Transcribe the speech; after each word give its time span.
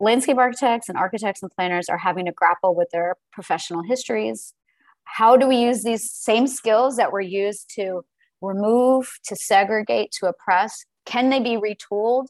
landscape 0.00 0.38
architects 0.38 0.88
and 0.88 0.98
architects 0.98 1.42
and 1.42 1.50
planners 1.52 1.88
are 1.88 1.98
having 1.98 2.24
to 2.26 2.32
grapple 2.32 2.74
with 2.74 2.88
their 2.90 3.16
professional 3.32 3.82
histories. 3.82 4.54
How 5.04 5.36
do 5.36 5.46
we 5.46 5.56
use 5.56 5.82
these 5.82 6.10
same 6.10 6.46
skills 6.46 6.96
that 6.96 7.12
were 7.12 7.20
used 7.20 7.70
to 7.76 8.02
remove, 8.40 9.18
to 9.26 9.36
segregate, 9.36 10.10
to 10.12 10.26
oppress? 10.26 10.84
Can 11.04 11.30
they 11.30 11.40
be 11.40 11.56
retooled 11.56 12.26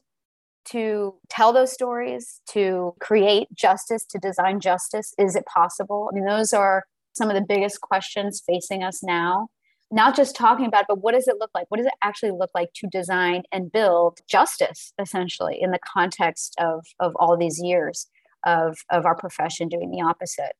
to 0.65 1.15
tell 1.29 1.53
those 1.53 1.71
stories, 1.71 2.41
to 2.49 2.93
create 2.99 3.47
justice, 3.53 4.05
to 4.05 4.19
design 4.19 4.59
justice? 4.59 5.13
Is 5.17 5.35
it 5.35 5.45
possible? 5.45 6.09
I 6.11 6.15
mean, 6.15 6.25
those 6.25 6.53
are 6.53 6.83
some 7.13 7.29
of 7.29 7.35
the 7.35 7.45
biggest 7.47 7.81
questions 7.81 8.41
facing 8.45 8.83
us 8.83 9.01
now. 9.03 9.47
Not 9.93 10.15
just 10.15 10.37
talking 10.37 10.67
about, 10.67 10.83
it, 10.83 10.87
but 10.87 11.01
what 11.01 11.15
does 11.15 11.27
it 11.27 11.35
look 11.37 11.49
like? 11.53 11.65
What 11.67 11.79
does 11.79 11.85
it 11.85 11.91
actually 12.01 12.31
look 12.31 12.51
like 12.55 12.69
to 12.75 12.87
design 12.87 13.43
and 13.51 13.69
build 13.69 14.19
justice, 14.25 14.93
essentially, 14.97 15.57
in 15.59 15.71
the 15.71 15.79
context 15.79 16.55
of, 16.57 16.85
of 17.01 17.13
all 17.17 17.35
these 17.35 17.59
years 17.61 18.07
of, 18.45 18.77
of 18.89 19.05
our 19.05 19.15
profession 19.15 19.67
doing 19.67 19.91
the 19.91 20.01
opposite? 20.01 20.53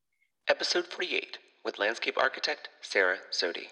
Episode 0.50 0.86
48 0.86 1.38
with 1.64 1.80
landscape 1.80 2.18
architect 2.18 2.68
Sara 2.82 3.20
Zewde. 3.32 3.68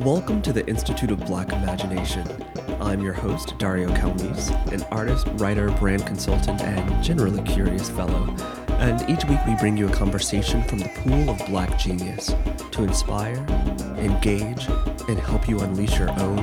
Welcome 0.00 0.42
to 0.42 0.52
the 0.52 0.64
Institute 0.66 1.12
of 1.12 1.24
Black 1.26 1.52
Imagination. 1.52 2.26
I'm 2.80 3.00
your 3.00 3.12
host, 3.12 3.56
Dario 3.58 3.88
Calmese, 3.94 4.50
an 4.72 4.82
artist, 4.90 5.28
writer, 5.34 5.70
brand 5.70 6.04
consultant, 6.04 6.60
and 6.60 7.04
generally 7.04 7.40
curious 7.44 7.88
fellow. 7.88 8.34
And 8.84 9.00
each 9.08 9.24
week 9.24 9.38
we 9.46 9.54
bring 9.54 9.78
you 9.78 9.88
a 9.88 9.90
conversation 9.90 10.62
from 10.64 10.78
the 10.78 10.90
pool 10.90 11.30
of 11.30 11.38
black 11.46 11.78
genius 11.78 12.34
to 12.72 12.82
inspire, 12.82 13.36
engage, 13.96 14.66
and 15.08 15.18
help 15.18 15.48
you 15.48 15.58
unleash 15.60 15.98
your 15.98 16.10
own 16.20 16.38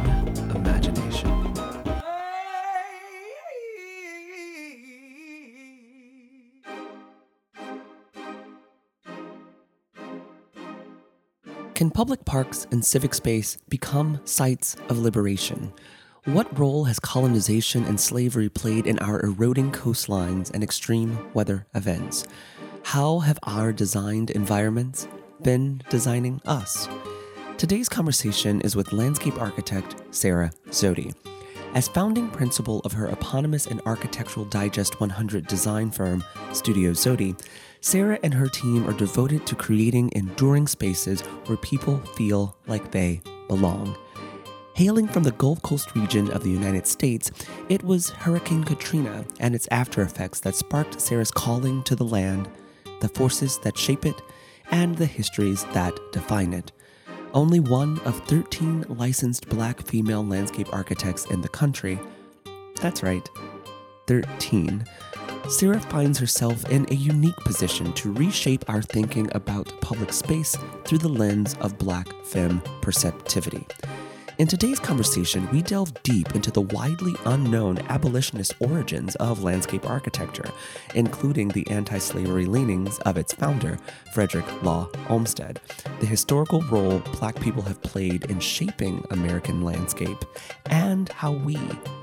imagination. 0.55 1.29
Can 11.75 11.91
public 11.91 12.25
parks 12.25 12.65
and 12.71 12.83
civic 12.83 13.13
space 13.13 13.59
become 13.69 14.19
sites 14.25 14.75
of 14.89 14.97
liberation? 14.97 15.71
What 16.25 16.59
role 16.59 16.83
has 16.83 16.99
colonization 16.99 17.83
and 17.85 17.99
slavery 17.99 18.47
played 18.47 18.85
in 18.85 18.99
our 18.99 19.19
eroding 19.21 19.71
coastlines 19.71 20.51
and 20.53 20.63
extreme 20.63 21.17
weather 21.33 21.65
events? 21.73 22.27
How 22.83 23.17
have 23.19 23.39
our 23.41 23.73
designed 23.73 24.29
environments 24.29 25.07
been 25.41 25.81
designing 25.89 26.39
us? 26.45 26.87
Today's 27.57 27.89
conversation 27.89 28.61
is 28.61 28.75
with 28.75 28.93
landscape 28.93 29.41
architect 29.41 29.95
Sara 30.11 30.51
Zewde. 30.67 31.15
As 31.73 31.87
founding 31.87 32.29
principal 32.29 32.81
of 32.81 32.93
her 32.93 33.07
eponymous 33.07 33.65
and 33.65 33.81
Architectural 33.87 34.45
Digest 34.45 34.99
100 34.99 35.47
design 35.47 35.89
firm, 35.89 36.23
Studio 36.53 36.91
Zewde, 36.91 37.41
Sara 37.79 38.19
and 38.21 38.35
her 38.35 38.47
team 38.47 38.87
are 38.87 38.93
devoted 38.93 39.47
to 39.47 39.55
creating 39.55 40.11
enduring 40.15 40.67
spaces 40.67 41.21
where 41.47 41.57
people 41.57 41.97
feel 42.15 42.55
like 42.67 42.91
they 42.91 43.21
belong. 43.47 43.97
Hailing 44.73 45.07
from 45.07 45.23
the 45.23 45.31
Gulf 45.31 45.61
Coast 45.61 45.95
region 45.95 46.31
of 46.31 46.43
the 46.43 46.49
United 46.49 46.87
States, 46.87 47.31
it 47.69 47.83
was 47.83 48.09
Hurricane 48.09 48.63
Katrina 48.63 49.25
and 49.39 49.53
its 49.53 49.67
aftereffects 49.67 50.41
that 50.41 50.55
sparked 50.55 50.99
Sara's 50.99 51.31
calling 51.31 51.83
to 51.83 51.95
the 51.95 52.05
land, 52.05 52.49
the 53.01 53.09
forces 53.09 53.59
that 53.59 53.77
shape 53.77 54.05
it, 54.05 54.21
and 54.71 54.95
the 54.95 55.05
histories 55.05 55.65
that 55.73 55.97
define 56.11 56.53
it. 56.53 56.71
Only 57.33 57.59
one 57.59 57.99
of 57.99 58.25
13 58.27 58.85
licensed 58.89 59.49
black 59.49 59.81
female 59.81 60.25
landscape 60.25 60.73
architects 60.73 61.25
in 61.25 61.41
the 61.41 61.49
country. 61.49 61.99
That's 62.81 63.03
right, 63.03 63.27
13 64.07 64.85
Sara 65.49 65.79
finds 65.79 66.17
herself 66.17 66.69
in 66.69 66.85
a 66.91 66.95
unique 66.95 67.35
position 67.37 67.91
to 67.93 68.13
reshape 68.13 68.63
our 68.69 68.81
thinking 68.81 69.29
about 69.33 69.73
public 69.81 70.13
space 70.13 70.55
through 70.85 70.99
the 70.99 71.09
lens 71.09 71.55
of 71.59 71.77
Black 71.77 72.07
femme 72.23 72.61
perceptivity. 72.81 73.65
In 74.41 74.47
today's 74.47 74.79
conversation, 74.79 75.47
we 75.51 75.61
delve 75.61 75.93
deep 76.01 76.33
into 76.33 76.49
the 76.49 76.61
widely 76.61 77.13
unknown 77.25 77.77
abolitionist 77.89 78.55
origins 78.59 79.13
of 79.17 79.43
landscape 79.43 79.87
architecture, 79.87 80.49
including 80.95 81.49
the 81.49 81.69
anti 81.69 81.99
slavery 81.99 82.47
leanings 82.47 82.97
of 83.01 83.17
its 83.17 83.33
founder, 83.33 83.77
Frederick 84.15 84.63
Law 84.63 84.89
Olmsted, 85.09 85.59
the 85.99 86.07
historical 86.07 86.63
role 86.63 87.03
Black 87.19 87.39
people 87.39 87.61
have 87.61 87.83
played 87.83 88.25
in 88.31 88.39
shaping 88.39 89.05
American 89.11 89.61
landscape, 89.61 90.25
and 90.65 91.09
how 91.09 91.33
we, 91.33 91.59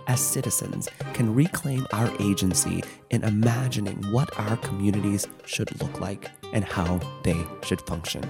as 0.07 0.21
citizens, 0.21 0.89
can 1.15 1.35
reclaim 1.35 1.89
our 1.93 2.09
agency 2.21 2.85
in 3.11 3.25
imagining 3.25 3.97
what 4.13 4.31
our 4.39 4.57
communities 4.59 5.27
should 5.45 5.83
look 5.83 6.01
like 6.01 6.31
and 6.53 6.63
how 6.63 7.01
they 7.25 7.45
should 7.65 7.81
function. 7.81 8.23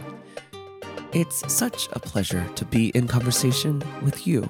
It's 1.12 1.50
such 1.50 1.88
a 1.92 1.98
pleasure 1.98 2.46
to 2.54 2.66
be 2.66 2.90
in 2.90 3.08
conversation 3.08 3.82
with 4.02 4.26
you, 4.26 4.46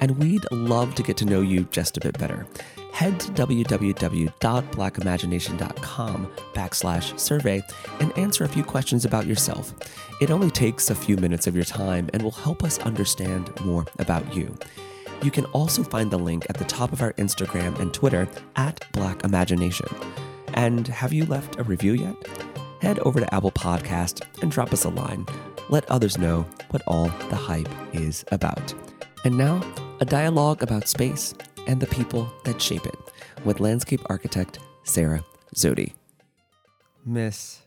and 0.00 0.18
we'd 0.18 0.44
love 0.52 0.94
to 0.96 1.02
get 1.02 1.16
to 1.18 1.24
know 1.24 1.40
you 1.40 1.64
just 1.70 1.96
a 1.96 2.00
bit 2.00 2.18
better. 2.18 2.46
Head 2.92 3.18
to 3.20 3.32
www.blackimagination.com 3.32 6.32
backslash 6.52 7.18
survey 7.18 7.62
and 8.00 8.18
answer 8.18 8.44
a 8.44 8.48
few 8.48 8.62
questions 8.62 9.06
about 9.06 9.26
yourself. 9.26 9.72
It 10.20 10.30
only 10.30 10.50
takes 10.50 10.90
a 10.90 10.94
few 10.94 11.16
minutes 11.16 11.46
of 11.46 11.54
your 11.54 11.64
time 11.64 12.10
and 12.12 12.22
will 12.22 12.30
help 12.30 12.62
us 12.62 12.78
understand 12.80 13.50
more 13.64 13.86
about 13.98 14.36
you. 14.36 14.54
You 15.22 15.30
can 15.30 15.46
also 15.46 15.82
find 15.82 16.10
the 16.10 16.18
link 16.18 16.44
at 16.50 16.58
the 16.58 16.64
top 16.64 16.92
of 16.92 17.00
our 17.00 17.14
Instagram 17.14 17.80
and 17.80 17.94
Twitter 17.94 18.28
at 18.56 18.84
Black 18.92 19.24
Imagination. 19.24 19.88
And 20.52 20.86
have 20.88 21.14
you 21.14 21.24
left 21.24 21.58
a 21.58 21.62
review 21.62 21.94
yet? 21.94 22.51
Head 22.82 22.98
over 22.98 23.20
to 23.20 23.34
Apple 23.34 23.52
Podcast 23.52 24.42
and 24.42 24.50
drop 24.50 24.72
us 24.72 24.84
a 24.84 24.90
line 24.90 25.24
let 25.72 25.90
others 25.90 26.18
know 26.18 26.44
what 26.70 26.82
all 26.86 27.06
the 27.30 27.36
hype 27.36 27.68
is 27.94 28.24
about. 28.30 28.74
And 29.24 29.38
now, 29.38 29.62
a 30.00 30.04
dialogue 30.04 30.62
about 30.62 30.86
space 30.86 31.34
and 31.66 31.80
the 31.80 31.86
people 31.86 32.30
that 32.44 32.60
shape 32.60 32.84
it 32.84 32.94
with 33.44 33.58
landscape 33.58 34.00
architect 34.06 34.58
Sara 34.82 35.24
Zewde. 35.54 35.94
Miss 37.06 37.62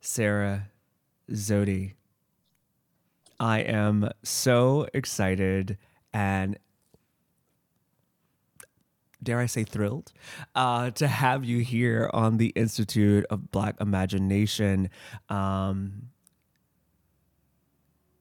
Sara 0.00 0.68
Zewde, 1.30 1.92
I 3.38 3.60
am 3.60 4.10
so 4.22 4.86
excited 4.94 5.76
and 6.14 6.58
dare 9.22 9.38
I 9.38 9.46
say, 9.46 9.64
thrilled 9.64 10.12
uh, 10.54 10.90
to 10.90 11.06
have 11.08 11.44
you 11.44 11.58
here 11.58 12.10
on 12.12 12.36
the 12.36 12.48
Institute 12.48 13.24
of 13.30 13.50
Black 13.50 13.76
Imagination. 13.80 14.90
Um, 15.28 16.10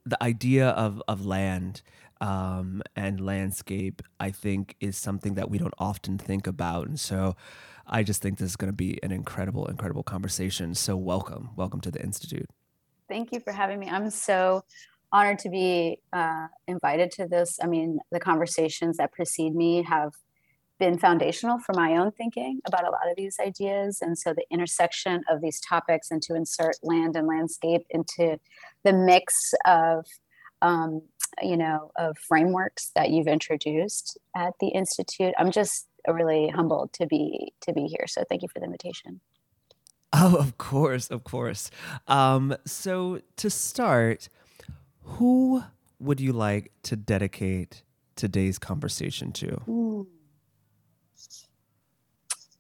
the 0.06 0.22
idea 0.24 0.70
of 0.70 1.02
of 1.08 1.26
land 1.26 1.82
um, 2.22 2.82
and 2.96 3.20
landscape, 3.22 4.02
I 4.20 4.32
think, 4.32 4.76
is 4.80 4.98
something 4.98 5.36
that 5.36 5.50
we 5.50 5.58
don't 5.58 5.74
often 5.78 6.18
think 6.18 6.48
about, 6.48 6.88
and 6.88 7.00
so 7.00 7.36
I 7.86 8.04
just 8.04 8.22
think 8.22 8.38
this 8.38 8.52
is 8.52 8.56
going 8.56 8.72
to 8.72 8.76
be 8.76 9.00
an 9.04 9.12
incredible, 9.12 9.66
incredible 9.66 10.04
conversation. 10.04 10.76
So 10.76 10.96
welcome, 10.96 11.50
welcome 11.56 11.82
to 11.82 11.92
the 11.92 12.02
institute. 12.02 12.48
Thank 13.08 13.32
you 13.32 13.40
for 13.40 13.52
having 13.52 13.80
me. 13.80 13.90
I'm 13.90 14.12
so 14.12 14.64
honored 15.12 15.40
to 15.40 15.50
be 15.50 16.00
uh, 16.14 16.48
invited 16.68 17.10
to 17.12 17.28
this. 17.28 17.58
I 17.62 17.66
mean, 17.66 18.00
the 18.12 18.20
conversations 18.20 18.98
that 18.98 19.12
precede 19.12 19.56
me 19.56 19.84
have 19.84 20.12
been 20.80 20.98
foundational 20.98 21.60
for 21.60 21.74
my 21.74 21.98
own 21.98 22.12
thinking 22.12 22.62
about 22.66 22.88
a 22.88 22.90
lot 22.90 23.10
of 23.10 23.18
these 23.18 23.38
ideas. 23.40 24.00
And 24.02 24.18
so 24.18 24.34
the 24.34 24.46
intersection 24.50 25.24
of 25.30 25.42
these 25.42 25.60
topics 25.60 26.10
and 26.10 26.22
to 26.24 26.36
insert 26.36 26.78
land 26.82 27.16
and 27.16 27.28
landscape 27.28 27.86
into 27.90 28.40
the 28.84 28.94
mix 28.94 29.54
of, 29.66 30.06
um, 30.62 31.02
you 31.42 31.58
know, 31.58 31.92
of 31.98 32.18
frameworks 32.18 32.92
that 32.96 33.10
you've 33.10 33.28
introduced 33.28 34.18
at 34.36 34.54
the 34.60 34.70
Institute. 34.70 35.34
I'm 35.38 35.52
just 35.52 35.88
really 36.08 36.48
humbled 36.48 36.94
to 36.94 37.06
be 37.06 37.54
to 37.62 37.74
be 37.74 37.84
here. 37.84 38.06
So 38.08 38.24
thank 38.28 38.42
you 38.42 38.48
for 38.48 38.60
the 38.60 38.66
invitation. 38.66 39.20
Oh, 40.12 40.38
of 40.38 40.58
course, 40.58 41.12
of 41.12 41.24
course. 41.24 41.70
Um, 42.08 42.56
so 42.66 43.22
to 43.36 43.50
start, 43.50 44.28
who 45.04 45.64
would 46.00 46.20
you 46.20 46.34
like 46.34 46.72
to 46.84 46.96
dedicate 46.96 47.84
today's 48.16 48.58
conversation 48.58 49.32
to? 49.34 49.62
Ooh 49.70 50.08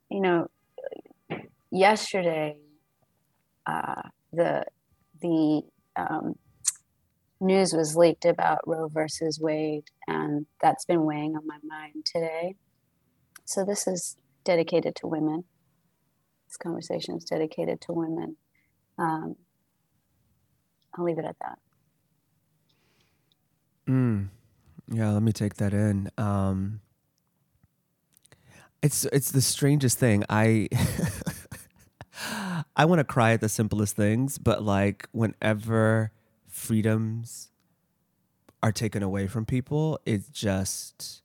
you 0.09 0.21
know, 0.21 0.47
yesterday, 1.71 2.57
uh, 3.65 4.01
the 4.31 4.65
the 5.21 5.61
um, 5.95 6.35
news 7.39 7.73
was 7.73 7.95
leaked 7.95 8.25
about 8.25 8.59
Roe 8.67 8.88
versus 8.88 9.39
Wade, 9.39 9.85
and 10.07 10.45
that's 10.61 10.85
been 10.85 11.03
weighing 11.06 11.35
on 11.35 11.45
my 11.45 11.57
mind 11.63 12.06
today. 12.06 12.56
So 13.45 13.65
this 13.65 13.88
is 13.88 14.15
dedicated 14.44 14.95
to 14.97 15.07
women. 15.07 15.44
This 16.47 16.57
conversation 16.57 17.15
is 17.17 17.25
dedicated 17.25 17.81
to 17.81 17.94
women. 17.94 18.38
Um, 18.97 19.35
I'll 20.95 21.06
leave 21.06 21.19
it 21.19 21.25
at 21.25 21.35
that. 21.41 21.59
Mm, 23.88 24.29
Yeah, 24.91 25.11
let 25.11 25.23
me 25.23 25.31
take 25.31 25.56
that 25.56 25.73
in. 25.73 26.09
Um, 26.17 26.81
it's 28.81 29.05
it's 29.05 29.31
the 29.31 29.41
strangest 29.41 29.99
thing. 29.99 30.23
I 30.29 30.69
I 32.75 32.85
want 32.85 32.99
to 32.99 33.03
cry 33.03 33.33
at 33.33 33.41
the 33.41 33.49
simplest 33.49 33.95
things, 33.95 34.37
but 34.37 34.63
like 34.63 35.07
whenever 35.11 36.11
freedoms 36.47 37.51
are 38.61 38.71
taken 38.71 39.03
away 39.03 39.27
from 39.27 39.45
people, 39.45 39.99
it 40.05 40.31
just 40.31 41.21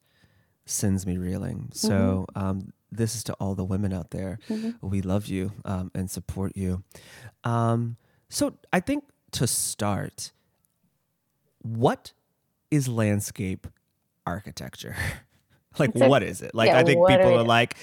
sends 0.67 1.07
me 1.07 1.19
reeling. 1.19 1.71
Mm-hmm. 1.71 1.75
So 1.75 2.27
um, 2.35 2.73
this 2.91 3.15
is 3.15 3.25
to 3.25 3.35
all 3.35 3.55
the 3.55 3.65
women 3.65 3.93
out 3.93 4.11
there. 4.11 4.39
Mm-hmm. 4.49 4.87
We 4.87 5.03
love 5.03 5.27
you 5.27 5.53
um, 5.65 5.91
and 5.95 6.11
support 6.11 6.57
you. 6.57 6.83
Um, 7.43 7.97
so 8.29 8.57
I 8.73 8.81
think 8.81 9.05
to 9.33 9.47
start, 9.47 10.33
what 11.63 12.13
is 12.71 12.89
landscape 12.89 13.67
architecture? 14.27 14.97
like, 15.79 15.95
a, 15.95 16.09
what 16.09 16.23
is 16.23 16.43
it? 16.43 16.55
Like, 16.55 16.69
yeah, 16.69 16.79
I 16.79 16.85
think 16.85 17.07
people 17.07 17.39
are 17.39 17.45
like, 17.45 17.77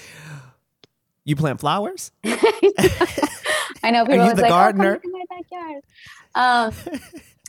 you 1.24 1.36
plant 1.36 1.60
flowers? 1.60 2.10
I 2.24 3.90
know 3.90 4.04
people 4.06 4.22
are 4.22 4.34
the 4.34 4.42
like, 4.42 4.50
gardener? 4.50 5.00
Oh, 5.04 5.10
my 5.10 5.24
backyard. 5.30 5.82
Um, 6.34 7.00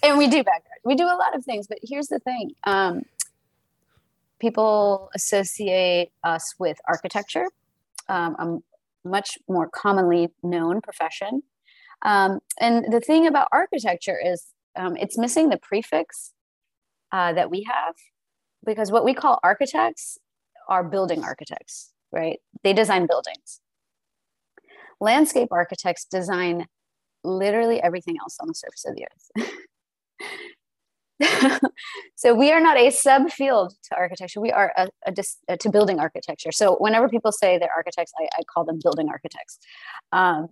and 0.04 0.18
we 0.18 0.28
do 0.28 0.44
backyard. 0.44 0.80
We 0.84 0.96
do 0.96 1.06
a 1.06 1.18
lot 1.18 1.36
of 1.36 1.44
things, 1.44 1.68
but 1.68 1.80
here's 1.82 2.08
the 2.08 2.20
thing. 2.20 2.52
Um, 2.66 3.04
people 4.40 5.10
associate 5.16 6.12
us 6.24 6.54
with 6.60 6.78
architecture, 6.88 7.48
um, 8.10 8.36
a 8.38 9.08
much 9.08 9.38
more 9.48 9.70
commonly 9.70 10.30
known 10.44 10.82
profession. 10.82 11.44
Um, 12.04 12.40
and 12.60 12.92
the 12.92 13.00
thing 13.00 13.26
about 13.26 13.48
architecture 13.52 14.20
is 14.24 14.48
um, 14.76 14.98
it's 14.98 15.18
missing 15.18 15.50
the 15.50 15.58
prefix 15.58 16.34
uh, 17.12 17.34
that 17.34 17.50
we 17.50 17.66
have 17.70 17.96
because 18.66 18.92
what 18.92 19.06
we 19.06 19.14
call 19.14 19.40
architects 19.44 20.18
are 20.68 20.84
building 20.84 21.24
architects, 21.24 21.92
right? 22.12 22.40
They 22.64 22.74
design 22.74 23.08
buildings. 23.08 23.62
Landscape 25.00 25.50
architects 25.52 26.06
design 26.06 26.68
literally 27.24 27.82
everything 27.82 28.16
else 28.22 28.38
on 28.40 28.48
the 28.48 28.54
surface 28.54 28.86
of 28.86 28.96
the 28.96 29.06
earth. 29.06 29.52
so 32.16 32.34
we 32.34 32.52
are 32.52 32.60
not 32.60 32.78
a 32.78 32.88
subfield 32.88 33.74
to 33.84 33.96
architecture. 33.96 34.42
We 34.42 34.52
are 34.52 34.74
a, 34.76 34.90
a, 35.06 35.14
a, 35.48 35.58
to 35.58 35.70
building 35.70 36.00
architecture. 36.00 36.52
So 36.52 36.76
whenever 36.78 37.08
people 37.10 37.32
say 37.32 37.58
they're 37.58 37.72
architects, 37.76 38.12
I, 38.20 38.28
I 38.38 38.44
call 38.54 38.66
them 38.66 38.80
building 38.82 39.10
architects. 39.10 39.60
Um, 40.12 40.50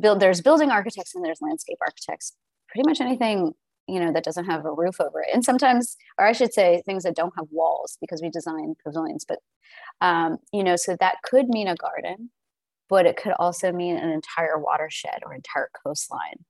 build, 0.00 0.20
there's 0.20 0.40
building 0.40 0.70
architects 0.70 1.14
and 1.14 1.24
there's 1.24 1.40
landscape 1.40 1.78
architects. 1.80 2.34
Pretty 2.68 2.88
much 2.88 3.00
anything 3.00 3.54
you 3.86 4.00
know 4.00 4.12
that 4.12 4.24
doesn't 4.24 4.46
have 4.46 4.64
a 4.64 4.72
roof 4.72 5.00
over 5.00 5.20
it, 5.22 5.28
and 5.32 5.44
sometimes, 5.44 5.96
or 6.18 6.26
I 6.26 6.32
should 6.32 6.52
say, 6.52 6.82
things 6.84 7.04
that 7.04 7.16
don't 7.16 7.34
have 7.36 7.46
walls 7.50 7.98
because 8.00 8.22
we 8.22 8.30
design 8.30 8.74
pavilions. 8.84 9.24
But 9.26 9.38
um, 10.00 10.38
you 10.52 10.64
know, 10.64 10.76
so 10.76 10.96
that 11.00 11.16
could 11.24 11.48
mean 11.48 11.68
a 11.68 11.76
garden, 11.76 12.30
but 12.88 13.06
it 13.06 13.16
could 13.16 13.32
also 13.38 13.72
mean 13.72 13.96
an 13.96 14.10
entire 14.10 14.58
watershed 14.58 15.20
or 15.24 15.34
entire 15.34 15.70
coastline. 15.84 16.44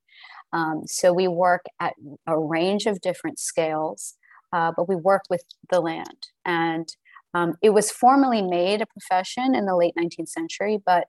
Um, 0.52 0.82
so 0.86 1.12
we 1.12 1.28
work 1.28 1.64
at 1.80 1.94
a 2.26 2.38
range 2.38 2.86
of 2.86 3.00
different 3.00 3.38
scales, 3.38 4.14
uh, 4.52 4.72
but 4.76 4.88
we 4.88 4.94
work 4.94 5.22
with 5.28 5.42
the 5.70 5.80
land. 5.80 6.28
And 6.44 6.88
um, 7.34 7.54
it 7.60 7.70
was 7.70 7.90
formally 7.90 8.40
made 8.40 8.80
a 8.80 8.86
profession 8.86 9.54
in 9.54 9.66
the 9.66 9.76
late 9.76 9.94
19th 9.98 10.28
century, 10.28 10.78
but 10.84 11.08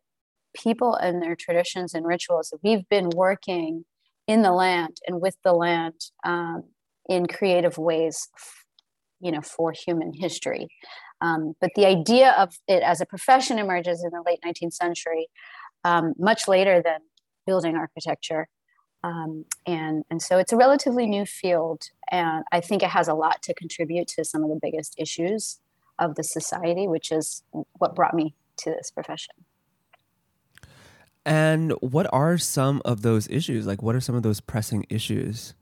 people 0.56 0.96
and 0.96 1.22
their 1.22 1.36
traditions 1.36 1.94
and 1.94 2.08
rituals, 2.08 2.54
we've 2.64 2.88
been 2.90 3.10
working 3.16 3.86
in 4.28 4.42
the 4.42 4.52
land 4.52 4.98
and 5.08 5.22
with 5.22 5.36
the 5.44 5.54
land 5.54 5.94
um, 6.26 6.64
in 7.08 7.28
creative 7.28 7.78
ways, 7.78 8.28
you 9.20 9.32
know, 9.32 9.42
for 9.42 9.72
human 9.72 10.14
history. 10.14 10.68
Um, 11.22 11.54
but 11.62 11.72
the 11.76 11.86
idea 11.86 12.32
of 12.38 12.56
it 12.68 12.84
as 12.84 13.02
a 13.02 13.06
profession 13.06 13.60
emerges 13.60 14.04
in 14.04 14.12
the 14.12 14.24
late 14.26 14.40
19th 14.46 14.74
century, 14.74 15.28
um, 15.84 16.14
much 16.18 16.48
later 16.48 16.82
than 16.84 17.00
building 17.46 17.76
architecture. 17.76 18.48
Um, 19.04 19.46
and, 19.68 20.04
and 20.10 20.22
so 20.22 20.38
it's 20.40 20.52
a 20.52 20.58
relatively 20.58 21.06
new 21.06 21.26
field, 21.26 21.84
and 22.12 22.44
I 22.52 22.60
think 22.60 22.82
it 22.82 22.90
has 22.90 23.08
a 23.08 23.14
lot 23.14 23.44
to 23.44 23.54
contribute 23.54 24.08
to 24.10 24.26
some 24.26 24.44
of 24.44 24.50
the 24.50 24.60
biggest 24.60 24.96
issues 24.98 25.60
of 26.00 26.16
the 26.16 26.24
society, 26.24 26.88
which 26.88 27.12
is 27.12 27.44
what 27.74 27.96
brought 27.96 28.16
me 28.16 28.34
to 28.58 28.72
this 28.72 28.90
profession. 28.90 29.36
And 31.26 31.72
what 31.82 32.08
are 32.14 32.38
some 32.38 32.82
of 32.86 33.02
those 33.02 33.28
issues? 33.30 33.66
Like, 33.66 33.82
what 33.82 33.96
are 33.96 34.02
some 34.02 34.16
of 34.16 34.24
those 34.24 34.40
pressing 34.40 34.86
issues? 34.90 35.56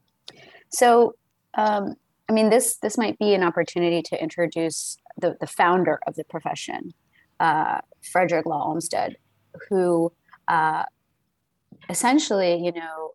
So, 0.70 1.16
um, 1.54 1.96
I 2.30 2.34
mean, 2.34 2.50
this 2.50 2.78
this 2.78 2.98
might 2.98 3.18
be 3.20 3.34
an 3.34 3.44
opportunity 3.44 4.02
to 4.04 4.22
introduce 4.22 4.98
the, 5.18 5.38
the 5.40 5.48
founder 5.48 6.00
of 6.08 6.16
the 6.16 6.24
profession, 6.26 6.94
uh, 7.40 7.80
Frederick 8.02 8.46
Law 8.46 8.68
Olmsted, 8.68 9.18
who 9.70 10.12
uh, 10.48 10.84
essentially, 11.90 12.64
you 12.64 12.72
know, 12.72 13.12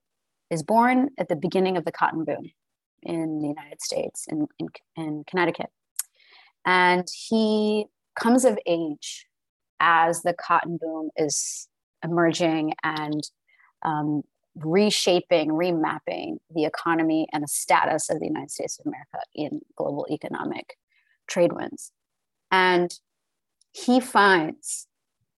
is 0.51 0.63
born 0.63 1.11
at 1.19 1.29
the 1.29 1.37
beginning 1.37 1.77
of 1.77 1.85
the 1.85 1.93
cotton 1.93 2.25
boom 2.25 2.51
in 3.03 3.41
the 3.41 3.49
United 3.49 3.81
States, 3.83 4.27
in, 4.29 4.47
in, 4.59 4.69
in 4.97 5.25
Connecticut. 5.25 5.71
And 6.65 7.07
he 7.29 7.87
comes 8.15 8.45
of 8.45 8.59
age 8.67 9.27
as 9.81 10.23
the 10.23 10.35
cotton 10.35 10.79
boom 10.81 11.11
is 11.17 11.69
emerging 12.05 12.75
and 12.83 13.23
um, 13.85 14.23
reshaping, 14.57 15.51
remapping 15.51 16.39
the 16.55 16.65
economy 16.65 17.27
and 17.33 17.45
the 17.45 17.49
status 17.49 18.11
of 18.11 18.21
the 18.21 18.27
United 18.27 18.51
States 18.51 18.79
of 18.79 18.87
America 18.87 19.19
in 19.35 19.61
global 19.77 20.07
economic 20.11 20.77
trade 21.29 21.53
winds. 21.53 21.93
And 22.51 22.93
he 23.73 24.01
finds 24.01 24.87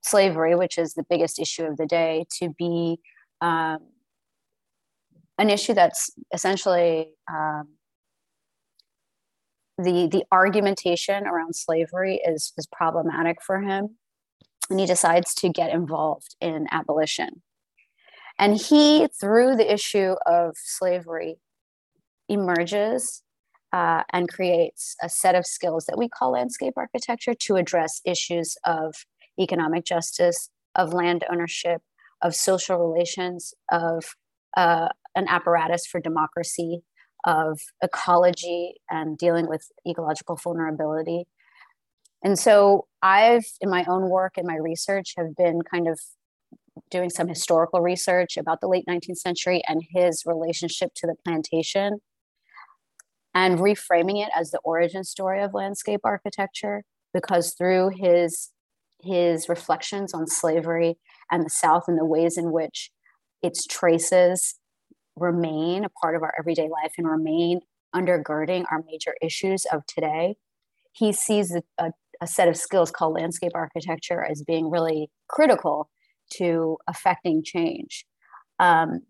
slavery, 0.02 0.54
which 0.54 0.78
is 0.78 0.94
the 0.94 1.04
biggest 1.08 1.38
issue 1.38 1.64
of 1.64 1.76
the 1.76 1.86
day, 1.86 2.24
to 2.38 2.50
be 2.56 3.00
um, 3.40 3.78
an 5.38 5.50
issue 5.50 5.74
that's 5.74 6.10
essentially 6.32 7.12
um, 7.30 7.68
the 9.78 10.08
the 10.08 10.24
argumentation 10.30 11.26
around 11.26 11.54
slavery 11.54 12.20
is 12.24 12.52
is 12.58 12.66
problematic 12.66 13.42
for 13.42 13.60
him, 13.60 13.96
and 14.70 14.80
he 14.80 14.86
decides 14.86 15.34
to 15.34 15.48
get 15.48 15.72
involved 15.72 16.36
in 16.40 16.66
abolition. 16.70 17.42
And 18.38 18.56
he, 18.56 19.08
through 19.20 19.56
the 19.56 19.70
issue 19.70 20.14
of 20.24 20.56
slavery, 20.56 21.36
emerges 22.28 23.22
uh, 23.72 24.04
and 24.12 24.28
creates 24.28 24.96
a 25.02 25.08
set 25.08 25.34
of 25.34 25.44
skills 25.44 25.84
that 25.86 25.98
we 25.98 26.08
call 26.08 26.32
landscape 26.32 26.74
architecture 26.76 27.34
to 27.34 27.56
address 27.56 28.00
issues 28.04 28.56
of 28.64 28.94
economic 29.38 29.84
justice, 29.84 30.48
of 30.74 30.92
land 30.92 31.24
ownership, 31.30 31.82
of 32.22 32.34
social 32.34 32.78
relations, 32.78 33.52
of 33.70 34.04
uh, 34.56 34.88
an 35.14 35.26
apparatus 35.28 35.86
for 35.86 36.00
democracy, 36.00 36.82
of 37.24 37.60
ecology 37.82 38.74
and 38.88 39.18
dealing 39.18 39.48
with 39.48 39.68
ecological 39.86 40.36
vulnerability. 40.36 41.26
And 42.22 42.38
so 42.38 42.86
I've, 43.02 43.46
in 43.60 43.70
my 43.70 43.84
own 43.88 44.10
work 44.10 44.34
and 44.36 44.46
my 44.46 44.56
research, 44.56 45.14
have 45.16 45.34
been 45.36 45.62
kind 45.62 45.88
of 45.88 45.98
doing 46.90 47.10
some 47.10 47.28
historical 47.28 47.80
research 47.80 48.36
about 48.36 48.60
the 48.60 48.68
late 48.68 48.84
19th 48.88 49.18
century 49.18 49.62
and 49.66 49.82
his 49.90 50.24
relationship 50.26 50.92
to 50.96 51.06
the 51.06 51.14
plantation 51.24 52.00
and 53.34 53.58
reframing 53.58 54.24
it 54.24 54.30
as 54.34 54.50
the 54.50 54.60
origin 54.64 55.04
story 55.04 55.42
of 55.42 55.54
landscape 55.54 56.00
architecture 56.04 56.82
because 57.12 57.54
through 57.56 57.90
his 57.96 58.50
his 59.02 59.48
reflections 59.48 60.12
on 60.12 60.26
slavery 60.26 60.98
and 61.30 61.44
the 61.44 61.50
south 61.50 61.84
and 61.88 61.98
the 61.98 62.04
ways 62.04 62.36
in 62.36 62.52
which 62.52 62.90
its 63.42 63.66
traces 63.66 64.56
remain 65.16 65.84
a 65.84 65.88
part 65.88 66.14
of 66.14 66.22
our 66.22 66.34
everyday 66.38 66.68
life 66.68 66.92
and 66.98 67.08
remain 67.08 67.60
undergirding 67.94 68.64
our 68.70 68.82
major 68.86 69.14
issues 69.22 69.64
of 69.72 69.86
today. 69.86 70.36
He 70.92 71.12
sees 71.12 71.56
a, 71.78 71.92
a, 72.20 72.26
set 72.26 72.48
of 72.48 72.56
skills 72.56 72.90
called 72.90 73.14
landscape 73.14 73.52
architecture 73.54 74.24
as 74.24 74.42
being 74.42 74.70
really 74.70 75.10
critical 75.28 75.90
to 76.34 76.76
affecting 76.88 77.42
change. 77.42 78.04
Um, 78.58 79.00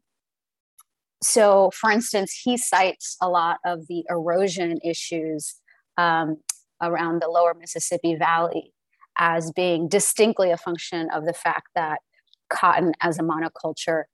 so, 1.23 1.71
for 1.75 1.91
instance, 1.91 2.41
he 2.45 2.57
cites 2.57 3.17
a 3.21 3.29
lot 3.29 3.59
of 3.65 3.87
the 3.89 4.05
erosion 4.09 4.79
issues 4.85 5.57
um, 5.99 6.39
around 6.81 7.21
the 7.21 7.29
lower 7.29 7.55
Mississippi 7.55 8.15
Valley 8.15 8.73
as 9.19 9.53
being 9.53 9.89
distinctly 9.89 10.51
a 10.51 10.57
function 10.57 11.09
of 11.11 11.27
the 11.27 11.35
fact 11.35 11.69
that 11.75 11.99
cotton 12.49 12.93
as 13.01 13.19
a 13.19 13.23
monoculture 13.23 14.05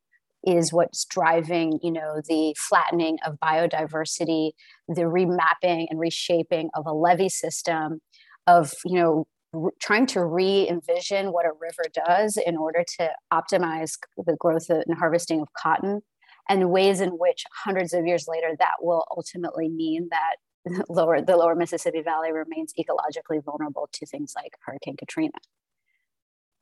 is 0.46 0.72
what's 0.72 1.04
driving 1.06 1.78
you 1.82 1.90
know 1.90 2.20
the 2.28 2.54
flattening 2.58 3.18
of 3.26 3.38
biodiversity 3.42 4.52
the 4.88 5.02
remapping 5.02 5.86
and 5.90 5.98
reshaping 5.98 6.68
of 6.74 6.86
a 6.86 6.92
levee 6.92 7.28
system 7.28 8.00
of 8.46 8.72
you 8.84 8.94
know 8.94 9.26
re- 9.52 9.72
trying 9.80 10.06
to 10.06 10.24
re-envision 10.24 11.32
what 11.32 11.46
a 11.46 11.52
river 11.60 11.84
does 12.06 12.36
in 12.36 12.56
order 12.56 12.84
to 12.98 13.10
optimize 13.32 13.98
the 14.16 14.36
growth 14.38 14.68
and 14.68 14.98
harvesting 14.98 15.40
of 15.40 15.48
cotton 15.54 16.02
and 16.48 16.70
ways 16.70 17.00
in 17.00 17.10
which 17.10 17.44
hundreds 17.64 17.92
of 17.92 18.06
years 18.06 18.26
later 18.28 18.54
that 18.58 18.74
will 18.80 19.04
ultimately 19.16 19.68
mean 19.68 20.08
that 20.10 20.36
lower 20.88 21.20
the 21.20 21.36
lower 21.36 21.54
Mississippi 21.54 22.02
Valley 22.02 22.32
remains 22.32 22.72
ecologically 22.78 23.42
vulnerable 23.42 23.88
to 23.92 24.06
things 24.06 24.32
like 24.36 24.52
Hurricane 24.64 24.96
Katrina. 24.96 25.38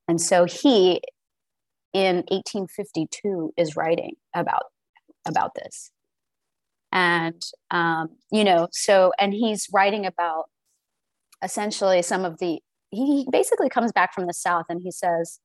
And 0.07 0.21
so 0.21 0.45
he, 0.45 1.01
in 1.95 2.17
1852, 2.29 3.55
is 3.57 3.77
writing 3.77 4.17
about 4.35 4.65
about 5.27 5.55
this, 5.55 5.91
and 6.93 7.43
um, 7.71 8.11
you 8.31 8.45
know, 8.45 8.69
so 8.73 9.13
and 9.19 9.33
he's 9.33 9.69
writing 9.73 10.05
about 10.05 10.51
essentially 11.45 12.03
some 12.03 12.25
of 12.25 12.39
the. 12.39 12.61
He 12.91 13.27
basically 13.31 13.69
comes 13.69 13.93
back 13.93 14.15
from 14.15 14.27
the 14.27 14.35
South 14.35 14.67
and 14.69 14.81
he 14.81 14.93
says, 14.93 15.41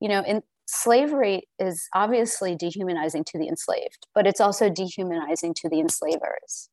you 0.00 0.08
know, 0.08 0.24
in 0.24 0.42
slavery 0.66 1.42
is 1.58 1.88
obviously 1.94 2.56
dehumanizing 2.56 3.24
to 3.24 3.38
the 3.38 3.48
enslaved, 3.48 4.06
but 4.14 4.26
it's 4.26 4.40
also 4.40 4.68
dehumanizing 4.68 5.54
to 5.54 5.68
the 5.68 5.78
enslavers 5.78 6.68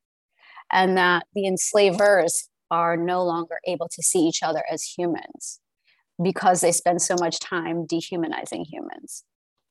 and 0.72 0.98
that 0.98 1.24
the 1.34 1.46
enslavers 1.46 2.50
are 2.70 2.98
no 2.98 3.24
longer 3.24 3.60
able 3.66 3.88
to 3.90 4.04
see 4.04 4.20
each 4.20 4.44
other 4.44 4.64
as 4.72 4.84
humans 4.84 5.60
because 6.22 6.62
they 6.62 6.72
spend 6.72 7.02
so 7.02 7.16
much 7.20 7.40
time 7.40 7.86
dehumanizing 7.86 8.66
humans. 8.66 9.24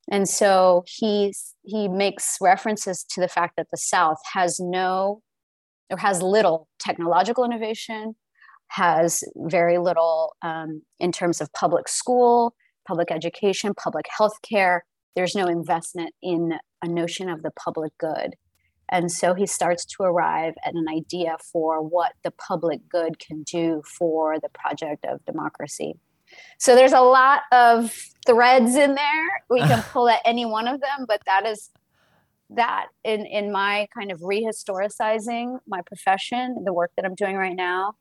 And 0.09 0.27
so 0.27 0.83
he 0.87 1.33
he 1.63 1.87
makes 1.87 2.37
references 2.39 3.03
to 3.11 3.21
the 3.21 3.27
fact 3.27 3.55
that 3.57 3.67
the 3.71 3.77
South 3.77 4.17
has 4.33 4.59
no 4.59 5.21
or 5.89 5.97
has 5.97 6.21
little 6.21 6.67
technological 6.79 7.43
innovation, 7.43 8.15
has 8.69 9.23
very 9.35 9.77
little 9.77 10.35
um, 10.41 10.81
in 10.99 11.11
terms 11.11 11.41
of 11.41 11.51
public 11.53 11.87
school, 11.87 12.53
public 12.87 13.11
education, 13.11 13.73
public 13.73 14.05
health 14.15 14.41
care. 14.41 14.85
There's 15.15 15.35
no 15.35 15.45
investment 15.45 16.13
in 16.21 16.53
a 16.81 16.87
notion 16.87 17.29
of 17.29 17.43
the 17.43 17.51
public 17.51 17.97
good. 17.97 18.35
And 18.89 19.11
so 19.11 19.33
he 19.33 19.45
starts 19.45 19.83
to 19.85 20.03
arrive 20.03 20.53
at 20.63 20.73
an 20.73 20.85
idea 20.87 21.37
for 21.51 21.81
what 21.81 22.13
the 22.23 22.31
public 22.31 22.87
good 22.89 23.19
can 23.19 23.43
do 23.43 23.81
for 23.85 24.39
the 24.39 24.49
project 24.49 25.05
of 25.05 25.25
democracy. 25.25 25.95
So 26.57 26.75
there's 26.75 26.93
a 26.93 27.01
lot 27.01 27.41
of 27.51 27.93
threads 28.25 28.75
in 28.75 28.95
there. 28.95 29.43
We 29.49 29.59
can 29.59 29.83
pull 29.91 30.09
at 30.09 30.21
any 30.25 30.45
one 30.45 30.67
of 30.67 30.81
them, 30.81 31.05
but 31.07 31.21
that 31.25 31.45
is 31.45 31.69
that 32.49 32.87
in 33.03 33.25
in 33.25 33.51
my 33.51 33.87
kind 33.93 34.11
of 34.11 34.21
rehistoricizing 34.21 35.57
my 35.67 35.81
profession, 35.81 36.63
the 36.63 36.73
work 36.73 36.91
that 36.95 37.05
I'm 37.05 37.15
doing 37.15 37.35
right 37.35 37.55
now, 37.55 37.95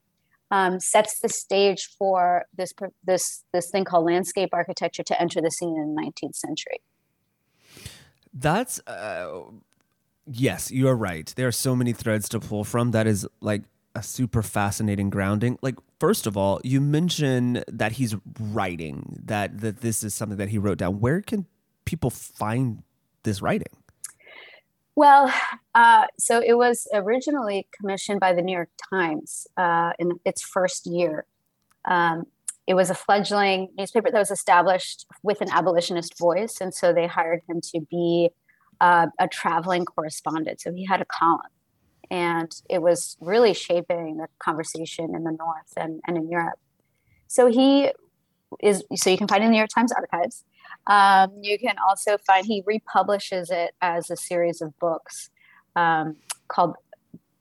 um, 0.51 0.79
sets 0.81 1.21
the 1.21 1.29
stage 1.29 1.89
for 1.99 2.45
this 2.57 2.73
this 3.05 3.45
this 3.53 3.71
thing 3.71 3.85
called 3.85 4.07
landscape 4.07 4.51
architecture 4.53 5.03
to 5.03 5.21
enter 5.21 5.41
the 5.41 5.51
scene 5.51 5.77
in 5.77 5.95
the 5.95 6.03
19th 6.03 6.37
century. 6.37 6.81
That's 8.33 8.81
uh, 8.87 9.43
yes, 10.27 10.71
you 10.71 10.89
are 10.89 10.97
right. 10.97 11.33
There 11.37 11.49
are 11.49 11.53
so 11.53 11.75
many 11.75 11.93
threads 11.93 12.29
to 12.31 12.41
pull 12.41 12.65
from. 12.65 12.93
That 12.93 13.07
is 13.07 13.27
like 13.41 13.63
a 13.95 14.03
super 14.03 14.43
fascinating 14.43 15.11
grounding. 15.11 15.59
Like 15.63 15.77
first 15.99 16.27
of 16.27 16.37
all, 16.37 16.61
you 16.63 16.81
mentioned 16.81 17.65
that 17.67 17.93
he's 17.93 18.15
writing 18.39 19.21
that 19.25 19.61
that 19.61 19.81
this 19.81 20.03
is 20.03 20.15
something 20.15 20.39
that 20.39 20.51
he 20.51 20.59
wrote 20.59 20.79
down. 20.79 21.01
Where 21.01 21.21
can 21.23 21.47
people 21.85 22.11
find 22.11 22.83
this 23.23 23.43
writing? 23.43 23.75
Well, 24.97 25.31
uh, 25.75 26.07
so 26.19 26.41
it 26.45 26.55
was 26.55 26.89
originally 26.95 27.69
commissioned 27.79 28.19
by 28.19 28.33
the 28.33 28.41
New 28.41 28.55
York 28.55 28.71
Times 28.91 29.47
uh, 29.59 29.93
in 29.99 30.13
its 30.25 30.43
first 30.43 30.87
year. 30.87 31.27
Um, 31.85 32.25
it 32.67 32.73
was 32.73 32.89
a 32.89 32.95
fledgling 32.95 33.69
newspaper 33.77 34.11
that 34.11 34.19
was 34.19 34.31
established 34.31 35.05
with 35.23 35.43
an 35.43 35.51
abolitionist 35.51 36.19
voice, 36.19 36.63
and 36.63 36.73
so 36.73 36.95
they 36.95 37.07
hired 37.07 37.43
him 37.47 37.61
to 37.75 37.81
be 37.91 38.31
uh, 38.81 39.09
a 39.21 39.29
traveling 39.29 39.85
correspondent. 39.85 40.63
So 40.63 40.73
he 40.73 40.87
had 40.87 41.03
a 41.03 41.05
column, 41.05 41.43
and 42.11 42.51
it 42.71 42.81
was 42.81 43.19
really 43.21 43.53
shaping 43.53 44.17
the 44.17 44.29
conversation 44.39 45.15
in 45.15 45.25
the 45.25 45.31
North 45.31 45.75
and, 45.77 46.01
and 46.07 46.17
in 46.17 46.31
Europe. 46.31 46.59
So 47.29 47.49
he 47.49 47.93
is. 48.63 48.83
So 48.95 49.11
you 49.11 49.19
can 49.19 49.29
find 49.29 49.43
in 49.43 49.51
the 49.51 49.53
New 49.53 49.59
York 49.59 49.71
Times 49.75 49.93
archives. 49.93 50.43
Um, 50.87 51.33
you 51.41 51.59
can 51.59 51.77
also 51.79 52.17
find 52.19 52.47
he 52.47 52.63
republishes 52.67 53.51
it 53.51 53.75
as 53.81 54.11
a 54.11 54.17
series 54.17 54.61
of 54.61 54.79
books 54.79 55.31
um, 55.75 56.17
called. 56.49 56.75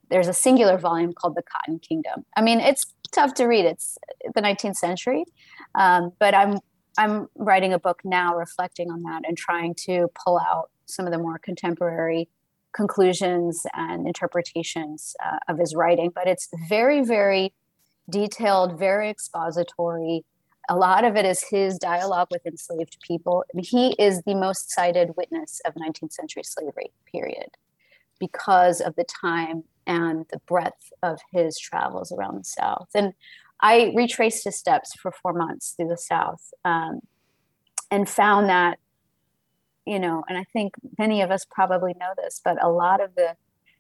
There's 0.10 0.28
a 0.28 0.34
singular 0.34 0.78
volume 0.78 1.14
called 1.14 1.36
The 1.36 1.44
Cotton 1.44 1.80
Kingdom. 1.80 2.26
I 2.38 2.42
mean, 2.42 2.60
it's 2.60 2.86
tough 3.12 3.34
to 3.36 3.46
read. 3.46 3.66
It's 3.66 3.98
the 4.36 4.42
19th 4.42 4.76
century, 4.76 5.26
um, 5.74 6.12
but 6.20 6.36
I'm 6.36 6.60
I'm 6.98 7.28
writing 7.36 7.74
a 7.74 7.80
book 7.80 8.02
now 8.04 8.36
reflecting 8.36 8.90
on 8.90 9.04
that 9.04 9.24
and 9.28 9.38
trying 9.38 9.76
to 9.86 10.08
pull 10.24 10.40
out 10.40 10.70
some 10.86 11.06
of 11.06 11.12
the 11.12 11.18
more 11.18 11.40
contemporary 11.40 12.30
conclusions 12.74 13.66
and 13.74 14.08
interpretations 14.08 15.16
uh, 15.26 15.38
of 15.48 15.58
his 15.58 15.76
writing. 15.76 16.12
But 16.14 16.28
it's 16.28 16.50
very, 16.70 17.04
very 17.04 17.54
detailed, 18.10 18.78
very 18.78 19.10
expository. 19.10 20.24
A 20.70 20.76
lot 20.76 21.04
of 21.04 21.16
it 21.16 21.26
is 21.26 21.44
his 21.50 21.78
dialogue 21.78 22.28
with 22.32 22.46
enslaved 22.46 22.98
people. 23.06 23.44
He 23.58 23.94
is 24.00 24.22
the 24.24 24.36
most 24.36 24.72
cited 24.72 25.16
witness 25.16 25.62
of 25.66 25.76
19th 25.76 26.14
century 26.14 26.44
slavery, 26.44 26.92
period, 27.12 27.50
because 28.20 28.82
of 28.82 28.96
the 28.96 29.06
time 29.06 29.64
and 29.86 30.26
the 30.32 30.40
breadth 30.48 30.92
of 31.04 31.20
his 31.32 31.60
travels 31.60 32.12
around 32.12 32.38
the 32.38 32.44
South. 32.44 32.90
And 32.96 33.14
I 33.62 33.92
retraced 33.96 34.44
his 34.44 34.58
steps 34.58 34.94
for 34.96 35.12
four 35.12 35.34
months 35.34 35.74
through 35.76 35.90
the 35.90 35.98
South 35.98 36.52
um, 36.64 37.02
and 37.92 38.10
found 38.10 38.50
that, 38.50 38.80
you 39.86 40.00
know, 40.00 40.24
and 40.28 40.38
I 40.38 40.46
think 40.52 40.74
many 40.98 41.22
of 41.22 41.32
us 41.32 41.46
probably 41.50 41.94
know 42.00 42.14
this, 42.18 42.42
but 42.44 42.62
a 42.64 42.70
lot 42.70 43.02
of 43.02 43.16
the 43.16 43.36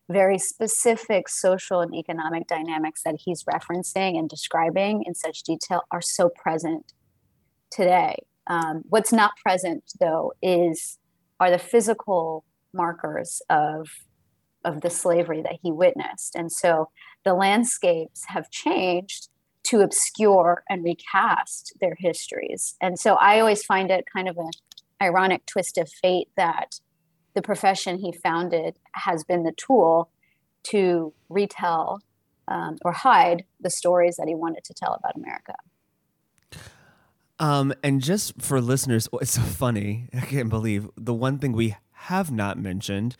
very 0.09 0.37
specific 0.37 1.27
social 1.27 1.81
and 1.81 1.95
economic 1.95 2.47
dynamics 2.47 3.01
that 3.03 3.15
he's 3.25 3.43
referencing 3.43 4.17
and 4.17 4.29
describing 4.29 5.03
in 5.05 5.15
such 5.15 5.43
detail 5.43 5.81
are 5.91 6.01
so 6.01 6.29
present 6.29 6.93
today. 7.71 8.15
Um, 8.47 8.83
what's 8.89 9.11
not 9.11 9.31
present, 9.43 9.83
though, 9.99 10.33
is 10.41 10.99
are 11.39 11.49
the 11.49 11.57
physical 11.59 12.45
markers 12.73 13.41
of 13.49 13.89
of 14.63 14.81
the 14.81 14.89
slavery 14.89 15.43
that 15.43 15.59
he 15.61 15.71
witnessed. 15.71 16.35
And 16.35 16.51
so 16.51 16.89
the 17.23 17.35
landscapes 17.35 18.25
have 18.27 18.49
changed 18.49 19.29
to 19.65 19.81
obscure 19.81 20.63
and 20.69 20.83
recast 20.83 21.73
their 21.79 21.95
histories. 21.99 22.75
And 22.81 22.99
so 22.99 23.13
I 23.15 23.39
always 23.39 23.63
find 23.63 23.91
it 23.91 24.05
kind 24.11 24.27
of 24.27 24.37
an 24.37 24.49
ironic 25.01 25.45
twist 25.45 25.77
of 25.77 25.89
fate 25.89 26.29
that 26.35 26.79
the 27.35 27.41
profession 27.41 27.99
he 27.99 28.11
founded 28.11 28.77
has 28.93 29.23
been 29.23 29.43
the 29.43 29.51
tool 29.51 30.09
to 30.63 31.13
retell 31.29 32.01
um, 32.47 32.77
or 32.83 32.91
hide 32.91 33.45
the 33.59 33.69
stories 33.69 34.15
that 34.15 34.27
he 34.27 34.35
wanted 34.35 34.63
to 34.63 34.73
tell 34.73 34.93
about 34.93 35.15
America. 35.15 35.53
Um, 37.39 37.73
and 37.83 38.01
just 38.01 38.41
for 38.41 38.61
listeners, 38.61 39.09
it's 39.21 39.31
so 39.31 39.41
funny. 39.41 40.07
I 40.13 40.21
can't 40.21 40.49
believe 40.49 40.89
the 40.95 41.13
one 41.13 41.37
thing 41.37 41.51
we 41.51 41.75
have 41.91 42.31
not 42.31 42.57
mentioned 42.57 43.17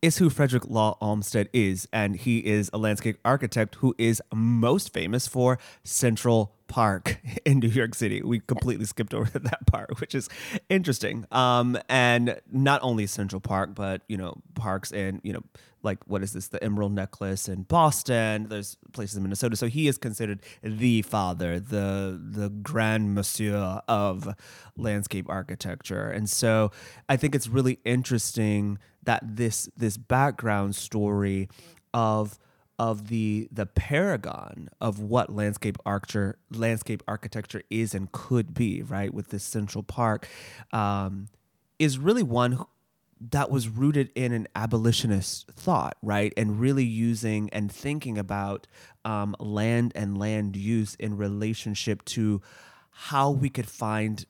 is 0.00 0.18
who 0.18 0.30
Frederick 0.30 0.66
Law 0.66 0.96
Olmsted 1.00 1.48
is, 1.52 1.88
and 1.92 2.16
he 2.16 2.38
is 2.38 2.70
a 2.72 2.78
landscape 2.78 3.18
architect 3.24 3.76
who 3.76 3.94
is 3.98 4.22
most 4.32 4.92
famous 4.92 5.26
for 5.26 5.58
Central 5.84 6.55
Park 6.68 7.20
in 7.44 7.58
New 7.58 7.68
York 7.68 7.94
City. 7.94 8.22
We 8.22 8.40
completely 8.40 8.86
skipped 8.86 9.14
over 9.14 9.38
that 9.38 9.66
part, 9.66 10.00
which 10.00 10.14
is 10.14 10.28
interesting. 10.68 11.26
Um, 11.30 11.78
and 11.88 12.40
not 12.50 12.82
only 12.82 13.06
Central 13.06 13.40
Park, 13.40 13.74
but 13.74 14.02
you 14.08 14.16
know 14.16 14.34
parks 14.54 14.92
in 14.92 15.20
you 15.22 15.32
know 15.32 15.42
like 15.82 15.98
what 16.06 16.22
is 16.22 16.32
this 16.32 16.48
the 16.48 16.62
Emerald 16.62 16.92
Necklace 16.92 17.48
in 17.48 17.62
Boston. 17.62 18.48
There's 18.48 18.76
places 18.92 19.16
in 19.16 19.22
Minnesota. 19.22 19.56
So 19.56 19.68
he 19.68 19.88
is 19.88 19.96
considered 19.96 20.40
the 20.62 21.02
father, 21.02 21.58
the 21.60 22.20
the 22.22 22.50
grand 22.50 23.14
monsieur 23.14 23.80
of 23.88 24.34
landscape 24.76 25.26
architecture. 25.28 26.10
And 26.10 26.28
so 26.28 26.72
I 27.08 27.16
think 27.16 27.34
it's 27.34 27.48
really 27.48 27.78
interesting 27.84 28.78
that 29.04 29.22
this 29.24 29.68
this 29.76 29.96
background 29.96 30.74
story 30.76 31.48
of 31.94 32.38
of 32.78 33.08
the 33.08 33.48
the 33.50 33.66
paragon 33.66 34.68
of 34.80 35.00
what 35.00 35.34
landscape 35.34 35.78
architecture 35.86 36.38
landscape 36.50 37.02
architecture 37.08 37.62
is 37.70 37.94
and 37.94 38.12
could 38.12 38.52
be 38.52 38.82
right 38.82 39.14
with 39.14 39.30
this 39.30 39.44
central 39.44 39.82
park 39.82 40.28
um, 40.72 41.28
is 41.78 41.98
really 41.98 42.22
one 42.22 42.62
that 43.18 43.50
was 43.50 43.66
rooted 43.68 44.10
in 44.14 44.32
an 44.32 44.46
abolitionist 44.54 45.50
thought 45.52 45.96
right 46.02 46.32
and 46.36 46.60
really 46.60 46.84
using 46.84 47.48
and 47.50 47.72
thinking 47.72 48.18
about 48.18 48.66
um, 49.04 49.34
land 49.38 49.92
and 49.94 50.18
land 50.18 50.54
use 50.54 50.94
in 50.96 51.16
relationship 51.16 52.04
to 52.04 52.42
how 52.90 53.30
we 53.30 53.48
could 53.48 53.68
find 53.68 54.26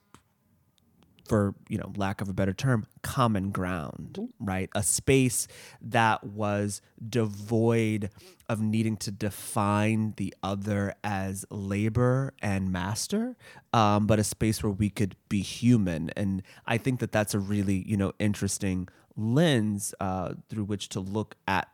for 1.27 1.53
you 1.69 1.77
know 1.77 1.91
lack 1.95 2.21
of 2.21 2.29
a 2.29 2.33
better 2.33 2.53
term 2.53 2.85
common 3.01 3.51
ground 3.51 4.29
right 4.39 4.69
a 4.75 4.83
space 4.83 5.47
that 5.81 6.23
was 6.23 6.81
devoid 7.09 8.09
of 8.49 8.61
needing 8.61 8.95
to 8.97 9.11
define 9.11 10.13
the 10.17 10.33
other 10.41 10.93
as 11.03 11.45
labor 11.49 12.33
and 12.41 12.71
master 12.71 13.35
um, 13.73 14.07
but 14.07 14.19
a 14.19 14.23
space 14.23 14.63
where 14.63 14.71
we 14.71 14.89
could 14.89 15.15
be 15.29 15.41
human 15.41 16.09
and 16.15 16.41
i 16.65 16.77
think 16.77 16.99
that 16.99 17.11
that's 17.11 17.33
a 17.33 17.39
really 17.39 17.83
you 17.87 17.97
know 17.97 18.13
interesting 18.19 18.87
lens 19.15 19.95
uh, 19.99 20.33
through 20.47 20.63
which 20.63 20.89
to 20.89 20.99
look 20.99 21.35
at 21.47 21.67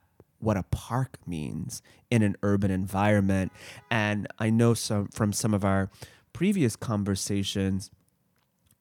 what 0.44 0.58
a 0.58 0.64
park 0.64 1.18
means 1.26 1.82
in 2.12 2.22
an 2.22 2.36
urban 2.44 2.70
environment. 2.70 3.52
And 3.90 4.28
I 4.40 4.50
know 4.50 4.74
some 4.74 5.08
from 5.08 5.34
some 5.34 5.54
of 5.54 5.64
our 5.64 5.90
previous 6.34 6.76
conversations, 6.76 7.90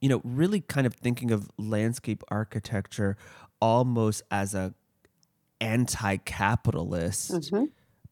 you 0.03 0.09
know, 0.09 0.21
really 0.25 0.61
kind 0.61 0.87
of 0.87 0.95
thinking 0.95 1.31
of 1.31 1.49
landscape 1.57 2.23
architecture 2.29 3.17
almost 3.61 4.23
as 4.31 4.53
a 4.53 4.75
anti-capitalist 5.61 7.31
mm-hmm. 7.31 7.65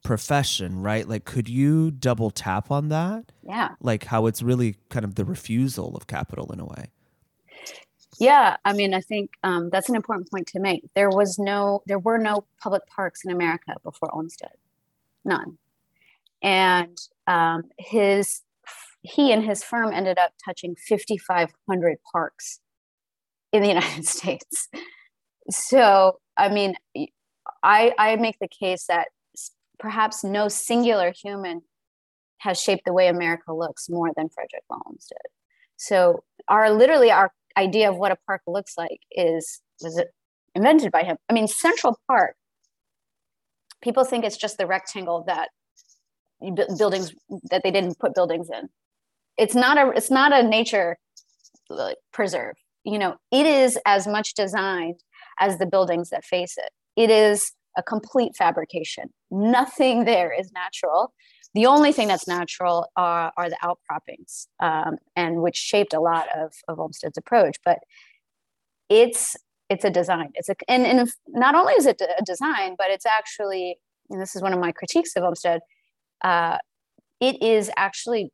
profession, 0.04 0.80
right? 0.80 1.08
Like 1.08 1.24
could 1.24 1.48
you 1.48 1.90
double 1.90 2.30
tap 2.30 2.70
on 2.70 2.90
that? 2.90 3.32
Yeah. 3.42 3.70
Like 3.80 4.04
how 4.04 4.26
it's 4.26 4.40
really 4.40 4.76
kind 4.88 5.04
of 5.04 5.16
the 5.16 5.24
refusal 5.24 5.96
of 5.96 6.06
capital 6.06 6.52
in 6.52 6.60
a 6.60 6.64
way. 6.64 6.86
Yeah, 8.20 8.56
I 8.64 8.72
mean, 8.72 8.94
I 8.94 9.00
think 9.00 9.30
um, 9.42 9.70
that's 9.70 9.88
an 9.88 9.96
important 9.96 10.30
point 10.30 10.46
to 10.48 10.60
make. 10.60 10.84
There 10.94 11.10
was 11.10 11.38
no, 11.38 11.82
there 11.86 11.98
were 11.98 12.18
no 12.18 12.44
public 12.62 12.86
parks 12.86 13.24
in 13.24 13.32
America 13.32 13.74
before 13.82 14.14
Olmsted, 14.14 14.50
none. 15.24 15.58
And 16.42 16.96
um, 17.26 17.64
his, 17.78 18.42
he 19.02 19.32
and 19.32 19.44
his 19.44 19.62
firm 19.62 19.92
ended 19.92 20.18
up 20.18 20.32
touching 20.44 20.74
5,500 20.88 21.98
parks 22.12 22.60
in 23.52 23.62
the 23.62 23.68
United 23.76 24.06
States. 24.06 24.68
So, 25.50 26.18
I 26.36 26.48
mean, 26.48 26.74
I, 27.62 27.92
I 27.98 28.16
make 28.16 28.38
the 28.40 28.48
case 28.48 28.86
that 28.88 29.08
perhaps 29.78 30.22
no 30.22 30.48
singular 30.48 31.12
human 31.12 31.62
has 32.38 32.60
shaped 32.60 32.82
the 32.86 32.92
way 32.92 33.08
America 33.08 33.52
looks 33.52 33.88
more 33.88 34.10
than 34.16 34.28
Frederick 34.28 34.64
Williams 34.68 35.06
did. 35.08 35.30
So, 35.76 36.24
our 36.48 36.70
literally 36.70 37.10
our 37.10 37.32
idea 37.56 37.90
of 37.90 37.96
what 37.96 38.12
a 38.12 38.16
park 38.26 38.42
looks 38.46 38.76
like 38.76 39.00
is 39.10 39.60
was 39.82 39.96
it 39.96 40.08
invented 40.54 40.92
by 40.92 41.02
him. 41.02 41.16
I 41.28 41.32
mean, 41.32 41.48
Central 41.48 41.98
Park. 42.06 42.36
People 43.82 44.04
think 44.04 44.24
it's 44.24 44.36
just 44.36 44.58
the 44.58 44.66
rectangle 44.66 45.24
that 45.26 45.48
buildings 46.78 47.12
that 47.50 47.62
they 47.62 47.70
didn't 47.70 47.98
put 47.98 48.14
buildings 48.14 48.48
in. 48.50 48.68
It's 49.40 49.54
not 49.54 49.78
a 49.78 49.90
it's 49.96 50.10
not 50.10 50.32
a 50.32 50.42
nature 50.42 50.98
preserve. 52.12 52.56
You 52.84 52.98
know, 52.98 53.16
it 53.32 53.46
is 53.46 53.78
as 53.86 54.06
much 54.06 54.34
designed 54.34 55.00
as 55.38 55.58
the 55.58 55.66
buildings 55.66 56.10
that 56.10 56.24
face 56.24 56.56
it. 56.58 56.70
It 56.96 57.10
is 57.10 57.52
a 57.76 57.82
complete 57.82 58.36
fabrication. 58.36 59.10
Nothing 59.30 60.04
there 60.04 60.32
is 60.38 60.52
natural. 60.52 61.12
The 61.54 61.66
only 61.66 61.92
thing 61.92 62.08
that's 62.08 62.28
natural 62.28 62.86
are, 62.96 63.32
are 63.36 63.48
the 63.48 63.56
outcroppings, 63.62 64.46
um, 64.60 64.98
and 65.16 65.42
which 65.42 65.56
shaped 65.56 65.94
a 65.94 66.00
lot 66.00 66.26
of, 66.36 66.52
of 66.68 66.78
Olmsted's 66.78 67.18
approach. 67.18 67.56
But 67.64 67.78
it's 68.88 69.36
it's 69.70 69.84
a 69.84 69.90
design. 69.90 70.30
It's 70.34 70.50
a 70.50 70.54
and, 70.68 70.84
and 70.86 71.10
not 71.28 71.54
only 71.54 71.72
is 71.74 71.86
it 71.86 72.00
a 72.02 72.22
design, 72.24 72.74
but 72.76 72.88
it's 72.90 73.06
actually 73.06 73.78
and 74.10 74.20
this 74.20 74.36
is 74.36 74.42
one 74.42 74.52
of 74.52 74.60
my 74.60 74.72
critiques 74.72 75.16
of 75.16 75.24
Olmsted. 75.24 75.60
Uh, 76.22 76.58
it 77.20 77.42
is 77.42 77.70
actually 77.76 78.32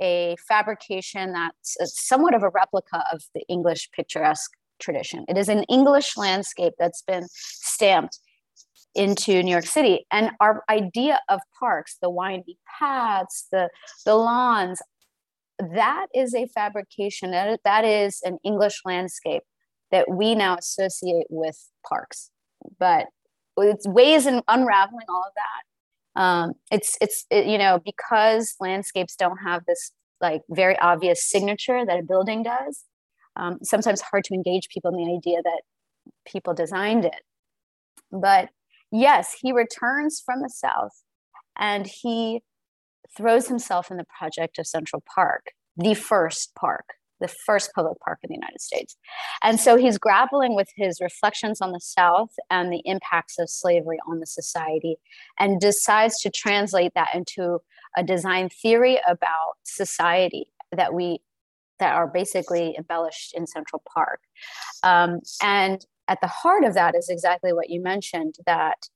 a 0.00 0.36
fabrication 0.48 1.32
that's 1.32 1.76
somewhat 1.84 2.34
of 2.34 2.42
a 2.42 2.48
replica 2.48 3.02
of 3.12 3.22
the 3.34 3.42
English 3.48 3.90
picturesque 3.92 4.52
tradition. 4.80 5.24
It 5.28 5.38
is 5.38 5.48
an 5.48 5.64
English 5.64 6.16
landscape 6.16 6.74
that's 6.78 7.02
been 7.02 7.26
stamped 7.30 8.18
into 8.94 9.42
New 9.42 9.50
York 9.50 9.66
City. 9.66 10.06
And 10.10 10.30
our 10.40 10.62
idea 10.70 11.18
of 11.28 11.40
parks, 11.58 11.96
the 12.00 12.10
windy 12.10 12.58
paths, 12.78 13.46
the, 13.50 13.68
the 14.04 14.14
lawns, 14.14 14.80
that 15.58 16.06
is 16.14 16.34
a 16.34 16.46
fabrication, 16.46 17.30
that, 17.30 17.60
that 17.64 17.84
is 17.84 18.20
an 18.24 18.38
English 18.44 18.80
landscape 18.84 19.42
that 19.90 20.10
we 20.10 20.34
now 20.34 20.56
associate 20.56 21.26
with 21.30 21.70
parks. 21.88 22.30
But 22.78 23.06
it's 23.56 23.86
ways 23.86 24.26
in 24.26 24.42
unraveling 24.48 25.06
all 25.08 25.24
of 25.26 25.32
that. 25.36 25.73
Um, 26.16 26.52
it's 26.70 26.96
it's 27.00 27.26
it, 27.30 27.46
you 27.46 27.58
know 27.58 27.80
because 27.84 28.54
landscapes 28.60 29.16
don't 29.16 29.38
have 29.38 29.62
this 29.66 29.92
like 30.20 30.42
very 30.50 30.78
obvious 30.78 31.28
signature 31.28 31.84
that 31.84 31.98
a 31.98 32.02
building 32.02 32.42
does. 32.42 32.84
Um, 33.36 33.58
sometimes 33.62 34.00
hard 34.00 34.24
to 34.24 34.34
engage 34.34 34.68
people 34.68 34.92
in 34.92 35.04
the 35.04 35.16
idea 35.16 35.42
that 35.42 35.62
people 36.26 36.54
designed 36.54 37.04
it. 37.04 37.20
But 38.12 38.50
yes, 38.92 39.36
he 39.40 39.52
returns 39.52 40.22
from 40.24 40.40
the 40.40 40.50
South 40.50 41.02
and 41.58 41.86
he 41.86 42.42
throws 43.16 43.48
himself 43.48 43.90
in 43.90 43.96
the 43.96 44.06
project 44.18 44.58
of 44.58 44.66
Central 44.66 45.02
Park, 45.14 45.46
the 45.76 45.94
first 45.94 46.54
park, 46.54 46.94
the 47.20 47.28
first 47.28 47.70
public 47.74 47.98
park 48.00 48.18
in 48.22 48.28
the 48.28 48.34
United 48.34 48.60
States. 48.60 48.96
And 49.42 49.58
so 49.60 49.76
he's 49.76 49.98
grappling 49.98 50.54
with 50.54 50.68
his 50.76 51.00
reflections 51.00 51.60
on 51.60 51.72
the 51.72 51.80
South 51.80 52.30
and 52.50 52.72
the 52.72 52.82
impacts 52.84 53.38
of 53.38 53.48
slavery 53.48 53.98
on 54.08 54.20
the 54.20 54.26
society 54.26 54.96
and 55.38 55.60
decides 55.60 56.20
to 56.20 56.30
translate 56.30 56.92
that 56.94 57.14
into 57.14 57.58
a 57.96 58.02
design 58.02 58.48
theory 58.48 58.98
about 59.08 59.54
society 59.62 60.52
that 60.72 60.94
we 60.94 61.20
that 61.80 61.94
are 61.94 62.06
basically 62.06 62.74
embellished 62.78 63.34
in 63.34 63.46
Central 63.48 63.82
Park. 63.92 64.20
Um, 64.84 65.20
and 65.42 65.84
at 66.06 66.20
the 66.20 66.28
heart 66.28 66.64
of 66.64 66.74
that 66.74 66.94
is 66.94 67.08
exactly 67.08 67.52
what 67.52 67.68
you 67.68 67.82
mentioned 67.82 68.36
that 68.46 68.88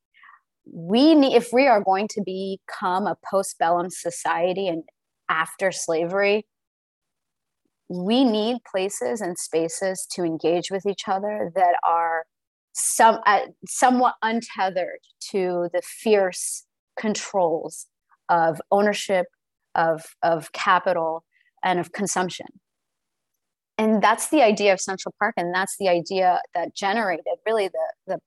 we 0.65 1.15
need 1.15 1.35
if 1.35 1.53
we 1.53 1.67
are 1.67 1.83
going 1.83 2.09
to 2.09 2.23
become 2.25 3.07
a 3.07 3.17
postbellum 3.33 3.91
society 3.91 4.69
and 4.69 4.85
after 5.29 5.73
slavery 5.73 6.47
we 7.89 8.25
need 8.25 8.59
places 8.71 9.21
and 9.21 9.39
spaces 9.39 10.07
to 10.13 10.23
engage 10.23 10.71
with 10.71 10.87
each 10.87 11.09
other 11.09 11.51
that 11.55 11.77
are 11.87 12.25
some 12.75 13.19
uh, 13.27 13.41
somewhat 13.67 14.15
untethered 14.23 15.01
to 15.31 15.69
the 15.73 15.83
fierce 15.83 16.65
controls 16.99 17.87
of 18.29 18.61
ownership 18.71 19.27
of 19.75 20.05
of 20.23 20.53
capital 20.53 21.25
and 21.63 21.81
of 21.81 21.93
consumption. 21.93 22.47
And 23.79 24.03
that's 24.03 24.29
the 24.29 24.43
idea 24.43 24.73
of 24.73 24.81
Central 24.81 25.15
Park, 25.19 25.35
and 25.37 25.55
that's 25.55 25.77
the 25.79 25.89
idea 25.89 26.41
that 26.55 26.75
generated 26.75 27.25
really 27.47 27.69
the 27.69 27.93
the 28.07 28.19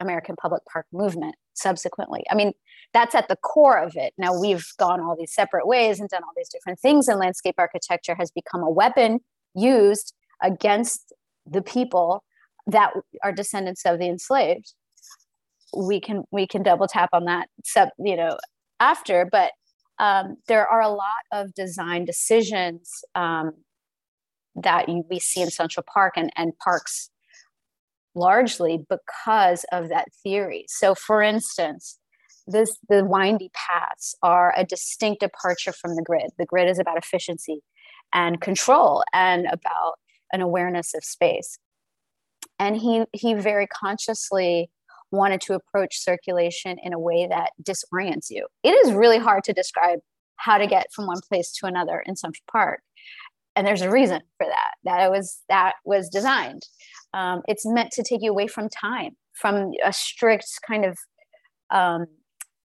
American 0.00 0.36
public 0.36 0.62
park 0.70 0.86
movement 0.92 1.36
subsequently. 1.54 2.24
I 2.30 2.34
mean, 2.34 2.52
that's 2.92 3.14
at 3.14 3.28
the 3.28 3.36
core 3.36 3.78
of 3.78 3.96
it. 3.96 4.12
Now 4.18 4.38
we've 4.38 4.66
gone 4.78 5.00
all 5.00 5.16
these 5.18 5.34
separate 5.34 5.66
ways 5.66 5.98
and 5.98 6.08
done 6.08 6.22
all 6.22 6.32
these 6.36 6.50
different 6.50 6.80
things, 6.80 7.08
and 7.08 7.18
landscape 7.18 7.54
architecture 7.58 8.14
has 8.18 8.30
become 8.30 8.62
a 8.62 8.70
weapon 8.70 9.20
used 9.54 10.14
against 10.42 11.12
the 11.46 11.62
people 11.62 12.24
that 12.66 12.92
are 13.22 13.32
descendants 13.32 13.84
of 13.84 13.98
the 13.98 14.06
enslaved. 14.06 14.74
We 15.76 16.00
can 16.00 16.24
we 16.30 16.46
can 16.46 16.62
double 16.62 16.86
tap 16.86 17.10
on 17.12 17.24
that, 17.24 17.48
sub, 17.64 17.88
you 17.98 18.16
know, 18.16 18.36
after, 18.78 19.26
but 19.30 19.52
um, 19.98 20.36
there 20.48 20.66
are 20.66 20.80
a 20.80 20.88
lot 20.88 21.22
of 21.32 21.54
design 21.54 22.04
decisions 22.04 22.90
um, 23.14 23.52
that 24.56 24.88
you, 24.88 25.04
we 25.08 25.18
see 25.18 25.40
in 25.40 25.50
Central 25.50 25.84
Park 25.92 26.14
and, 26.16 26.30
and 26.36 26.52
parks 26.58 27.08
largely 28.14 28.84
because 28.88 29.64
of 29.72 29.88
that 29.88 30.08
theory. 30.22 30.66
So, 30.68 30.94
for 30.94 31.22
instance, 31.22 31.98
this 32.46 32.76
the 32.88 33.04
windy 33.04 33.50
paths 33.54 34.14
are 34.22 34.52
a 34.56 34.64
distinct 34.64 35.20
departure 35.20 35.72
from 35.72 35.96
the 35.96 36.02
grid. 36.02 36.30
The 36.38 36.46
grid 36.46 36.68
is 36.68 36.78
about 36.78 36.98
efficiency 36.98 37.62
and 38.12 38.40
control 38.40 39.04
and 39.12 39.46
about 39.46 39.94
an 40.32 40.40
awareness 40.40 40.94
of 40.94 41.04
space. 41.04 41.58
And 42.58 42.76
he 42.76 43.04
he 43.12 43.34
very 43.34 43.66
consciously 43.66 44.70
wanted 45.10 45.40
to 45.42 45.54
approach 45.54 45.98
circulation 45.98 46.78
in 46.82 46.92
a 46.92 46.98
way 46.98 47.26
that 47.26 47.50
disorients 47.62 48.30
you. 48.30 48.46
It 48.62 48.70
is 48.70 48.94
really 48.94 49.18
hard 49.18 49.44
to 49.44 49.52
describe 49.52 50.00
how 50.36 50.58
to 50.58 50.66
get 50.66 50.86
from 50.92 51.06
one 51.06 51.20
place 51.28 51.52
to 51.52 51.66
another 51.66 52.02
in 52.06 52.16
Central 52.16 52.42
Park 52.50 52.80
and 53.56 53.66
there's 53.66 53.82
a 53.82 53.90
reason 53.90 54.20
for 54.38 54.46
that 54.46 54.74
that 54.84 55.10
was 55.10 55.40
that 55.48 55.74
was 55.84 56.08
designed 56.08 56.62
um, 57.14 57.42
it's 57.48 57.66
meant 57.66 57.90
to 57.92 58.02
take 58.02 58.22
you 58.22 58.30
away 58.30 58.46
from 58.46 58.68
time 58.68 59.16
from 59.32 59.72
a 59.84 59.92
strict 59.92 60.46
kind 60.66 60.84
of 60.84 60.98
um, 61.70 62.06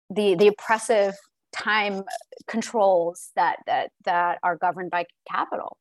the 0.09 0.35
the 0.35 0.47
oppressive 0.47 1.15
time 1.53 2.03
controls 2.47 3.31
that 3.35 3.57
that 3.65 3.91
that 4.05 4.39
are 4.43 4.55
governed 4.57 4.91
by 4.91 5.05
capital. 5.31 5.77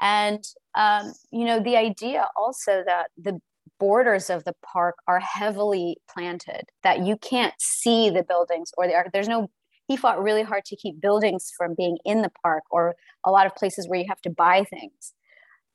And 0.00 0.42
um, 0.74 1.12
you 1.30 1.44
know 1.44 1.60
the 1.60 1.76
idea 1.76 2.26
also 2.36 2.82
that 2.86 3.08
the 3.16 3.40
borders 3.78 4.28
of 4.28 4.44
the 4.44 4.54
park 4.62 4.96
are 5.08 5.20
heavily 5.20 5.96
planted 6.12 6.64
that 6.82 7.00
you 7.00 7.16
can't 7.16 7.54
see 7.58 8.10
the 8.10 8.22
buildings 8.22 8.70
or 8.76 8.86
there, 8.86 9.08
there's 9.12 9.28
no 9.28 9.48
he 9.88 9.96
fought 9.96 10.22
really 10.22 10.42
hard 10.42 10.64
to 10.66 10.76
keep 10.76 11.00
buildings 11.00 11.50
from 11.56 11.74
being 11.74 11.98
in 12.04 12.22
the 12.22 12.30
park 12.44 12.62
or 12.70 12.94
a 13.24 13.30
lot 13.30 13.46
of 13.46 13.54
places 13.56 13.88
where 13.88 13.98
you 13.98 14.04
have 14.08 14.20
to 14.20 14.30
buy 14.30 14.64
things 14.64 15.14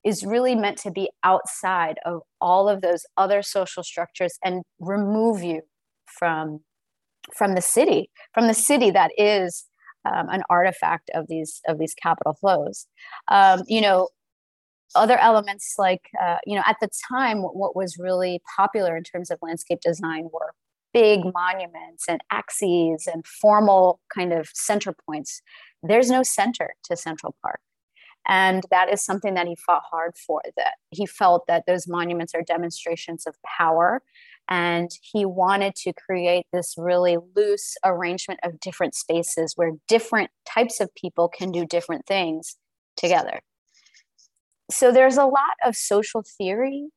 is 0.05 0.23
really 0.23 0.55
meant 0.55 0.77
to 0.77 0.91
be 0.91 1.09
outside 1.23 1.97
of 2.05 2.21
all 2.39 2.69
of 2.69 2.81
those 2.81 3.05
other 3.17 3.41
social 3.41 3.83
structures 3.83 4.37
and 4.43 4.63
remove 4.79 5.43
you 5.43 5.61
from 6.05 6.61
from 7.35 7.55
the 7.55 7.61
city 7.61 8.09
from 8.33 8.47
the 8.47 8.53
city 8.53 8.91
that 8.91 9.11
is 9.17 9.65
um, 10.05 10.29
an 10.29 10.43
artifact 10.49 11.09
of 11.15 11.27
these 11.27 11.61
of 11.67 11.79
these 11.79 11.95
capital 11.95 12.33
flows 12.33 12.87
um, 13.29 13.63
you 13.67 13.81
know 13.81 14.07
other 14.93 15.17
elements 15.17 15.75
like 15.77 16.03
uh, 16.21 16.37
you 16.45 16.55
know 16.55 16.63
at 16.67 16.77
the 16.79 16.89
time 17.11 17.41
what, 17.41 17.55
what 17.55 17.75
was 17.75 17.97
really 17.97 18.39
popular 18.55 18.95
in 18.95 19.03
terms 19.03 19.31
of 19.31 19.39
landscape 19.41 19.79
design 19.81 20.29
were 20.31 20.53
big 20.95 21.19
monuments 21.33 22.05
and 22.07 22.21
axes 22.31 23.05
and 23.11 23.27
formal 23.27 23.99
kind 24.15 24.31
of 24.31 24.47
center 24.53 24.95
points. 25.05 25.41
There's 25.83 26.09
no 26.09 26.23
center 26.23 26.73
to 26.85 26.95
Central 26.95 27.35
Park. 27.41 27.59
And 28.27 28.63
that 28.71 28.91
is 28.91 29.03
something 29.03 29.35
that 29.35 29.47
he 29.47 29.55
fought 29.55 29.83
hard 29.89 30.13
for, 30.17 30.41
that 30.57 30.73
he 30.89 31.05
felt 31.05 31.45
that 31.47 31.65
those 31.67 31.87
monuments 31.87 32.33
are 32.33 32.41
demonstrations 32.41 33.25
of 33.27 33.35
power. 33.57 34.01
And 34.47 34.89
he 35.01 35.25
wanted 35.25 35.75
to 35.77 35.93
create 35.93 36.45
this 36.53 36.75
really 36.77 37.17
loose 37.35 37.75
arrangement 37.83 38.39
of 38.43 38.59
different 38.59 38.95
spaces 38.95 39.53
where 39.55 39.71
different 39.87 40.29
types 40.47 40.79
of 40.79 40.93
people 40.95 41.29
can 41.29 41.51
do 41.51 41.65
different 41.65 42.05
things 42.05 42.57
together. 42.95 43.39
So 44.71 44.91
there's 44.91 45.17
a 45.17 45.25
lot 45.25 45.55
of 45.63 45.75
social 45.75 46.23
theory 46.37 46.87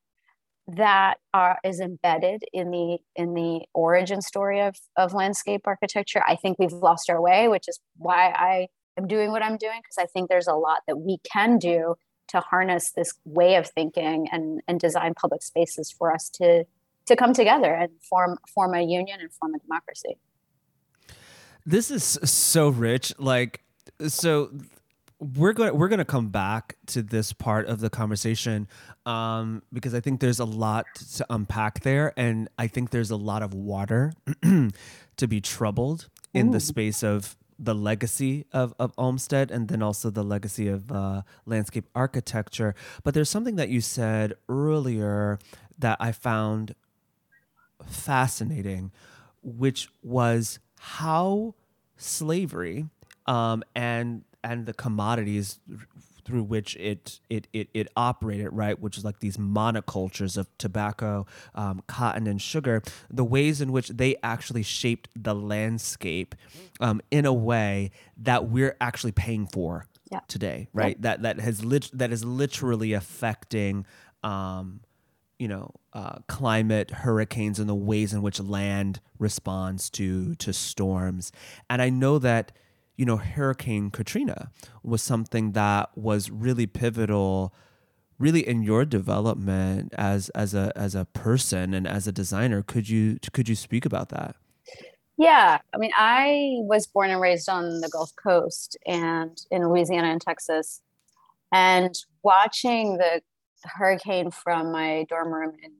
that 0.68 1.16
are, 1.32 1.58
is 1.64 1.80
embedded 1.80 2.42
in 2.52 2.70
the 2.70 2.98
in 3.16 3.32
the 3.32 3.62
origin 3.72 4.20
story 4.20 4.60
of, 4.60 4.76
of 4.98 5.14
landscape 5.14 5.62
architecture. 5.64 6.22
I 6.26 6.36
think 6.36 6.58
we've 6.58 6.72
lost 6.72 7.08
our 7.08 7.20
way, 7.20 7.48
which 7.48 7.68
is 7.68 7.80
why 7.96 8.28
I 8.36 8.68
am 8.98 9.06
doing 9.06 9.30
what 9.30 9.42
I'm 9.42 9.56
doing 9.56 9.80
because 9.82 9.98
I 9.98 10.06
think 10.06 10.28
there's 10.28 10.46
a 10.46 10.54
lot 10.54 10.78
that 10.86 10.98
we 10.98 11.18
can 11.30 11.58
do 11.58 11.96
to 12.28 12.40
harness 12.40 12.90
this 12.90 13.14
way 13.24 13.56
of 13.56 13.66
thinking 13.68 14.28
and, 14.30 14.60
and 14.68 14.78
design 14.78 15.14
public 15.14 15.42
spaces 15.42 15.90
for 15.90 16.12
us 16.12 16.28
to 16.34 16.64
to 17.06 17.16
come 17.16 17.32
together 17.32 17.72
and 17.72 17.90
form 18.02 18.38
form 18.54 18.74
a 18.74 18.82
union 18.82 19.18
and 19.20 19.32
form 19.32 19.54
a 19.54 19.58
democracy. 19.58 20.18
This 21.64 21.90
is 21.90 22.04
so 22.04 22.68
rich. 22.68 23.14
Like 23.18 23.62
so 24.06 24.50
we're 25.20 25.52
going 25.52 25.76
we're 25.76 25.88
going 25.88 25.98
to 25.98 26.04
come 26.04 26.28
back 26.28 26.76
to 26.86 27.02
this 27.02 27.32
part 27.32 27.66
of 27.66 27.80
the 27.80 27.90
conversation 27.90 28.68
um, 29.06 29.62
because 29.72 29.94
I 29.94 30.00
think 30.00 30.20
there's 30.20 30.38
a 30.38 30.44
lot 30.44 30.86
to 31.16 31.26
unpack 31.30 31.80
there, 31.80 32.12
and 32.16 32.48
I 32.58 32.68
think 32.68 32.90
there's 32.90 33.10
a 33.10 33.16
lot 33.16 33.42
of 33.42 33.54
water 33.54 34.12
to 34.42 35.26
be 35.26 35.40
troubled 35.40 36.08
in 36.34 36.48
Ooh. 36.48 36.52
the 36.52 36.60
space 36.60 37.02
of 37.02 37.36
the 37.58 37.74
legacy 37.74 38.46
of, 38.52 38.74
of 38.78 38.92
Olmsted 38.96 39.50
and 39.50 39.68
then 39.68 39.82
also 39.82 40.10
the 40.10 40.22
legacy 40.22 40.68
of 40.68 40.92
uh, 40.92 41.22
landscape 41.44 41.86
architecture. 41.94 42.74
But 43.02 43.14
there's 43.14 43.30
something 43.30 43.56
that 43.56 43.68
you 43.68 43.80
said 43.80 44.34
earlier 44.48 45.38
that 45.78 45.96
I 46.00 46.12
found 46.12 46.74
fascinating, 47.86 48.92
which 49.42 49.88
was 50.02 50.58
how 50.78 51.54
slavery 51.96 52.86
um, 53.26 53.62
and 53.74 54.24
and 54.44 54.66
the 54.66 54.72
commodities 54.72 55.58
through 56.28 56.42
which 56.42 56.76
it 56.76 57.20
it 57.30 57.48
it, 57.54 57.70
it 57.72 57.88
operated, 57.96 58.50
right? 58.52 58.78
Which 58.78 58.98
is 58.98 59.04
like 59.04 59.20
these 59.20 59.38
monocultures 59.38 60.36
of 60.36 60.46
tobacco, 60.58 61.26
um, 61.54 61.82
cotton, 61.86 62.26
and 62.26 62.40
sugar. 62.40 62.82
The 63.10 63.24
ways 63.24 63.62
in 63.62 63.72
which 63.72 63.88
they 63.88 64.16
actually 64.22 64.62
shaped 64.62 65.08
the 65.16 65.34
landscape 65.34 66.34
um, 66.80 67.00
in 67.10 67.24
a 67.24 67.32
way 67.32 67.92
that 68.18 68.50
we're 68.50 68.76
actually 68.78 69.12
paying 69.12 69.46
for 69.46 69.86
yeah. 70.12 70.20
today, 70.28 70.68
right? 70.74 70.96
Yeah. 70.98 71.16
That 71.16 71.22
that 71.22 71.40
has 71.40 71.64
lit- 71.64 71.90
that 71.94 72.12
is 72.12 72.24
literally 72.24 72.92
affecting. 72.92 73.86
Um, 74.22 74.80
you 75.38 75.46
know, 75.46 75.72
uh, 75.92 76.18
climate, 76.26 76.90
hurricanes, 76.90 77.60
and 77.60 77.68
the 77.68 77.74
ways 77.74 78.12
in 78.12 78.22
which 78.22 78.40
land 78.40 79.00
responds 79.20 79.88
to 79.90 80.34
to 80.34 80.52
storms. 80.52 81.30
And 81.70 81.80
I 81.80 81.90
know 81.90 82.18
that 82.18 82.50
you 82.98 83.06
know, 83.06 83.16
Hurricane 83.16 83.90
Katrina 83.90 84.50
was 84.82 85.02
something 85.02 85.52
that 85.52 85.96
was 85.96 86.30
really 86.30 86.66
pivotal 86.66 87.54
really 88.18 88.46
in 88.46 88.64
your 88.64 88.84
development 88.84 89.94
as 89.96 90.28
as 90.30 90.52
a 90.52 90.72
as 90.74 90.96
a 90.96 91.04
person 91.04 91.72
and 91.72 91.86
as 91.86 92.08
a 92.08 92.12
designer. 92.12 92.62
Could 92.62 92.88
you 92.88 93.18
could 93.32 93.48
you 93.48 93.54
speak 93.54 93.86
about 93.86 94.08
that? 94.10 94.34
Yeah. 95.16 95.58
I 95.72 95.78
mean 95.78 95.92
i 95.96 96.56
was 96.62 96.86
born 96.86 97.10
and 97.10 97.20
raised 97.20 97.48
on 97.48 97.80
the 97.80 97.88
gulf 97.88 98.10
coast 98.20 98.76
and 98.86 99.40
in 99.50 99.66
louisiana 99.66 100.08
and 100.08 100.20
texas. 100.20 100.82
And 101.52 101.94
watching 102.22 102.98
the 102.98 103.22
hurricane 103.62 104.30
from 104.30 104.72
my 104.72 105.06
dorm 105.08 105.32
room 105.32 105.54
in 105.62 105.72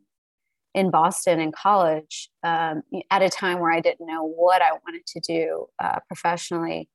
in 0.75 0.91
boston 0.91 1.41
in 1.41 1.51
college 1.51 2.29
um, 2.43 2.83
at 3.11 3.23
a 3.23 3.31
time 3.31 3.59
where 3.61 3.73
i 3.73 3.81
didn't 3.81 4.07
know 4.07 4.25
what 4.25 4.61
i 4.61 4.73
wanted 4.73 5.07
to 5.07 5.21
do 5.21 5.67
uh, 5.79 5.99
professionally 6.09 6.89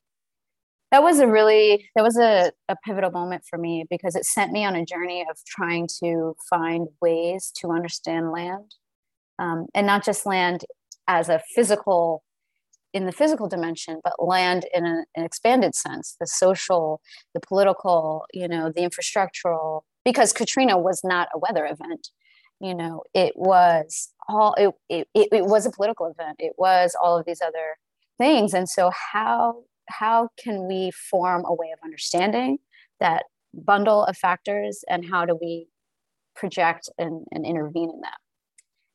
that 0.94 1.02
was 1.02 1.20
a 1.20 1.28
really 1.28 1.90
that 1.96 2.04
was 2.04 2.18
a, 2.18 2.52
a 2.70 2.76
pivotal 2.86 3.10
moment 3.10 3.44
for 3.50 3.58
me 3.58 3.84
because 3.90 4.16
it 4.16 4.26
sent 4.26 4.52
me 4.52 4.64
on 4.64 4.76
a 4.76 4.86
journey 4.86 5.26
of 5.28 5.40
trying 5.44 5.88
to 6.04 6.36
find 6.48 6.88
ways 7.02 7.52
to 7.56 7.72
understand 7.72 8.32
land. 8.32 8.76
Um, 9.40 9.66
and 9.74 9.88
not 9.88 10.06
just 10.06 10.28
land 10.28 10.66
as 11.08 11.30
a 11.30 11.42
physical 11.56 12.24
in 12.94 13.08
the 13.08 13.12
physical 13.12 13.50
dimension 13.50 14.02
but 14.04 14.24
land 14.24 14.68
in 14.72 14.86
a, 14.86 15.04
an 15.16 15.24
expanded 15.26 15.74
sense 15.74 16.16
the 16.20 16.28
social 16.28 17.02
the 17.34 17.40
political 17.40 18.26
you 18.32 18.48
know 18.48 18.72
the 18.74 18.88
infrastructural 18.88 19.82
because 20.06 20.32
katrina 20.32 20.78
was 20.78 21.02
not 21.04 21.28
a 21.34 21.40
weather 21.40 21.66
event. 21.66 22.10
You 22.60 22.76
know 22.76 23.02
it 23.16 23.34
was 23.36 24.14
all 24.30 24.54
it, 24.60 24.70
it, 24.90 25.08
it 25.16 25.46
was 25.46 25.66
a 25.66 25.72
political 25.72 26.06
event. 26.06 26.36
It 26.38 26.54
was 26.56 26.96
all 27.02 27.18
of 27.18 27.26
these 27.26 27.42
other 27.42 27.78
things. 28.20 28.54
And 28.54 28.70
so 28.70 28.92
how 29.12 29.64
how 29.90 30.30
can 30.38 30.68
we 30.68 30.92
form 30.92 31.44
a 31.46 31.54
way 31.54 31.72
of 31.72 31.80
understanding 31.84 32.58
that 33.00 33.24
bundle 33.54 34.04
of 34.06 34.18
factors 34.18 34.84
and 34.90 35.06
how 35.10 35.26
do 35.26 35.38
we 35.40 35.68
project 36.36 36.90
and, 36.98 37.26
and 37.32 37.46
intervene 37.46 37.90
in 37.90 38.02
them 38.02 38.12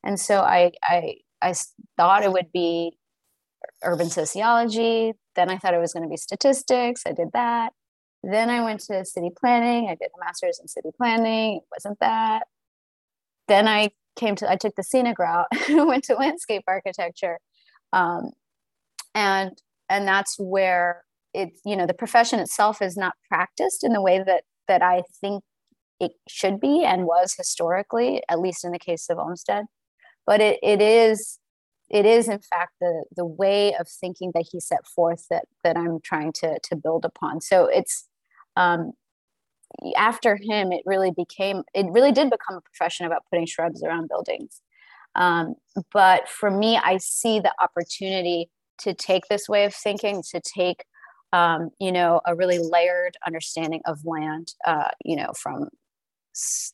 and 0.04 0.18
so 0.18 0.40
I, 0.40 0.72
I 0.82 1.16
i 1.40 1.54
thought 1.96 2.24
it 2.24 2.32
would 2.32 2.50
be 2.52 2.98
urban 3.84 4.10
sociology 4.10 5.12
then 5.36 5.50
i 5.50 5.56
thought 5.56 5.74
it 5.74 5.80
was 5.80 5.92
going 5.92 6.02
to 6.02 6.08
be 6.08 6.16
statistics 6.16 7.02
i 7.06 7.12
did 7.12 7.28
that. 7.32 7.72
Then 8.24 8.50
i 8.50 8.64
went 8.64 8.80
to 8.80 9.04
city 9.04 9.30
planning 9.38 9.88
i 9.88 9.94
did 9.94 10.10
a 10.14 10.24
master's 10.24 10.58
in 10.60 10.66
city 10.66 10.90
planning 10.96 11.58
it 11.58 11.62
wasn't 11.70 12.00
that. 12.00 12.42
Then 13.46 13.68
i 13.68 13.90
came 14.16 14.34
to 14.36 14.50
i 14.50 14.56
took 14.56 14.74
the 14.74 14.82
scenic 14.82 15.18
route 15.18 15.46
went 15.68 16.04
to 16.04 16.14
landscape 16.14 16.64
architecture 16.66 17.38
um, 17.92 18.32
and 19.14 19.60
and 19.88 20.06
that's 20.06 20.36
where 20.38 21.04
it's 21.34 21.60
you 21.64 21.76
know 21.76 21.86
the 21.86 21.94
profession 21.94 22.38
itself 22.40 22.80
is 22.82 22.96
not 22.96 23.14
practiced 23.28 23.84
in 23.84 23.92
the 23.92 24.02
way 24.02 24.22
that 24.22 24.44
that 24.66 24.82
i 24.82 25.02
think 25.20 25.42
it 26.00 26.12
should 26.28 26.60
be 26.60 26.84
and 26.84 27.06
was 27.06 27.34
historically 27.36 28.22
at 28.28 28.40
least 28.40 28.64
in 28.64 28.72
the 28.72 28.78
case 28.78 29.08
of 29.10 29.18
olmsted. 29.18 29.64
But 30.26 30.40
it, 30.40 30.58
it 30.62 30.80
is 30.80 31.38
it 31.90 32.04
is 32.04 32.28
in 32.28 32.38
fact 32.38 32.72
the 32.80 33.04
the 33.16 33.24
way 33.24 33.74
of 33.74 33.88
thinking 33.88 34.32
that 34.34 34.46
he 34.50 34.60
set 34.60 34.86
forth 34.86 35.24
that 35.30 35.44
that 35.64 35.76
i'm 35.76 36.00
trying 36.00 36.32
to 36.34 36.58
to 36.62 36.76
build 36.76 37.04
upon. 37.04 37.40
So 37.40 37.66
it's 37.66 38.06
um 38.56 38.92
after 39.96 40.36
him 40.36 40.72
it 40.72 40.82
really 40.86 41.10
became 41.10 41.62
it 41.74 41.86
really 41.90 42.12
did 42.12 42.30
become 42.30 42.56
a 42.56 42.60
profession 42.60 43.06
about 43.06 43.24
putting 43.30 43.46
shrubs 43.46 43.82
around 43.82 44.08
buildings. 44.08 44.60
Um, 45.14 45.54
but 45.92 46.28
for 46.28 46.50
me 46.50 46.76
i 46.76 46.98
see 46.98 47.40
the 47.40 47.52
opportunity 47.60 48.50
to 48.78 48.94
take 48.94 49.24
this 49.28 49.48
way 49.48 49.64
of 49.64 49.74
thinking, 49.74 50.22
to 50.30 50.40
take, 50.40 50.84
um, 51.32 51.70
you 51.78 51.92
know, 51.92 52.20
a 52.26 52.34
really 52.34 52.58
layered 52.58 53.16
understanding 53.26 53.80
of 53.86 54.04
land, 54.04 54.54
uh, 54.66 54.88
you 55.04 55.16
know, 55.16 55.32
from 55.32 55.68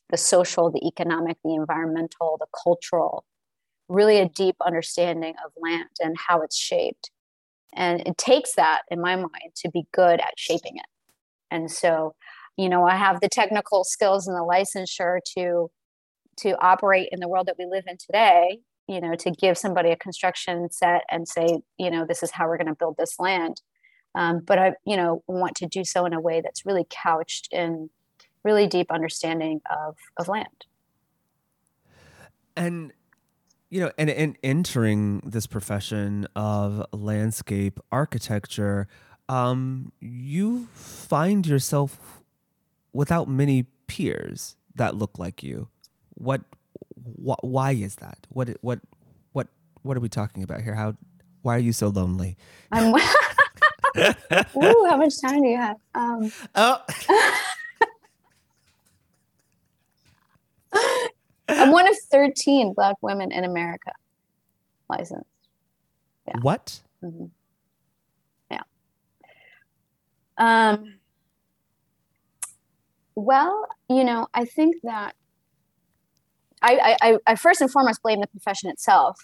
the 0.09 0.17
social, 0.17 0.71
the 0.71 0.85
economic, 0.87 1.37
the 1.43 1.55
environmental, 1.55 2.37
the 2.39 2.47
cultural, 2.63 3.25
really 3.89 4.17
a 4.17 4.29
deep 4.29 4.55
understanding 4.65 5.33
of 5.43 5.51
land 5.57 5.89
and 5.99 6.15
how 6.27 6.41
it's 6.41 6.57
shaped. 6.57 7.11
And 7.73 8.01
it 8.07 8.17
takes 8.17 8.55
that, 8.55 8.83
in 8.89 9.01
my 9.01 9.15
mind, 9.15 9.53
to 9.57 9.69
be 9.69 9.85
good 9.91 10.19
at 10.19 10.33
shaping 10.37 10.77
it. 10.77 10.85
And 11.51 11.69
so, 11.69 12.15
you 12.57 12.69
know, 12.69 12.85
I 12.85 12.95
have 12.95 13.19
the 13.19 13.29
technical 13.29 13.83
skills 13.83 14.27
and 14.27 14.35
the 14.35 14.41
licensure 14.41 15.19
to 15.35 15.69
to 16.37 16.51
operate 16.61 17.07
in 17.13 17.21
the 17.21 17.29
world 17.29 17.47
that 17.47 17.55
we 17.57 17.65
live 17.65 17.85
in 17.87 17.95
today 17.97 18.59
you 18.87 19.01
know 19.01 19.15
to 19.15 19.31
give 19.31 19.57
somebody 19.57 19.89
a 19.89 19.95
construction 19.95 20.69
set 20.71 21.03
and 21.09 21.27
say 21.27 21.61
you 21.77 21.89
know 21.89 22.05
this 22.05 22.23
is 22.23 22.31
how 22.31 22.47
we're 22.47 22.57
going 22.57 22.67
to 22.67 22.75
build 22.75 22.97
this 22.97 23.19
land. 23.19 23.61
Um, 24.13 24.39
but 24.39 24.57
i 24.57 24.73
you 24.85 24.95
know 24.95 25.23
want 25.27 25.55
to 25.57 25.67
do 25.67 25.83
so 25.83 26.05
in 26.05 26.13
a 26.13 26.21
way 26.21 26.41
that's 26.41 26.65
really 26.65 26.85
couched 26.89 27.49
in 27.51 27.89
really 28.43 28.67
deep 28.67 28.91
understanding 28.91 29.61
of 29.69 29.97
of 30.17 30.27
land. 30.27 30.65
And 32.55 32.93
you 33.69 33.81
know 33.81 33.91
and, 33.97 34.09
and 34.09 34.37
entering 34.43 35.21
this 35.25 35.47
profession 35.47 36.27
of 36.35 36.85
landscape 36.93 37.79
architecture 37.91 38.87
um, 39.27 39.91
you 39.99 40.67
find 40.73 41.47
yourself 41.47 42.21
without 42.93 43.27
many 43.27 43.63
peers 43.87 44.55
that 44.75 44.95
look 44.95 45.17
like 45.17 45.43
you. 45.43 45.69
What 46.13 46.41
wh- 47.03 47.43
why 47.43 47.71
is 47.71 47.95
that? 47.97 48.19
What 48.29 48.49
what 48.61 48.79
what 49.33 49.47
what 49.83 49.97
are 49.97 50.01
we 50.01 50.09
talking 50.09 50.43
about 50.43 50.61
here? 50.61 50.75
How 50.75 50.95
why 51.41 51.55
are 51.55 51.59
you 51.59 51.73
so 51.73 51.87
lonely? 51.89 52.37
I'm 52.71 52.93
Ooh, 53.97 54.85
how 54.89 54.97
much 54.97 55.21
time 55.21 55.41
do 55.41 55.47
you 55.47 55.57
have? 55.57 55.77
Um, 55.93 56.31
oh. 56.55 56.81
I'm 61.47 61.71
one 61.71 61.87
of 61.87 61.95
13 62.11 62.73
black 62.73 62.95
women 63.01 63.31
in 63.31 63.43
America 63.43 63.93
licensed. 64.89 65.25
Yeah. 66.27 66.39
What? 66.41 66.81
Mm-hmm. 67.03 67.25
Yeah. 68.51 68.61
Um, 70.37 70.95
well, 73.15 73.67
you 73.89 74.03
know, 74.03 74.27
I 74.33 74.45
think 74.45 74.75
that 74.83 75.15
I, 76.65 76.97
I, 77.01 77.17
I 77.27 77.35
first 77.35 77.61
and 77.61 77.71
foremost 77.71 78.01
blame 78.01 78.21
the 78.21 78.27
profession 78.27 78.69
itself. 78.69 79.17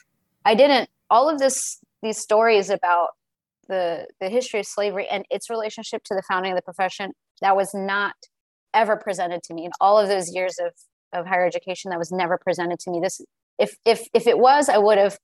I 0.45 0.55
didn't, 0.55 0.89
all 1.09 1.29
of 1.29 1.39
this, 1.39 1.79
these 2.03 2.17
stories 2.17 2.69
about 2.69 3.09
the, 3.67 4.07
the 4.19 4.29
history 4.29 4.59
of 4.59 4.65
slavery 4.65 5.07
and 5.09 5.25
its 5.29 5.49
relationship 5.49 6.03
to 6.05 6.15
the 6.15 6.23
founding 6.27 6.51
of 6.51 6.57
the 6.57 6.61
profession, 6.61 7.13
that 7.41 7.55
was 7.55 7.73
not 7.73 8.15
ever 8.73 8.95
presented 8.95 9.43
to 9.43 9.53
me 9.53 9.65
in 9.65 9.71
all 9.79 9.97
of 9.99 10.07
those 10.07 10.33
years 10.33 10.57
of, 10.59 10.73
of 11.13 11.25
higher 11.25 11.45
education. 11.45 11.89
That 11.89 11.99
was 11.99 12.11
never 12.11 12.37
presented 12.37 12.79
to 12.79 12.91
me. 12.91 12.99
This, 13.01 13.21
if, 13.57 13.75
if, 13.85 14.07
if 14.13 14.27
it 14.27 14.37
was, 14.37 14.69
I 14.69 14.77
would 14.77 14.97
have 14.97 15.17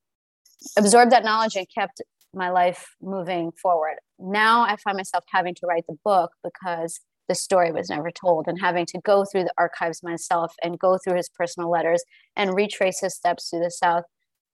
absorbed 0.78 1.12
that 1.12 1.24
knowledge 1.24 1.56
and 1.56 1.68
kept 1.74 2.02
my 2.34 2.50
life 2.50 2.96
moving 3.02 3.52
forward. 3.52 3.96
Now 4.20 4.62
I 4.64 4.76
find 4.78 4.98
myself 4.98 5.24
having 5.32 5.56
to 5.56 5.68
write 5.68 5.86
the 5.88 5.98
book 6.04 6.32
because 6.44 7.00
the 7.28 7.36
story 7.36 7.72
was 7.72 7.90
never 7.90 8.12
told 8.12 8.48
and 8.48 8.60
having 8.60 8.86
to 8.88 9.00
go 9.00 9.26
through 9.26 9.44
the 9.44 9.54
archives 9.58 10.02
myself 10.02 10.54
and 10.64 10.80
go 10.80 10.98
through 10.98 11.16
his 11.16 11.30
personal 11.30 11.70
letters 11.70 12.04
and 12.36 12.56
retrace 12.56 13.00
his 13.02 13.16
steps 13.16 13.50
through 13.50 13.64
the 13.64 13.72
South 13.72 14.04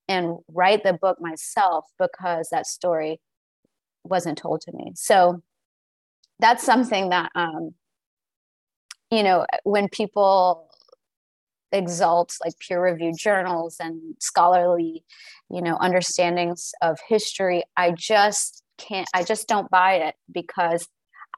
and 0.07 0.37
write 0.47 0.83
the 0.83 0.93
book 0.93 1.17
myself 1.21 1.85
because 1.99 2.49
that 2.51 2.65
story 2.65 3.19
wasn't 4.03 4.37
told 4.37 4.61
to 4.61 4.71
me. 4.73 4.91
So 4.95 5.41
that's 6.39 6.63
something 6.63 7.09
that, 7.09 7.31
um, 7.35 7.71
you 9.11 9.23
know, 9.23 9.45
when 9.63 9.87
people 9.87 10.69
exalt 11.71 12.35
like 12.43 12.53
peer 12.59 12.83
reviewed 12.83 13.17
journals 13.17 13.77
and 13.79 14.15
scholarly, 14.19 15.03
you 15.49 15.61
know, 15.61 15.77
understandings 15.79 16.71
of 16.81 16.99
history, 17.07 17.63
I 17.77 17.91
just 17.91 18.63
can't, 18.77 19.07
I 19.13 19.23
just 19.23 19.47
don't 19.47 19.69
buy 19.69 19.95
it 19.95 20.15
because 20.31 20.87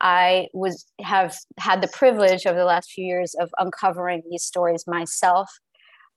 I 0.02 0.48
was 0.54 0.86
have 1.02 1.38
had 1.58 1.82
the 1.82 1.88
privilege 1.88 2.46
over 2.46 2.58
the 2.58 2.66
last 2.66 2.92
few 2.92 3.06
years 3.06 3.34
of 3.36 3.50
uncovering 3.58 4.24
these 4.30 4.44
stories 4.44 4.86
myself, 4.88 5.50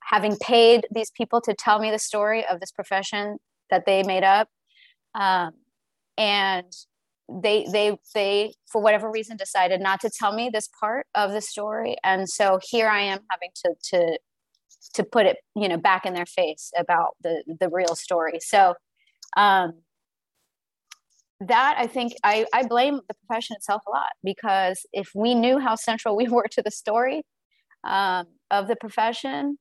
having 0.03 0.35
paid 0.37 0.85
these 0.91 1.11
people 1.11 1.41
to 1.41 1.53
tell 1.53 1.79
me 1.79 1.91
the 1.91 1.99
story 1.99 2.45
of 2.45 2.59
this 2.59 2.71
profession 2.71 3.37
that 3.69 3.85
they 3.85 4.03
made 4.03 4.23
up, 4.23 4.49
um, 5.15 5.51
and 6.17 6.71
they 7.29 7.65
they 7.71 7.97
they 8.13 8.53
for 8.71 8.81
whatever 8.81 9.09
reason 9.09 9.37
decided 9.37 9.81
not 9.81 10.01
to 10.01 10.09
tell 10.09 10.33
me 10.33 10.49
this 10.51 10.69
part 10.79 11.07
of 11.15 11.31
the 11.31 11.41
story, 11.41 11.95
and 12.03 12.27
so 12.29 12.59
here 12.61 12.89
I 12.89 13.01
am 13.01 13.19
having 13.31 13.51
to 13.63 13.75
to 13.91 14.19
to 14.95 15.03
put 15.03 15.25
it 15.25 15.37
you 15.55 15.69
know 15.69 15.77
back 15.77 16.05
in 16.05 16.13
their 16.13 16.25
face 16.25 16.71
about 16.77 17.15
the 17.23 17.43
the 17.59 17.69
real 17.69 17.95
story. 17.95 18.39
So. 18.41 18.75
Um, 19.37 19.73
that 21.39 21.75
I 21.77 21.87
think 21.87 22.13
I, 22.23 22.45
I 22.53 22.65
blame 22.65 22.99
the 23.07 23.13
profession 23.13 23.55
itself 23.55 23.81
a 23.87 23.91
lot 23.91 24.11
because 24.23 24.85
if 24.91 25.11
we 25.15 25.35
knew 25.35 25.59
how 25.59 25.75
central 25.75 26.15
we 26.15 26.27
were 26.27 26.47
to 26.51 26.61
the 26.61 26.71
story 26.71 27.23
um, 27.83 28.25
of 28.51 28.67
the 28.67 28.75
profession 28.75 29.57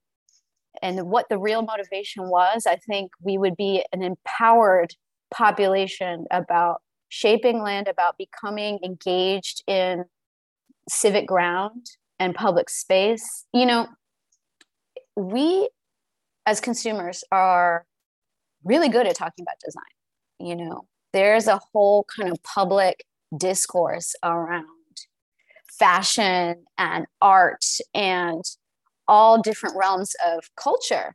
and 0.83 1.09
what 1.09 1.27
the 1.29 1.39
real 1.39 1.63
motivation 1.63 2.29
was, 2.29 2.67
I 2.67 2.77
think 2.77 3.11
we 3.23 3.39
would 3.39 3.57
be 3.57 3.85
an 3.93 4.03
empowered 4.03 4.95
population 5.31 6.27
about 6.31 6.83
shaping 7.09 7.63
land, 7.63 7.89
about 7.89 8.17
becoming 8.19 8.79
engaged 8.85 9.63
in 9.67 10.05
civic 10.89 11.27
ground 11.27 11.87
and 12.19 12.35
public 12.35 12.71
space. 12.71 13.47
You 13.53 13.67
know, 13.67 13.89
we 15.17 15.69
as 16.47 16.61
consumers 16.61 17.25
are 17.31 17.87
really 18.65 18.89
good 18.89 19.07
at 19.07 19.17
talking 19.17 19.45
about 19.45 19.57
design. 19.65 19.83
You 20.41 20.57
know, 20.57 20.87
there's 21.13 21.47
a 21.47 21.61
whole 21.73 22.07
kind 22.17 22.31
of 22.31 22.43
public 22.43 23.05
discourse 23.37 24.15
around 24.23 24.67
fashion 25.79 26.65
and 26.77 27.07
art 27.21 27.65
and 27.95 28.45
all 29.07 29.41
different 29.41 29.77
realms 29.77 30.15
of 30.27 30.45
culture. 30.57 31.15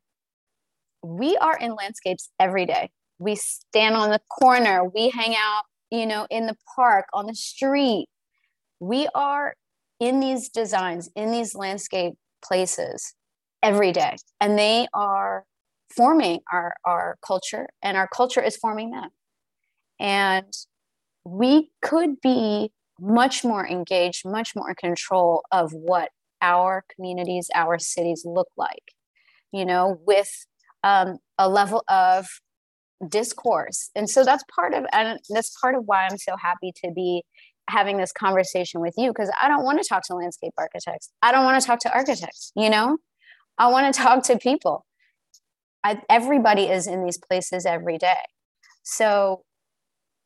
We 1.04 1.38
are 1.38 1.58
in 1.58 1.76
landscapes 1.76 2.30
every 2.40 2.66
day. 2.66 2.90
We 3.20 3.36
stand 3.36 3.96
on 3.96 4.10
the 4.10 4.22
corner, 4.40 4.84
we 4.84 5.10
hang 5.10 5.36
out, 5.36 5.64
you 5.92 6.06
know, 6.06 6.28
in 6.30 6.48
the 6.48 6.56
park, 6.76 7.06
on 7.14 7.28
the 7.28 7.36
street. 7.36 8.08
We 8.80 9.08
are 9.14 9.56
in 10.00 10.20
these 10.20 10.50
designs, 10.50 11.10
in 11.16 11.32
these 11.32 11.56
landscape 11.56 12.16
places 12.44 13.14
every 13.62 13.92
day. 13.92 14.16
And 14.42 14.58
they 14.58 14.88
are 14.94 15.46
forming 15.96 16.40
our, 16.52 16.76
our 16.84 17.18
culture, 17.26 17.68
and 17.82 17.96
our 17.96 18.08
culture 18.08 18.42
is 18.42 18.58
forming 18.58 18.92
them. 18.92 19.10
And 20.04 20.54
we 21.26 21.72
could 21.82 22.22
be 22.22 22.72
much 23.00 23.44
more 23.44 23.66
engaged, 23.66 24.24
much 24.26 24.56
more 24.56 24.76
control 24.76 25.44
of 25.52 25.72
what 25.74 26.10
our 26.42 26.84
communities, 26.94 27.50
our 27.56 27.80
cities 27.80 28.24
look 28.26 28.50
like, 28.58 28.92
you 29.52 29.66
know, 29.66 29.98
with 30.06 30.46
um, 30.84 31.18
a 31.40 31.48
level 31.50 31.84
of 31.88 32.28
discourse. 33.08 33.90
And 33.96 34.10
so 34.10 34.24
that's 34.24 34.44
part 34.54 34.74
of, 34.74 34.86
and 34.92 35.20
that's 35.30 35.56
part 35.60 35.76
of 35.76 35.84
why 35.86 36.06
I'm 36.06 36.18
so 36.18 36.36
happy 36.38 36.74
to 36.84 36.92
be 36.92 37.24
having 37.70 37.98
this 37.98 38.12
conversation 38.12 38.82
with 38.82 38.94
you 38.98 39.10
because 39.10 39.32
I 39.42 39.48
don't 39.48 39.64
want 39.64 39.82
to 39.82 39.88
talk 39.88 40.04
to 40.08 40.16
landscape 40.16 40.54
architects. 40.58 41.12
I 41.22 41.32
don't 41.32 41.46
want 41.46 41.62
to 41.62 41.66
talk 41.66 41.80
to 41.80 41.94
architects, 41.94 42.52
you 42.56 42.70
know? 42.70 42.98
I 43.58 43.68
want 43.68 43.94
to 43.94 44.02
talk 44.02 44.24
to 44.24 44.38
people. 44.38 44.86
I, 45.84 46.02
everybody 46.10 46.64
is 46.64 46.88
in 46.88 47.06
these 47.06 47.18
places 47.18 47.66
every 47.66 47.98
day. 47.98 48.24
So 48.84 49.44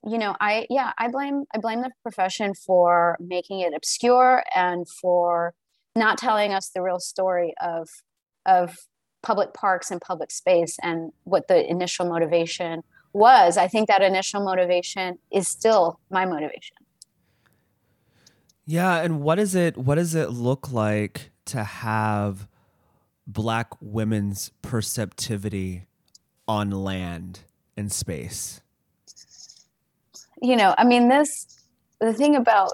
you 0.08 0.18
know 0.18 0.36
i 0.40 0.66
yeah 0.70 0.94
i 0.98 1.08
blame 1.10 1.44
i 1.54 1.58
blame 1.58 1.82
the 1.82 1.92
profession 2.02 2.54
for 2.54 3.18
making 3.20 3.60
it 3.60 3.74
obscure 3.76 4.44
and 4.56 4.88
for 4.88 5.54
not 5.96 6.18
telling 6.18 6.54
us 6.54 6.70
the 6.70 6.82
real 6.82 7.00
story 7.00 7.54
of 7.62 7.90
of 8.46 8.78
public 9.22 9.54
parks 9.54 9.92
and 9.92 10.00
public 10.00 10.32
space 10.32 10.78
and 10.82 11.12
what 11.24 11.48
the 11.48 11.70
initial 11.70 12.06
motivation 12.06 12.84
was. 13.14 13.58
I 13.58 13.68
think 13.68 13.88
that 13.88 14.02
initial 14.02 14.44
motivation 14.44 15.18
is 15.32 15.48
still 15.48 16.00
my 16.10 16.26
motivation. 16.26 16.78
Yeah 18.66 19.02
and 19.02 19.22
what 19.22 19.40
is 19.40 19.56
it 19.56 19.78
what 19.78 19.96
does 19.96 20.14
it 20.14 20.30
look 20.30 20.72
like 20.72 21.32
to 21.46 21.64
have 21.64 22.48
black 23.26 23.72
women's 23.82 24.52
perceptivity 24.62 25.88
on 26.48 26.72
land 26.72 27.42
and 27.76 27.92
space 27.92 28.62
you 30.42 30.56
know, 30.56 30.74
I 30.78 30.84
mean, 30.84 31.10
this, 31.10 31.46
the 32.00 32.14
thing 32.14 32.36
about 32.36 32.74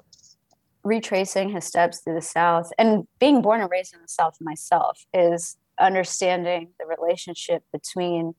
retracing 0.83 1.49
his 1.49 1.65
steps 1.65 1.99
through 1.99 2.15
the 2.15 2.21
South 2.21 2.71
and 2.77 3.07
being 3.19 3.41
born 3.41 3.61
and 3.61 3.71
raised 3.71 3.93
in 3.93 4.01
the 4.01 4.07
South 4.07 4.35
myself 4.41 5.05
is 5.13 5.57
understanding 5.79 6.69
the 6.79 6.85
relationship 6.85 7.63
between 7.71 8.33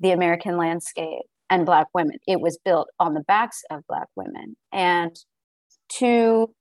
the 0.00 0.10
American 0.10 0.56
landscape 0.56 1.22
and 1.50 1.64
Black 1.64 1.86
women. 1.94 2.18
It 2.26 2.40
was 2.40 2.58
built 2.58 2.88
on 2.98 3.14
the 3.14 3.20
backs 3.20 3.62
of 3.70 3.86
Black 3.88 4.08
women. 4.16 4.56
And 4.72 5.16
to, 5.94 6.52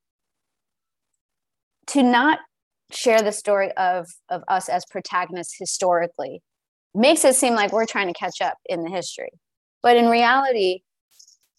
to 1.88 2.04
not 2.04 2.40
share 2.92 3.22
the 3.22 3.32
story 3.32 3.72
of, 3.74 4.08
of 4.30 4.44
us 4.48 4.70
as 4.70 4.86
protagonists 4.86 5.56
historically 5.58 6.42
makes 6.96 7.26
it 7.26 7.36
seem 7.36 7.54
like 7.54 7.72
we're 7.72 7.86
trying 7.86 8.08
to 8.08 8.14
catch 8.14 8.42
up 8.42 8.58
in 8.68 8.84
the 8.84 8.90
history. 8.90 9.32
But 9.84 9.98
in 9.98 10.08
reality, 10.08 10.82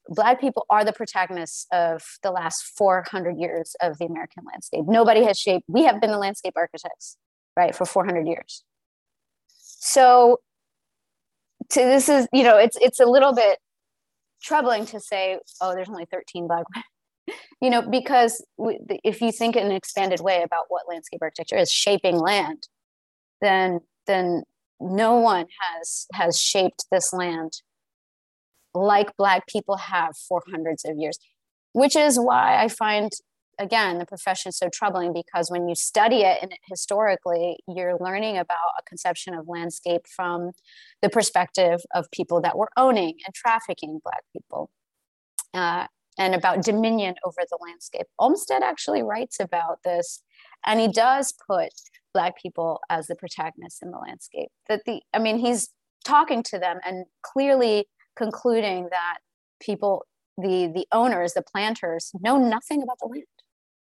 Black 0.08 0.40
people 0.40 0.64
are 0.70 0.84
the 0.84 0.92
protagonists 0.92 1.66
of 1.72 2.02
the 2.22 2.30
last 2.30 2.62
400 2.76 3.38
years 3.38 3.76
of 3.82 3.98
the 3.98 4.06
American 4.06 4.44
landscape. 4.50 4.84
Nobody 4.86 5.22
has 5.24 5.38
shaped, 5.38 5.64
we 5.68 5.84
have 5.84 6.00
been 6.00 6.10
the 6.10 6.18
landscape 6.18 6.54
architects, 6.56 7.16
right, 7.56 7.74
for 7.74 7.84
400 7.84 8.26
years. 8.26 8.64
So, 9.48 10.40
to 11.70 11.80
this 11.80 12.08
is, 12.08 12.26
you 12.32 12.42
know, 12.42 12.56
it's 12.56 12.76
it's 12.80 13.00
a 13.00 13.06
little 13.06 13.34
bit 13.34 13.58
troubling 14.42 14.86
to 14.86 15.00
say, 15.00 15.38
oh, 15.60 15.74
there's 15.74 15.88
only 15.88 16.06
13 16.10 16.46
Black 16.46 16.64
women, 16.74 17.38
you 17.60 17.70
know, 17.70 17.82
because 17.82 18.44
we, 18.56 18.78
if 19.04 19.20
you 19.20 19.32
think 19.32 19.56
in 19.56 19.66
an 19.66 19.72
expanded 19.72 20.20
way 20.20 20.42
about 20.42 20.64
what 20.68 20.88
landscape 20.88 21.20
architecture 21.22 21.56
is, 21.56 21.70
shaping 21.70 22.18
land, 22.18 22.66
then 23.40 23.80
then 24.06 24.42
no 24.80 25.16
one 25.16 25.46
has 25.60 26.06
has 26.14 26.40
shaped 26.40 26.86
this 26.90 27.12
land 27.12 27.52
like 28.74 29.16
Black 29.16 29.46
people 29.46 29.76
have 29.76 30.16
for 30.16 30.42
hundreds 30.50 30.84
of 30.84 30.96
years, 30.96 31.18
which 31.72 31.96
is 31.96 32.18
why 32.18 32.62
I 32.62 32.68
find, 32.68 33.12
again, 33.58 33.98
the 33.98 34.06
profession 34.06 34.52
so 34.52 34.68
troubling 34.68 35.12
because 35.12 35.50
when 35.50 35.68
you 35.68 35.74
study 35.74 36.22
it 36.22 36.38
and 36.42 36.52
historically, 36.66 37.58
you're 37.66 37.98
learning 37.98 38.38
about 38.38 38.74
a 38.78 38.82
conception 38.82 39.34
of 39.34 39.48
landscape 39.48 40.06
from 40.06 40.52
the 41.02 41.08
perspective 41.08 41.80
of 41.94 42.10
people 42.10 42.40
that 42.42 42.56
were 42.56 42.70
owning 42.76 43.14
and 43.24 43.34
trafficking 43.34 44.00
Black 44.02 44.22
people. 44.32 44.70
Uh, 45.54 45.86
and 46.18 46.34
about 46.34 46.62
dominion 46.62 47.14
over 47.24 47.42
the 47.48 47.58
landscape. 47.62 48.06
Olmsted 48.18 48.62
actually 48.62 49.02
writes 49.02 49.38
about 49.40 49.84
this, 49.84 50.22
and 50.66 50.80
he 50.80 50.88
does 50.88 51.32
put 51.46 51.72
Black 52.12 52.40
people 52.42 52.80
as 52.90 53.06
the 53.06 53.14
protagonists 53.14 53.80
in 53.80 53.92
the 53.92 53.98
landscape. 53.98 54.50
That 54.68 54.82
the, 54.84 55.00
I 55.14 55.20
mean, 55.20 55.38
he's 55.38 55.70
talking 56.04 56.42
to 56.42 56.58
them 56.58 56.78
and 56.84 57.06
clearly 57.22 57.86
concluding 58.18 58.88
that 58.90 59.18
people, 59.60 60.04
the 60.36 60.70
the 60.74 60.86
owners, 60.92 61.32
the 61.34 61.42
planters, 61.42 62.12
know 62.20 62.36
nothing 62.36 62.82
about 62.82 62.98
the 63.00 63.06
land. 63.06 63.24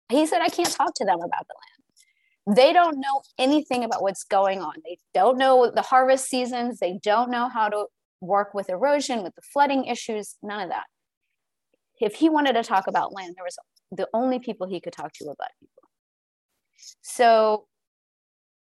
He 0.10 0.26
said, 0.26 0.42
I 0.42 0.50
can't 0.50 0.72
talk 0.72 0.94
to 0.96 1.06
them 1.06 1.20
about 1.20 1.48
the 1.48 1.56
land. 1.64 2.58
They 2.58 2.72
don't 2.72 2.98
know 3.00 3.24
anything 3.38 3.84
about 3.84 4.02
what's 4.02 4.24
going 4.24 4.62
on. 4.62 4.74
They 4.86 4.98
don't 5.14 5.38
know 5.38 5.72
the 5.74 5.82
harvest 5.82 6.30
seasons. 6.30 6.80
They 6.80 7.00
don't 7.04 7.30
know 7.30 7.50
how 7.50 7.68
to 7.70 7.88
work 8.22 8.54
with 8.54 8.70
erosion, 8.70 9.24
with 9.24 9.36
the 9.36 9.42
flooding 9.42 9.86
issues, 9.86 10.36
none 10.42 10.62
of 10.62 10.70
that. 10.70 10.86
If 12.00 12.16
he 12.16 12.30
wanted 12.30 12.54
to 12.54 12.64
talk 12.64 12.88
about 12.88 13.14
land, 13.14 13.36
there 13.36 13.44
was 13.44 13.58
the 13.92 14.08
only 14.14 14.40
people 14.40 14.68
he 14.68 14.80
could 14.80 14.94
talk 14.94 15.12
to 15.14 15.26
were 15.26 15.36
black 15.36 15.54
people. 15.60 15.90
So, 17.02 17.66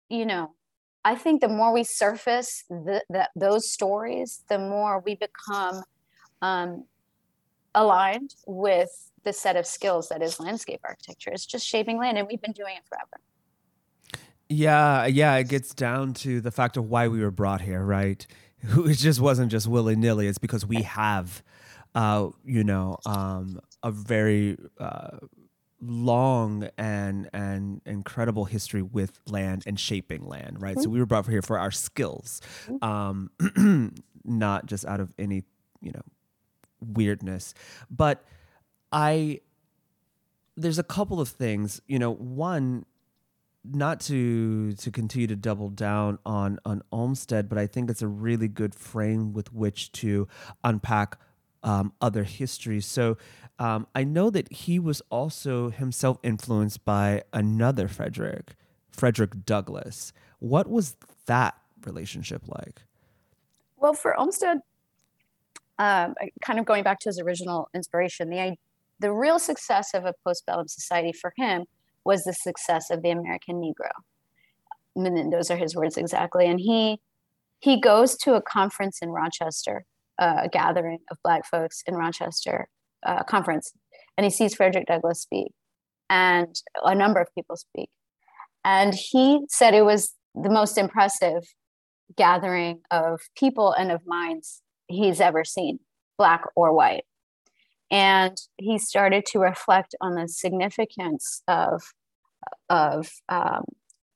you 0.09 0.25
know, 0.25 0.53
I 1.07 1.15
think 1.15 1.39
the 1.39 1.47
more 1.47 1.71
we 1.71 1.85
surface 1.85 2.65
the, 2.69 3.01
the, 3.09 3.29
those 3.33 3.71
stories, 3.71 4.43
the 4.49 4.59
more 4.59 4.99
we 5.05 5.15
become 5.15 5.81
um, 6.41 6.83
aligned 7.73 8.35
with 8.45 8.89
the 9.23 9.31
set 9.31 9.55
of 9.55 9.65
skills 9.65 10.09
that 10.09 10.21
is 10.21 10.37
landscape 10.37 10.81
architecture. 10.83 11.29
It's 11.29 11.45
just 11.45 11.65
shaping 11.65 11.97
land, 11.97 12.17
and 12.17 12.27
we've 12.27 12.41
been 12.41 12.51
doing 12.51 12.75
it 12.75 12.83
forever. 12.89 13.21
Yeah, 14.49 15.05
yeah, 15.05 15.35
it 15.35 15.47
gets 15.47 15.73
down 15.73 16.13
to 16.15 16.41
the 16.41 16.51
fact 16.51 16.75
of 16.75 16.89
why 16.89 17.07
we 17.07 17.21
were 17.21 17.31
brought 17.31 17.61
here, 17.61 17.83
right? 17.83 18.27
It 18.61 18.95
just 18.95 19.21
wasn't 19.21 19.49
just 19.49 19.65
willy 19.65 19.95
nilly. 19.95 20.27
It's 20.27 20.39
because 20.39 20.65
we 20.65 20.81
have, 20.81 21.41
uh, 21.95 22.31
you 22.43 22.65
know, 22.65 22.97
um, 23.05 23.61
a 23.81 23.91
very 23.91 24.57
uh, 24.77 25.19
long 25.81 26.69
and 26.77 27.29
and 27.33 27.81
incredible 27.85 28.45
history 28.45 28.81
with 28.81 29.19
land 29.27 29.63
and 29.65 29.79
shaping 29.79 30.25
land, 30.25 30.61
right? 30.61 30.75
Mm-hmm. 30.75 30.83
So 30.83 30.89
we 30.89 30.99
were 30.99 31.05
brought 31.05 31.27
here 31.27 31.41
for 31.41 31.59
our 31.59 31.71
skills, 31.71 32.41
mm-hmm. 32.67 32.83
um, 32.83 33.93
not 34.23 34.65
just 34.65 34.85
out 34.85 34.99
of 34.99 35.13
any, 35.17 35.43
you 35.81 35.91
know, 35.91 36.01
weirdness. 36.81 37.53
But 37.89 38.23
I, 38.91 39.41
there's 40.55 40.79
a 40.79 40.83
couple 40.83 41.21
of 41.21 41.29
things, 41.29 41.81
you 41.87 41.99
know. 41.99 42.11
One, 42.11 42.85
not 43.63 43.99
to 44.01 44.73
to 44.73 44.91
continue 44.91 45.27
to 45.27 45.35
double 45.35 45.69
down 45.69 46.19
on 46.25 46.59
on 46.65 46.81
Olmsted, 46.91 47.49
but 47.49 47.57
I 47.57 47.67
think 47.67 47.89
it's 47.89 48.01
a 48.01 48.07
really 48.07 48.47
good 48.47 48.73
frame 48.73 49.33
with 49.33 49.53
which 49.53 49.91
to 49.93 50.27
unpack 50.63 51.19
um, 51.63 51.93
other 52.01 52.23
histories. 52.23 52.85
So 52.85 53.17
um, 53.59 53.87
I 53.95 54.03
know 54.03 54.29
that 54.29 54.51
he 54.51 54.79
was 54.79 55.01
also 55.09 55.69
himself 55.69 56.17
influenced 56.23 56.85
by 56.85 57.23
another 57.33 57.87
Frederick, 57.87 58.55
Frederick 58.91 59.45
Douglass. 59.45 60.13
What 60.39 60.69
was 60.69 60.95
that 61.25 61.55
relationship 61.85 62.43
like? 62.47 62.83
Well, 63.77 63.93
for 63.93 64.19
Olmsted, 64.19 64.59
um, 65.79 66.15
kind 66.41 66.59
of 66.59 66.65
going 66.65 66.83
back 66.83 66.99
to 66.99 67.09
his 67.09 67.19
original 67.19 67.69
inspiration, 67.73 68.29
the 68.29 68.55
the 68.99 69.11
real 69.11 69.37
success 69.37 69.93
of 69.93 70.05
a 70.05 70.13
postbellum 70.25 70.67
society 70.67 71.13
for 71.13 71.31
him 71.37 71.65
was 72.03 72.23
the 72.23 72.33
success 72.33 72.89
of 72.89 73.03
the 73.03 73.11
American 73.11 73.61
Negro. 73.61 73.91
And 74.95 75.31
those 75.31 75.51
are 75.51 75.57
his 75.57 75.75
words 75.75 75.97
exactly. 75.97 76.47
And 76.47 76.59
he 76.59 76.99
he 77.59 77.79
goes 77.79 78.15
to 78.17 78.33
a 78.33 78.41
conference 78.41 78.99
in 79.01 79.09
Rochester, 79.09 79.85
uh, 80.19 80.41
a 80.43 80.49
gathering 80.49 80.99
of 81.11 81.17
Black 81.23 81.45
folks 81.45 81.83
in 81.85 81.95
Rochester, 81.95 82.67
uh, 83.05 83.23
conference, 83.23 83.71
and 84.17 84.25
he 84.25 84.31
sees 84.31 84.55
Frederick 84.55 84.87
Douglass 84.87 85.21
speak, 85.21 85.51
and 86.09 86.55
a 86.83 86.95
number 86.95 87.19
of 87.19 87.33
people 87.35 87.55
speak, 87.55 87.89
and 88.63 88.93
he 88.93 89.41
said 89.49 89.73
it 89.73 89.85
was 89.85 90.13
the 90.35 90.49
most 90.49 90.77
impressive 90.77 91.43
gathering 92.15 92.81
of 92.91 93.21
people 93.35 93.73
and 93.73 93.91
of 93.91 94.05
minds 94.05 94.61
he's 94.87 95.19
ever 95.19 95.43
seen, 95.43 95.79
black 96.17 96.43
or 96.55 96.73
white. 96.73 97.03
And 97.89 98.37
he 98.57 98.77
started 98.77 99.25
to 99.27 99.39
reflect 99.39 99.95
on 100.01 100.15
the 100.15 100.27
significance 100.27 101.41
of, 101.47 101.83
of 102.69 103.09
um, 103.29 103.63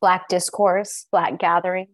Black 0.02 0.28
discourse, 0.28 1.06
Black 1.12 1.40
gathering, 1.40 1.88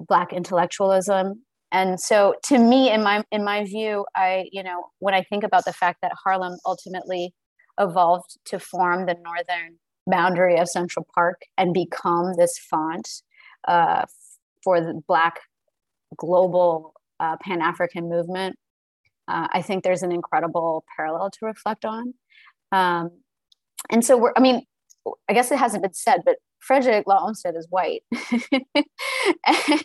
Black 0.00 0.32
intellectualism, 0.32 1.42
and 1.72 2.00
so 2.00 2.34
to 2.42 2.58
me 2.58 2.90
in 2.90 3.02
my 3.02 3.24
in 3.30 3.44
my 3.44 3.64
view 3.64 4.04
i 4.14 4.48
you 4.52 4.62
know 4.62 4.86
when 4.98 5.14
i 5.14 5.22
think 5.22 5.44
about 5.44 5.64
the 5.64 5.72
fact 5.72 5.98
that 6.02 6.12
harlem 6.24 6.58
ultimately 6.66 7.32
evolved 7.78 8.38
to 8.44 8.58
form 8.58 9.06
the 9.06 9.16
northern 9.22 9.78
boundary 10.06 10.58
of 10.58 10.68
central 10.68 11.06
park 11.14 11.42
and 11.56 11.74
become 11.74 12.34
this 12.36 12.58
font 12.58 13.08
uh, 13.66 14.04
for 14.64 14.80
the 14.80 15.00
black 15.06 15.40
global 16.16 16.94
uh, 17.20 17.36
pan-african 17.42 18.08
movement 18.08 18.56
uh, 19.28 19.48
i 19.52 19.62
think 19.62 19.84
there's 19.84 20.02
an 20.02 20.12
incredible 20.12 20.84
parallel 20.96 21.30
to 21.30 21.38
reflect 21.42 21.84
on. 21.84 22.14
Um, 22.72 23.10
and 23.90 24.04
so 24.04 24.16
we're 24.16 24.32
i 24.36 24.40
mean 24.40 24.62
i 25.28 25.32
guess 25.32 25.50
it 25.52 25.58
hasn't 25.58 25.82
been 25.82 25.94
said 25.94 26.20
but 26.24 26.36
frederick 26.60 27.06
law 27.06 27.24
olmsted 27.24 27.54
is 27.56 27.66
white. 27.70 28.02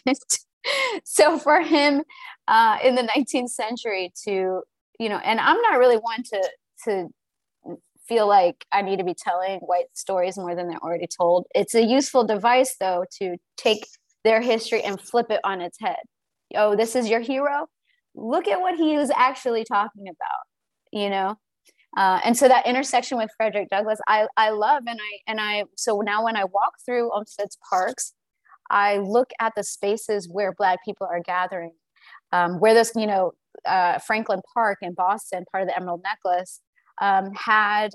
And 0.05 0.15
so 1.03 1.37
for 1.37 1.61
him 1.61 2.03
uh, 2.47 2.77
in 2.83 2.95
the 2.95 3.03
19th 3.03 3.49
century 3.49 4.11
to 4.23 4.61
you 4.99 5.09
know 5.09 5.17
and 5.23 5.39
i'm 5.39 5.59
not 5.61 5.79
really 5.79 5.97
one 5.97 6.23
to 6.23 6.49
to 6.83 7.07
feel 8.07 8.27
like 8.27 8.65
i 8.71 8.81
need 8.81 8.99
to 8.99 9.05
be 9.05 9.15
telling 9.15 9.59
white 9.59 9.85
stories 9.93 10.37
more 10.37 10.55
than 10.55 10.67
they're 10.67 10.83
already 10.83 11.07
told. 11.07 11.45
It's 11.55 11.75
a 11.75 11.83
useful 11.83 12.25
device 12.25 12.75
though 12.79 13.05
to 13.19 13.37
take 13.57 13.87
their 14.23 14.41
history 14.41 14.81
and 14.83 14.99
flip 14.99 15.27
it 15.29 15.39
on 15.43 15.61
its 15.61 15.77
head. 15.79 16.03
Oh 16.55 16.75
this 16.75 16.95
is 16.95 17.09
your 17.09 17.21
hero? 17.21 17.67
Look 18.15 18.47
at 18.47 18.61
what 18.61 18.75
he 18.75 18.97
was 18.97 19.11
actually 19.15 19.63
talking 19.63 20.07
about 20.07 20.43
you 20.91 21.09
know? 21.09 21.37
Uh, 21.97 22.19
and 22.23 22.37
so 22.37 22.47
that 22.47 22.65
intersection 22.65 23.17
with 23.17 23.29
frederick 23.37 23.69
douglass 23.69 23.99
i 24.07 24.27
i 24.35 24.49
love 24.49 24.83
and 24.87 24.99
i 24.99 25.31
and 25.31 25.39
i 25.39 25.63
so 25.77 26.01
now 26.01 26.23
when 26.23 26.35
i 26.35 26.43
walk 26.43 26.73
through 26.83 27.11
olmsted's 27.11 27.57
parks 27.69 28.13
I 28.73 28.97
look 28.97 29.29
at 29.39 29.53
the 29.55 29.63
spaces 29.63 30.27
where 30.29 30.51
Black 30.51 30.83
people 30.83 31.07
are 31.09 31.21
gathering, 31.21 31.73
um, 32.31 32.59
where 32.59 32.73
this, 32.73 32.91
you 32.95 33.05
know, 33.05 33.33
uh, 33.65 33.99
Franklin 33.99 34.41
Park 34.53 34.79
in 34.81 34.95
Boston, 34.95 35.45
part 35.51 35.61
of 35.61 35.69
the 35.69 35.77
Emerald 35.77 36.01
Necklace, 36.03 36.59
um, 36.99 37.31
had 37.35 37.91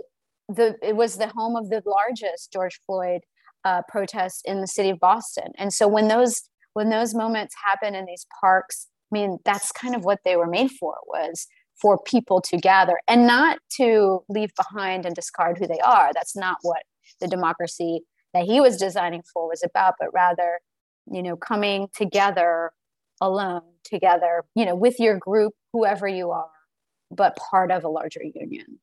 the, 0.49 0.77
it 0.81 0.95
was 0.95 1.17
the 1.17 1.27
home 1.27 1.57
of 1.57 1.69
the 1.69 1.83
largest 1.85 2.53
George 2.53 2.81
Floyd 2.87 3.23
uh, 3.65 3.83
protest 3.89 4.43
in 4.45 4.61
the 4.61 4.69
city 4.69 4.91
of 4.91 5.01
Boston. 5.01 5.51
And 5.59 5.73
so 5.73 5.89
when 5.89 6.07
those, 6.07 6.43
when 6.75 6.91
those 6.91 7.13
moments 7.13 7.57
happen 7.67 7.97
in 7.97 8.07
these 8.07 8.25
parks, 8.41 8.87
I 9.13 9.19
mean, 9.19 9.39
that's 9.45 9.73
kind 9.73 9.97
of 9.97 10.05
what 10.05 10.21
they 10.25 10.37
were 10.37 10.47
made 10.47 10.71
for 10.71 10.95
was 11.09 11.49
for 11.83 11.99
people 11.99 12.41
to 12.43 12.57
gather 12.57 13.01
and 13.09 13.27
not 13.27 13.59
to 13.79 14.21
leave 14.29 14.51
behind 14.55 15.07
and 15.07 15.15
discard 15.15 15.59
who 15.59 15.67
they 15.67 15.81
are. 15.81 16.11
That's 16.15 16.37
not 16.37 16.59
what 16.63 16.83
the 17.21 17.27
democracy 17.27 18.03
that 18.33 18.45
he 18.45 18.61
was 18.61 18.77
designing 18.77 19.23
for 19.33 19.49
was 19.49 19.63
about, 19.65 19.95
but 19.99 20.13
rather 20.13 20.61
you 21.11 21.23
know 21.23 21.37
coming 21.37 21.89
together 21.95 22.71
alone 23.21 23.63
together 23.85 24.45
you 24.55 24.65
know 24.65 24.75
with 24.75 24.99
your 24.99 25.19
group 25.19 25.55
whoever 25.73 26.07
you 26.07 26.31
are 26.31 26.51
but 27.11 27.37
part 27.37 27.71
of 27.71 27.85
a 27.85 27.89
larger 27.89 28.23
union 28.23 28.79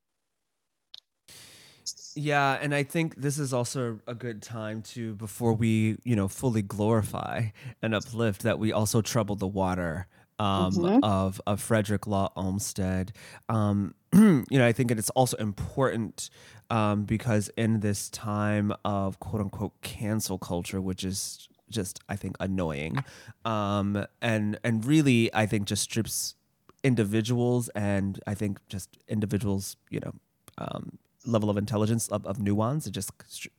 yeah, 2.15 2.57
and 2.61 2.73
I 2.73 2.83
think 2.83 3.15
this 3.15 3.37
is 3.37 3.53
also 3.53 3.99
a 4.07 4.15
good 4.15 4.41
time 4.41 4.81
to 4.83 5.15
before 5.15 5.53
we, 5.53 5.97
you 6.03 6.15
know, 6.15 6.27
fully 6.29 6.61
glorify 6.61 7.47
and 7.81 7.93
uplift 7.93 8.43
that 8.43 8.57
we 8.57 8.71
also 8.71 9.01
trouble 9.01 9.35
the 9.35 9.47
water 9.47 10.07
um, 10.39 10.73
mm-hmm. 10.73 11.03
of 11.03 11.41
of 11.45 11.61
Frederick 11.61 12.07
Law 12.07 12.31
Olmsted. 12.35 13.11
Um, 13.49 13.95
you 14.13 14.45
know, 14.51 14.65
I 14.65 14.71
think 14.71 14.91
it's 14.91 15.09
also 15.11 15.37
important 15.37 16.29
um, 16.69 17.03
because 17.03 17.49
in 17.57 17.81
this 17.81 18.09
time 18.09 18.73
of 18.85 19.19
quote 19.19 19.41
unquote 19.41 19.81
cancel 19.81 20.37
culture, 20.37 20.81
which 20.81 21.03
is 21.03 21.49
just 21.69 21.99
I 22.09 22.15
think 22.15 22.35
annoying, 22.39 23.03
um, 23.43 24.05
and 24.21 24.59
and 24.63 24.85
really 24.85 25.33
I 25.33 25.45
think 25.45 25.65
just 25.65 25.83
strips 25.83 26.35
individuals 26.83 27.69
and 27.69 28.19
I 28.27 28.35
think 28.35 28.59
just 28.69 28.89
individuals 29.07 29.75
you 29.89 29.99
know 29.99 30.13
um, 30.57 30.99
level 31.25 31.49
of 31.49 31.57
intelligence 31.57 32.07
of, 32.09 32.25
of 32.25 32.39
nuance. 32.39 32.87
It 32.87 32.91
just 32.91 33.11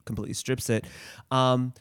completely 0.05 0.35
strips 0.35 0.71
it. 0.71 0.85
Um, 1.31 1.73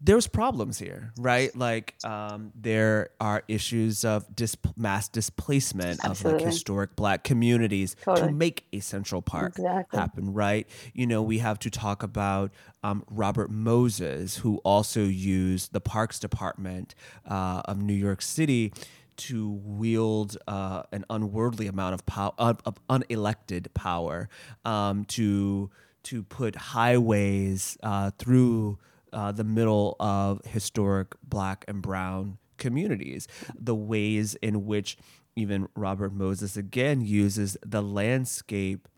there's 0.00 0.28
problems 0.28 0.78
here, 0.78 1.12
right? 1.18 1.54
Like 1.56 1.94
um, 2.04 2.52
there 2.54 3.10
are 3.20 3.42
issues 3.48 4.04
of 4.04 4.34
dis- 4.34 4.56
mass 4.76 5.08
displacement 5.08 6.00
Absolutely. 6.04 6.36
of 6.38 6.44
like 6.44 6.52
historic 6.52 6.96
black 6.96 7.24
communities 7.24 7.96
totally. 8.02 8.28
to 8.28 8.32
make 8.32 8.64
a 8.72 8.78
Central 8.80 9.22
Park 9.22 9.54
exactly. 9.56 9.98
happen, 9.98 10.32
right? 10.32 10.68
You 10.94 11.06
know, 11.06 11.22
we 11.22 11.38
have 11.38 11.58
to 11.60 11.70
talk 11.70 12.04
about 12.04 12.52
um, 12.84 13.02
Robert 13.10 13.50
Moses, 13.50 14.36
who 14.36 14.58
also 14.58 15.02
used 15.02 15.72
the 15.72 15.80
Parks 15.80 16.20
Department 16.20 16.94
uh, 17.28 17.62
of 17.64 17.82
New 17.82 17.94
York 17.94 18.22
City 18.22 18.72
to 19.16 19.60
wield 19.64 20.36
uh, 20.46 20.84
an 20.92 21.04
unworldly 21.10 21.66
amount 21.66 21.94
of 21.94 22.06
power, 22.06 22.32
of, 22.38 22.60
of 22.64 22.76
unelected 22.88 23.74
power, 23.74 24.28
um, 24.64 25.04
to 25.06 25.70
to 26.04 26.22
put 26.22 26.54
highways 26.54 27.76
uh, 27.82 28.12
through 28.16 28.78
uh, 29.12 29.32
the 29.32 29.44
middle 29.44 29.96
of 30.00 30.44
historic 30.44 31.14
black 31.22 31.64
and 31.68 31.82
brown 31.82 32.38
communities, 32.56 33.28
the 33.58 33.74
ways 33.74 34.34
in 34.36 34.66
which 34.66 34.96
even 35.36 35.68
Robert 35.76 36.12
Moses 36.12 36.56
again 36.56 37.00
uses 37.00 37.56
the 37.64 37.82
landscape 37.82 38.88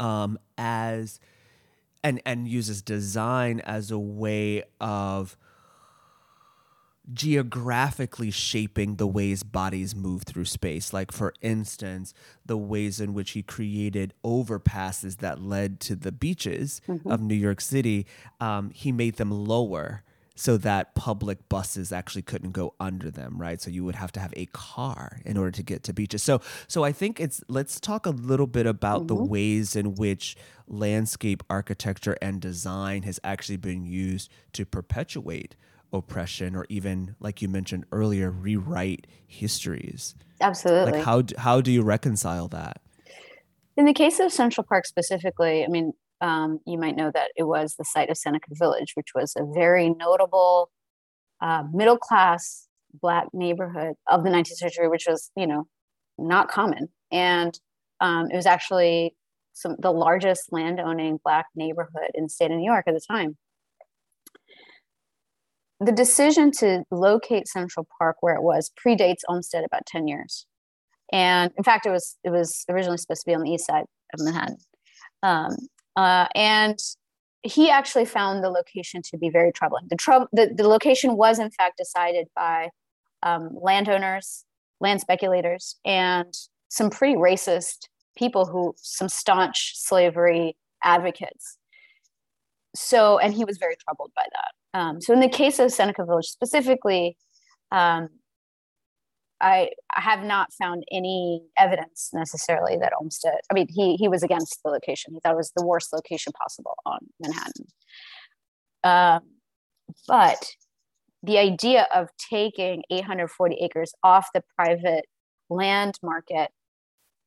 um, 0.00 0.38
as 0.58 1.20
and 2.02 2.20
and 2.26 2.48
uses 2.48 2.82
design 2.82 3.60
as 3.60 3.90
a 3.90 3.98
way 3.98 4.64
of 4.80 5.36
geographically 7.12 8.30
shaping 8.30 8.96
the 8.96 9.06
ways 9.06 9.42
bodies 9.42 9.94
move 9.94 10.22
through 10.22 10.44
space. 10.44 10.92
Like, 10.92 11.10
for 11.10 11.34
instance, 11.40 12.14
the 12.46 12.56
ways 12.56 13.00
in 13.00 13.12
which 13.12 13.32
he 13.32 13.42
created 13.42 14.14
overpasses 14.24 15.18
that 15.18 15.40
led 15.40 15.80
to 15.80 15.96
the 15.96 16.12
beaches 16.12 16.80
mm-hmm. 16.88 17.10
of 17.10 17.20
New 17.20 17.34
York 17.34 17.60
City, 17.60 18.06
um, 18.40 18.70
he 18.70 18.92
made 18.92 19.16
them 19.16 19.30
lower 19.30 20.02
so 20.34 20.56
that 20.56 20.94
public 20.94 21.48
buses 21.48 21.92
actually 21.92 22.22
couldn't 22.22 22.52
go 22.52 22.74
under 22.80 23.10
them 23.10 23.36
right 23.38 23.60
so 23.60 23.70
you 23.70 23.84
would 23.84 23.94
have 23.94 24.10
to 24.10 24.18
have 24.18 24.32
a 24.36 24.46
car 24.46 25.20
in 25.24 25.36
order 25.36 25.50
to 25.50 25.62
get 25.62 25.82
to 25.82 25.92
beaches 25.92 26.22
so 26.22 26.40
so 26.66 26.82
i 26.82 26.90
think 26.90 27.20
it's 27.20 27.42
let's 27.48 27.78
talk 27.78 28.06
a 28.06 28.10
little 28.10 28.46
bit 28.46 28.66
about 28.66 29.00
mm-hmm. 29.00 29.08
the 29.08 29.24
ways 29.24 29.76
in 29.76 29.94
which 29.94 30.34
landscape 30.66 31.42
architecture 31.50 32.16
and 32.22 32.40
design 32.40 33.02
has 33.02 33.20
actually 33.22 33.58
been 33.58 33.84
used 33.84 34.30
to 34.52 34.64
perpetuate 34.64 35.54
oppression 35.92 36.54
or 36.54 36.66
even 36.68 37.14
like 37.20 37.42
you 37.42 37.48
mentioned 37.48 37.84
earlier 37.92 38.30
rewrite 38.30 39.06
histories. 39.26 40.14
Absolutely. 40.40 40.92
like 40.92 41.04
how 41.04 41.22
how 41.38 41.60
do 41.60 41.70
you 41.70 41.82
reconcile 41.82 42.48
that? 42.48 42.80
In 43.76 43.84
the 43.84 43.94
case 43.94 44.20
of 44.20 44.32
central 44.32 44.64
park 44.68 44.86
specifically 44.86 45.64
i 45.64 45.68
mean 45.68 45.92
um, 46.20 46.60
you 46.66 46.78
might 46.78 46.94
know 46.94 47.10
that 47.12 47.32
it 47.36 47.44
was 47.44 47.74
the 47.76 47.84
site 47.84 48.08
of 48.08 48.16
seneca 48.16 48.50
village 48.52 48.92
which 48.94 49.08
was 49.14 49.34
a 49.36 49.44
very 49.44 49.90
notable 49.90 50.70
uh, 51.40 51.64
middle 51.72 51.98
class 51.98 52.68
black 53.00 53.26
neighborhood 53.32 53.94
of 54.08 54.22
the 54.22 54.30
19th 54.30 54.56
century 54.56 54.88
which 54.88 55.06
was 55.08 55.30
you 55.36 55.46
know 55.46 55.66
not 56.18 56.48
common. 56.48 56.88
And 57.10 57.58
um, 58.00 58.30
it 58.30 58.36
was 58.36 58.46
actually 58.46 59.14
some 59.54 59.76
the 59.78 59.90
largest 59.90 60.50
landowning 60.50 61.18
black 61.22 61.46
neighborhood 61.54 62.10
in 62.14 62.24
the 62.24 62.28
state 62.30 62.50
of 62.50 62.56
new 62.56 62.64
york 62.64 62.84
at 62.86 62.94
the 62.94 63.00
time 63.06 63.36
the 65.84 65.92
decision 65.92 66.50
to 66.52 66.84
locate 66.90 67.48
Central 67.48 67.86
Park 67.98 68.16
where 68.20 68.34
it 68.34 68.42
was 68.42 68.70
predates 68.84 69.20
Olmsted 69.28 69.64
about 69.64 69.86
10 69.86 70.08
years. 70.08 70.46
And 71.12 71.52
in 71.58 71.64
fact, 71.64 71.84
it 71.86 71.90
was 71.90 72.16
it 72.24 72.30
was 72.30 72.64
originally 72.70 72.96
supposed 72.96 73.22
to 73.22 73.30
be 73.30 73.34
on 73.34 73.42
the 73.42 73.50
east 73.50 73.66
side 73.66 73.84
of 74.14 74.20
Manhattan. 74.24 74.56
Um, 75.22 75.56
uh, 75.96 76.26
and 76.34 76.78
he 77.42 77.70
actually 77.70 78.04
found 78.04 78.42
the 78.42 78.48
location 78.48 79.02
to 79.10 79.18
be 79.18 79.28
very 79.28 79.52
troubling. 79.52 79.86
The, 79.90 79.96
trou- 79.96 80.28
the, 80.32 80.52
the 80.54 80.66
location 80.66 81.16
was 81.16 81.38
in 81.38 81.50
fact 81.50 81.76
decided 81.76 82.28
by 82.34 82.70
um, 83.22 83.50
landowners, 83.60 84.44
land 84.80 85.00
speculators, 85.00 85.76
and 85.84 86.32
some 86.68 86.88
pretty 86.88 87.14
racist 87.14 87.88
people 88.16 88.46
who, 88.46 88.74
some 88.78 89.08
staunch 89.08 89.72
slavery 89.74 90.56
advocates. 90.84 91.58
So, 92.74 93.18
and 93.18 93.34
he 93.34 93.44
was 93.44 93.58
very 93.58 93.76
troubled 93.84 94.12
by 94.16 94.24
that. 94.24 94.52
Um, 94.74 95.00
so 95.00 95.12
in 95.12 95.20
the 95.20 95.28
case 95.28 95.58
of 95.58 95.70
Seneca 95.70 96.04
Village 96.04 96.26
specifically, 96.26 97.16
um, 97.70 98.08
I, 99.40 99.70
I 99.94 100.00
have 100.00 100.22
not 100.22 100.52
found 100.52 100.84
any 100.92 101.42
evidence 101.58 102.10
necessarily 102.12 102.76
that 102.78 102.92
Olmsted. 102.98 103.32
I 103.50 103.54
mean, 103.54 103.66
he 103.68 103.96
he 103.96 104.08
was 104.08 104.22
against 104.22 104.60
the 104.64 104.70
location. 104.70 105.12
He 105.12 105.20
thought 105.20 105.32
it 105.32 105.36
was 105.36 105.52
the 105.56 105.66
worst 105.66 105.92
location 105.92 106.32
possible 106.40 106.74
on 106.86 107.00
Manhattan. 107.20 107.66
Um, 108.84 109.20
but 110.06 110.52
the 111.22 111.38
idea 111.38 111.88
of 111.94 112.08
taking 112.30 112.82
840 112.90 113.56
acres 113.60 113.92
off 114.02 114.28
the 114.32 114.42
private 114.56 115.06
land 115.50 115.98
market 116.02 116.50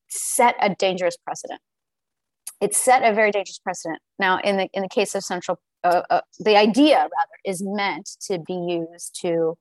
set 0.10 0.56
a 0.60 0.74
dangerous 0.74 1.18
precedent. 1.18 1.62
It 2.62 2.74
set 2.74 3.04
a 3.04 3.14
very 3.14 3.32
dangerous 3.32 3.60
precedent. 3.60 4.00
Now, 4.18 4.40
in 4.40 4.58
the 4.58 4.70
in 4.74 4.82
the 4.84 4.90
case 4.90 5.16
of 5.16 5.24
Central 5.24 5.60
uh, 5.86 6.02
uh, 6.10 6.22
the 6.40 6.58
idea 6.58 6.98
rather 6.98 7.38
is 7.46 7.62
meant 7.64 8.10
to 8.28 8.40
be 8.40 8.54
used 8.54 9.18
to 9.22 9.58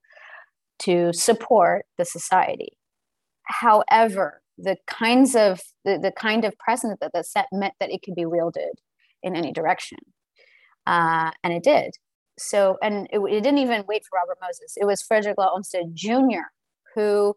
to 0.81 1.13
support 1.13 1.85
the 1.99 2.05
society. 2.05 2.79
However 3.45 4.41
the 4.57 4.77
kinds 4.87 5.35
of 5.35 5.61
the, 5.85 5.99
the 5.99 6.13
kind 6.13 6.45
of 6.45 6.57
precedent 6.59 7.01
that 7.01 7.11
the 7.13 7.25
set 7.25 7.47
meant 7.53 7.75
that 7.81 7.91
it 7.91 8.03
could 8.03 8.15
be 8.15 8.25
wielded 8.25 8.79
in 9.23 9.35
any 9.35 9.53
direction. 9.53 9.99
Uh, 10.87 11.33
and 11.43 11.53
it 11.53 11.65
did. 11.65 11.91
So 12.39 12.79
and 12.83 13.09
it, 13.13 13.19
it, 13.19 13.43
didn't 13.43 13.59
even 13.59 13.85
wait 13.89 14.03
for 14.05 14.17
robert 14.17 14.39
moses. 14.41 14.75
It 14.77 14.87
was 14.87 15.03
frederick 15.03 15.39
law 15.39 15.51
olmsted 15.53 15.95
jr 15.95 16.47
who 16.95 17.35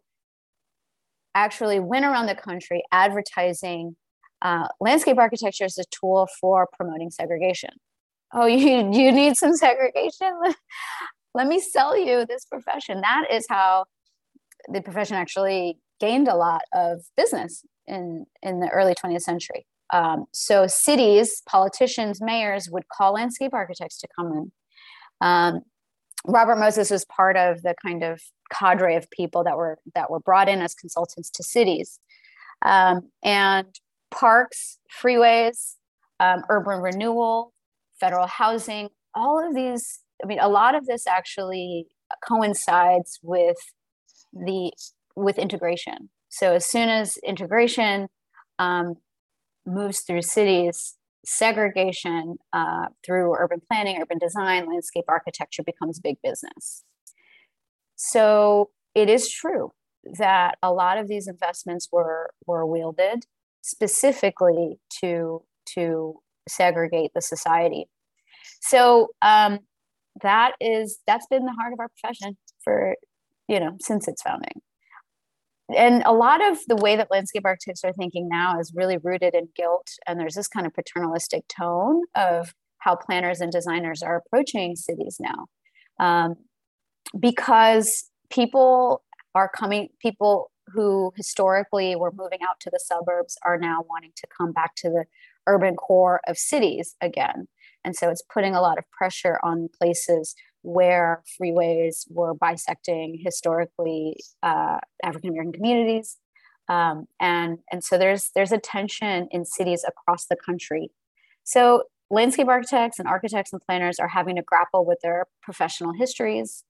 actually 1.35 1.79
went 1.79 2.05
around 2.05 2.27
the 2.27 2.35
country 2.35 2.83
advertising 2.91 3.95
uh, 4.41 4.67
landscape 4.79 5.17
architecture 5.17 5.65
as 5.65 5.77
a 5.77 5.83
tool 5.91 6.27
for 6.39 6.67
promoting 6.73 7.09
segregation 7.09 7.71
oh 8.33 8.45
you 8.45 8.91
you 8.91 9.11
need 9.11 9.37
some 9.37 9.55
segregation? 9.55 10.33
Let 11.33 11.47
me 11.47 11.59
sell 11.59 11.97
you 11.97 12.25
this 12.25 12.45
profession. 12.45 13.01
That 13.01 13.25
is 13.31 13.45
how 13.49 13.85
the 14.71 14.81
profession 14.81 15.17
actually 15.17 15.77
gained 15.99 16.27
a 16.27 16.35
lot 16.35 16.61
of 16.73 17.01
business 17.15 17.63
in 17.85 18.25
in 18.41 18.59
the 18.59 18.69
early 18.69 18.95
20th 18.95 19.21
century. 19.21 19.65
Um, 19.93 20.25
so 20.33 20.67
cities 20.67 21.41
politicians 21.47 22.19
mayors 22.21 22.69
would 22.69 22.89
call 22.89 23.13
landscape 23.13 23.53
architects 23.53 23.99
to 23.99 24.07
come 24.15 24.31
in. 24.33 24.51
Um, 25.21 25.61
robert 26.25 26.57
moses 26.57 26.91
was 26.91 27.05
part 27.05 27.37
of 27.37 27.61
the 27.61 27.73
kind 27.81 28.03
of 28.03 28.19
cadre 28.51 28.95
of 28.95 29.09
people 29.11 29.43
that 29.43 29.55
were 29.55 29.77
that 29.95 30.09
were 30.11 30.19
brought 30.19 30.49
in 30.49 30.61
as 30.61 30.73
consultants 30.73 31.29
to 31.29 31.43
cities. 31.43 31.99
Um, 32.63 33.09
and 33.23 33.67
parks 34.11 34.79
freeways 35.01 35.75
um, 36.19 36.43
urban 36.49 36.81
renewal 36.81 37.53
federal 37.99 38.27
housing, 38.27 38.89
all 39.15 39.45
of 39.45 39.55
these, 39.55 39.99
I 40.23 40.27
mean, 40.27 40.39
a 40.39 40.49
lot 40.49 40.75
of 40.75 40.85
this 40.85 41.07
actually 41.07 41.87
coincides 42.27 43.19
with 43.21 43.57
the 44.33 44.71
with 45.15 45.39
integration. 45.39 46.09
So 46.29 46.53
as 46.53 46.65
soon 46.65 46.89
as 46.89 47.17
integration 47.17 48.07
um, 48.59 48.95
moves 49.65 50.01
through 50.01 50.21
cities, 50.21 50.95
segregation 51.25 52.35
uh, 52.53 52.87
through 53.05 53.35
urban 53.35 53.61
planning, 53.67 53.97
urban 54.01 54.17
design, 54.17 54.67
landscape 54.67 55.05
architecture 55.07 55.63
becomes 55.63 55.99
big 55.99 56.17
business. 56.23 56.83
So 57.95 58.69
it 58.93 59.09
is 59.09 59.29
true 59.29 59.71
that 60.17 60.57
a 60.61 60.71
lot 60.71 60.97
of 60.97 61.07
these 61.07 61.27
investments 61.27 61.89
were 61.91 62.31
were 62.45 62.65
wielded 62.65 63.25
specifically 63.61 64.79
to 65.01 65.43
to 65.75 66.19
segregate 66.49 67.11
the 67.13 67.21
society. 67.21 67.85
So 68.61 69.09
um, 69.21 69.59
that 70.21 70.53
is 70.59 70.99
that's 71.07 71.27
been 71.27 71.45
the 71.45 71.53
heart 71.59 71.73
of 71.73 71.79
our 71.79 71.89
profession 71.89 72.37
for 72.63 72.95
you 73.47 73.59
know 73.59 73.77
since 73.79 74.07
its 74.07 74.21
founding. 74.21 74.61
And 75.75 76.01
a 76.05 76.13
lot 76.13 76.41
of 76.41 76.59
the 76.67 76.77
way 76.77 76.95
that 76.95 77.11
landscape 77.11 77.43
architects 77.43 77.83
are 77.83 77.91
thinking 77.91 78.29
now 78.29 78.57
is 78.57 78.71
really 78.73 78.97
rooted 78.97 79.35
in 79.35 79.49
guilt, 79.55 79.89
and 80.07 80.19
there's 80.19 80.35
this 80.35 80.47
kind 80.47 80.65
of 80.65 80.73
paternalistic 80.73 81.43
tone 81.49 82.03
of 82.15 82.53
how 82.79 82.95
planners 82.95 83.41
and 83.41 83.51
designers 83.51 84.01
are 84.01 84.23
approaching 84.25 84.75
cities 84.75 85.19
now, 85.19 85.47
um, 85.99 86.35
because 87.19 88.09
people 88.29 89.03
are 89.35 89.49
coming 89.49 89.89
people 90.01 90.51
who 90.67 91.11
historically 91.15 91.95
were 91.95 92.11
moving 92.11 92.39
out 92.47 92.59
to 92.59 92.69
the 92.69 92.79
suburbs 92.83 93.37
are 93.45 93.57
now 93.57 93.83
wanting 93.89 94.11
to 94.15 94.27
come 94.35 94.51
back 94.51 94.75
to 94.75 94.89
the 94.89 95.05
urban 95.47 95.75
core 95.75 96.21
of 96.27 96.37
cities 96.37 96.95
again. 97.01 97.47
And 97.83 97.95
so 97.95 98.09
it's 98.09 98.23
putting 98.33 98.53
a 98.53 98.61
lot 98.61 98.77
of 98.77 98.83
pressure 98.91 99.39
on 99.43 99.69
places 99.79 100.35
where 100.61 101.23
freeways 101.39 102.05
were 102.09 102.33
bisecting 102.33 103.21
historically 103.23 104.17
uh, 104.43 104.79
African 105.03 105.29
American 105.29 105.53
communities. 105.53 106.17
Um, 106.67 107.05
and, 107.21 107.59
and 107.71 107.81
so 107.83 107.97
there's, 107.97 108.31
there's 108.35 108.51
a 108.51 108.57
tension 108.57 109.29
in 109.31 109.45
cities 109.45 109.85
across 109.87 110.25
the 110.25 110.35
country. 110.35 110.91
So 111.45 111.83
landscape 112.09 112.49
architects 112.49 112.99
and 112.99 113.07
architects 113.07 113.53
and 113.53 113.61
planners 113.61 113.99
are 113.99 114.09
having 114.09 114.35
to 114.35 114.41
grapple 114.41 114.85
with 114.85 114.99
their 115.01 115.27
professional 115.41 115.93
histories. 115.93 116.65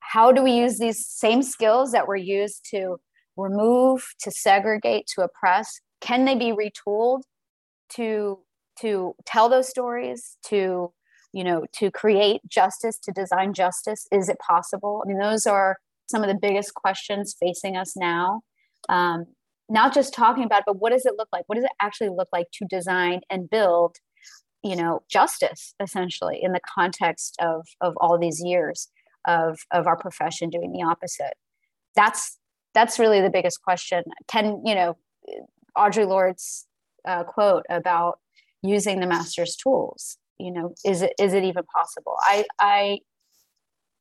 How 0.00 0.32
do 0.32 0.42
we 0.42 0.52
use 0.52 0.78
these 0.78 1.06
same 1.06 1.42
skills 1.42 1.92
that 1.92 2.08
were 2.08 2.16
used 2.16 2.66
to 2.70 2.96
remove, 3.36 4.14
to 4.20 4.30
segregate, 4.30 5.06
to 5.14 5.22
oppress? 5.22 5.80
Can 6.00 6.24
they 6.24 6.34
be 6.34 6.52
retooled 6.52 7.22
to 7.96 8.38
to 8.80 9.14
tell 9.26 9.48
those 9.48 9.68
stories 9.68 10.36
to 10.46 10.92
you 11.32 11.44
know 11.44 11.64
to 11.72 11.90
create 11.90 12.40
justice 12.48 12.98
to 12.98 13.12
design 13.12 13.52
justice 13.52 14.06
is 14.12 14.28
it 14.28 14.38
possible? 14.38 15.02
I 15.04 15.08
mean 15.08 15.18
those 15.18 15.46
are 15.46 15.78
some 16.06 16.22
of 16.22 16.28
the 16.28 16.38
biggest 16.40 16.74
questions 16.74 17.34
facing 17.38 17.76
us 17.76 17.96
now. 17.96 18.42
Um, 18.88 19.26
not 19.68 19.94
just 19.94 20.12
talking 20.12 20.44
about 20.44 20.60
it, 20.60 20.64
but 20.66 20.80
what 20.80 20.92
does 20.92 21.06
it 21.06 21.14
look 21.16 21.28
like? 21.32 21.44
What 21.46 21.56
does 21.56 21.64
it 21.64 21.70
actually 21.80 22.10
look 22.10 22.28
like 22.32 22.48
to 22.54 22.66
design 22.66 23.20
and 23.30 23.48
build 23.48 23.96
you 24.62 24.76
know 24.76 25.02
justice 25.10 25.74
essentially 25.80 26.38
in 26.40 26.52
the 26.52 26.60
context 26.74 27.36
of 27.40 27.66
of 27.80 27.94
all 27.98 28.18
these 28.18 28.40
years 28.44 28.88
of 29.26 29.60
of 29.70 29.86
our 29.86 29.96
profession 29.96 30.50
doing 30.50 30.72
the 30.72 30.82
opposite? 30.82 31.34
That's 31.96 32.38
that's 32.74 32.98
really 32.98 33.20
the 33.20 33.30
biggest 33.30 33.62
question. 33.62 34.02
Can 34.28 34.62
you 34.64 34.74
know 34.74 34.96
audre 35.76 36.06
lorde's 36.06 36.66
uh, 37.06 37.24
quote 37.24 37.64
about 37.70 38.18
using 38.62 39.00
the 39.00 39.06
master's 39.06 39.56
tools 39.56 40.18
you 40.38 40.52
know 40.52 40.74
is 40.84 41.02
it 41.02 41.12
is 41.18 41.34
it 41.34 41.44
even 41.44 41.64
possible? 41.74 42.16
I 42.20 42.44
i 42.60 42.98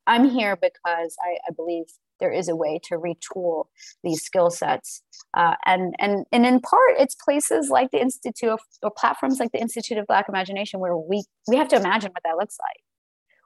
i'm 0.07 0.29
here 0.29 0.55
because 0.55 1.15
i, 1.21 1.37
I 1.47 1.51
believe 1.55 1.85
there 2.21 2.31
is 2.31 2.47
a 2.47 2.55
way 2.55 2.79
to 2.83 2.97
retool 2.97 3.65
these 4.03 4.23
skill 4.23 4.49
sets 4.49 5.01
uh, 5.35 5.55
and 5.65 5.95
and 5.99 6.25
and 6.31 6.45
in 6.45 6.59
part 6.61 6.93
it's 6.99 7.15
places 7.15 7.69
like 7.69 7.91
the 7.91 8.01
institute 8.01 8.49
of, 8.49 8.59
or 8.81 8.91
platforms 8.91 9.39
like 9.39 9.51
the 9.51 9.59
institute 9.59 9.97
of 9.97 10.07
black 10.07 10.29
imagination 10.29 10.79
where 10.79 10.95
we 10.95 11.23
we 11.47 11.57
have 11.57 11.67
to 11.67 11.75
imagine 11.75 12.11
what 12.11 12.23
that 12.23 12.37
looks 12.37 12.57
like. 12.59 12.83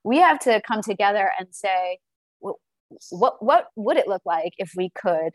We 0.03 0.17
have 0.17 0.39
to 0.39 0.61
come 0.67 0.81
together 0.81 1.31
and 1.39 1.47
say 1.51 1.99
what 3.09 3.35
what 3.43 3.67
would 3.75 3.97
it 3.97 4.07
look 4.07 4.21
like 4.25 4.53
if 4.57 4.71
we 4.75 4.91
could 4.95 5.31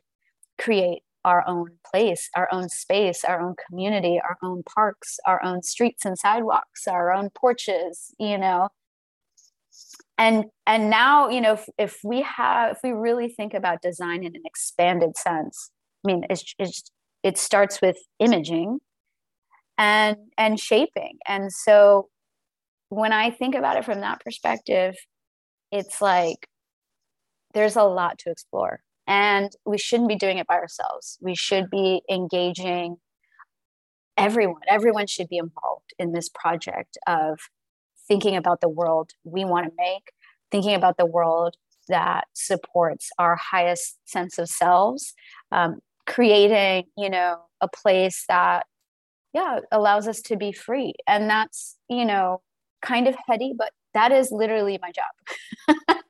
create 0.59 1.03
our 1.25 1.47
own 1.47 1.69
place, 1.91 2.29
our 2.37 2.49
own 2.53 2.69
space, 2.69 3.25
our 3.25 3.41
own 3.41 3.55
community, 3.69 4.21
our 4.23 4.37
own 4.43 4.63
parks, 4.63 5.19
our 5.27 5.43
own 5.45 5.63
streets 5.63 6.05
and 6.05 6.19
sidewalks, 6.19 6.87
our 6.89 7.13
own 7.13 7.31
porches, 7.31 8.15
you 8.19 8.39
know. 8.39 8.69
And 10.19 10.47
and 10.67 10.91
now, 10.91 11.29
you 11.29 11.41
know, 11.41 11.55
if, 11.55 11.69
if 11.79 11.99
we 12.05 12.23
have 12.23 12.73
if 12.73 12.79
we 12.83 12.91
really 12.91 13.29
think 13.29 13.55
about 13.55 13.83
design 13.83 14.25
in 14.25 14.35
an 14.37 14.43
expanded 14.45 15.17
sense, 15.17 15.71
I 16.05 16.13
mean, 16.13 16.25
it's, 16.31 16.55
it's 16.59 16.91
it 17.23 17.39
starts 17.39 17.81
with 17.81 17.97
imaging 18.19 18.81
and 19.79 20.17
and 20.39 20.59
shaping. 20.59 21.19
And 21.27 21.53
so 21.53 22.09
when 22.91 23.13
I 23.13 23.31
think 23.31 23.55
about 23.55 23.77
it 23.77 23.85
from 23.85 24.01
that 24.01 24.21
perspective, 24.21 24.95
it's 25.73 26.01
like 26.01 26.49
there's 27.55 27.77
a 27.77 27.85
lot 27.85 28.19
to 28.21 28.31
explore 28.31 28.81
and 29.07 29.51
we 29.65 29.79
shouldn't 29.79 30.09
be 30.09 30.17
doing 30.17 30.39
it 30.39 30.47
by 30.47 30.55
ourselves. 30.55 31.19
We 31.21 31.35
should 31.35 31.71
be 31.71 32.03
engaging 32.11 32.97
everyone. 34.17 34.63
Everyone 34.69 35.07
should 35.07 35.29
be 35.29 35.39
involved 35.39 35.95
in 35.99 36.13
this 36.13 36.29
project 36.29 36.99
of 37.07 37.39
thinking 38.09 38.37
about 38.37 38.61
the 38.61 38.69
world 38.69 39.13
we 39.25 39.45
want 39.45 39.67
to 39.67 39.73
make 39.77 40.13
thinking 40.51 40.75
about 40.75 40.97
the 40.97 41.07
world 41.07 41.57
that 41.89 42.25
supports 42.33 43.11
our 43.19 43.37
highest 43.37 43.99
sense 44.05 44.39
of 44.39 44.49
selves 44.49 45.15
um, 45.53 45.79
creating 46.07 46.85
you 46.97 47.09
know 47.09 47.39
a 47.61 47.69
place 47.69 48.25
that 48.29 48.67
yeah 49.33 49.61
allows 49.73 50.09
us 50.09 50.21
to 50.23 50.37
be 50.37 50.53
free. 50.53 50.95
And 51.07 51.29
that's 51.31 51.77
you 51.89 52.05
know 52.05 52.43
kind 52.83 53.07
of 53.07 53.15
heady 53.29 53.53
but 53.57 53.73
that 53.95 54.13
is 54.13 54.31
literally 54.33 54.79
my 54.81 54.91
job 54.91 55.87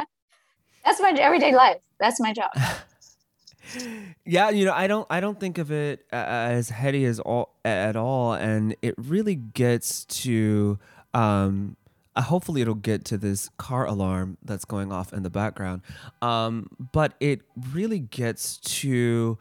that's 0.90 1.00
my 1.00 1.10
everyday 1.20 1.54
life 1.54 1.78
that's 1.98 2.20
my 2.20 2.32
job 2.32 2.50
yeah, 4.24 4.50
you 4.50 4.64
know, 4.64 4.72
I 4.72 4.86
don't 4.86 5.06
I 5.10 5.20
don't 5.20 5.38
think 5.38 5.58
of 5.58 5.70
it 5.70 6.04
as 6.12 6.70
heady 6.70 7.04
as 7.04 7.20
all 7.20 7.54
at 7.64 7.96
all 7.96 8.32
and 8.32 8.74
it 8.82 8.94
really 8.96 9.36
gets 9.36 10.04
to 10.06 10.78
um 11.14 11.76
uh, 12.16 12.22
hopefully 12.22 12.60
it'll 12.60 12.74
get 12.74 13.04
to 13.04 13.18
this 13.18 13.48
car 13.56 13.86
alarm 13.86 14.36
that's 14.42 14.64
going 14.64 14.92
off 14.92 15.12
in 15.12 15.22
the 15.22 15.30
background. 15.30 15.82
Um 16.22 16.68
but 16.92 17.14
it 17.20 17.42
really 17.72 18.00
gets 18.00 18.56
to 18.58 19.38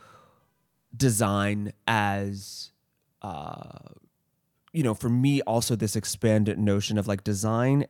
design 0.95 1.73
as 1.87 2.71
uh 3.21 3.79
you 4.71 4.83
know, 4.83 4.93
for 4.93 5.09
me 5.09 5.41
also 5.41 5.75
this 5.75 5.95
expanded 5.95 6.59
notion 6.59 6.99
of 6.99 7.07
like 7.07 7.23
design 7.23 7.87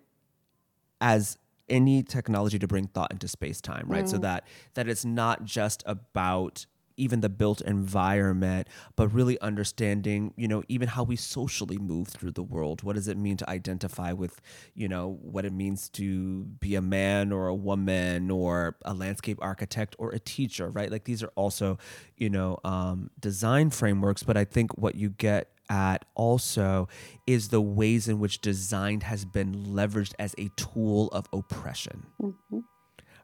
as 1.02 1.38
any 1.70 2.04
technology 2.04 2.60
to 2.60 2.68
bring 2.68 2.88
thought 2.88 3.12
into 3.12 3.28
space 3.28 3.62
time, 3.62 3.86
right? 3.88 4.06
Mm. 4.06 4.10
So 4.10 4.18
that 4.20 4.48
that 4.74 4.88
it's 4.88 5.06
not 5.06 5.46
just 5.46 5.84
about 5.86 6.66
even 7.00 7.22
the 7.22 7.30
built 7.30 7.62
environment, 7.62 8.68
but 8.96 9.08
really 9.08 9.40
understanding, 9.40 10.34
you 10.36 10.48
know, 10.48 10.62
even 10.68 10.90
how 10.90 11.04
we 11.04 11.16
socially 11.16 11.78
move 11.78 12.10
through 12.10 12.32
the 12.32 12.44
world. 12.44 12.84
What 12.84 12.96
does 12.96 13.08
it 13.08 13.18
mean 13.18 13.38
to 13.38 13.50
identify 13.50 14.12
with, 14.12 14.42
you 14.76 14.90
know, 14.90 15.18
what 15.22 15.46
it 15.46 15.54
means 15.54 15.88
to 15.90 16.44
be 16.44 16.76
a 16.76 16.82
man 16.82 17.32
or 17.32 17.48
a 17.48 17.56
woman 17.56 18.30
or 18.30 18.76
a 18.84 18.94
landscape 18.94 19.40
architect 19.42 19.96
or 19.98 20.12
a 20.12 20.20
teacher, 20.20 20.70
right? 20.70 20.92
Like 20.92 21.06
these 21.06 21.24
are 21.24 21.32
also, 21.36 21.80
you 22.18 22.30
know, 22.30 22.60
um, 22.66 23.10
design 23.20 23.70
frameworks. 23.70 24.22
But 24.22 24.36
I 24.36 24.44
think 24.44 24.78
what 24.78 24.96
you 24.96 25.10
get 25.10 25.54
at 25.70 26.06
also 26.16 26.88
is 27.28 27.50
the 27.50 27.62
ways 27.62 28.08
in 28.08 28.20
which 28.20 28.42
design 28.42 29.02
has 29.02 29.26
been 29.26 29.54
leveraged 29.54 30.14
as 30.20 30.36
a 30.38 30.50
tool 30.56 31.08
of 31.10 31.28
oppression. 31.32 32.08
Mm-hmm. 32.22 32.60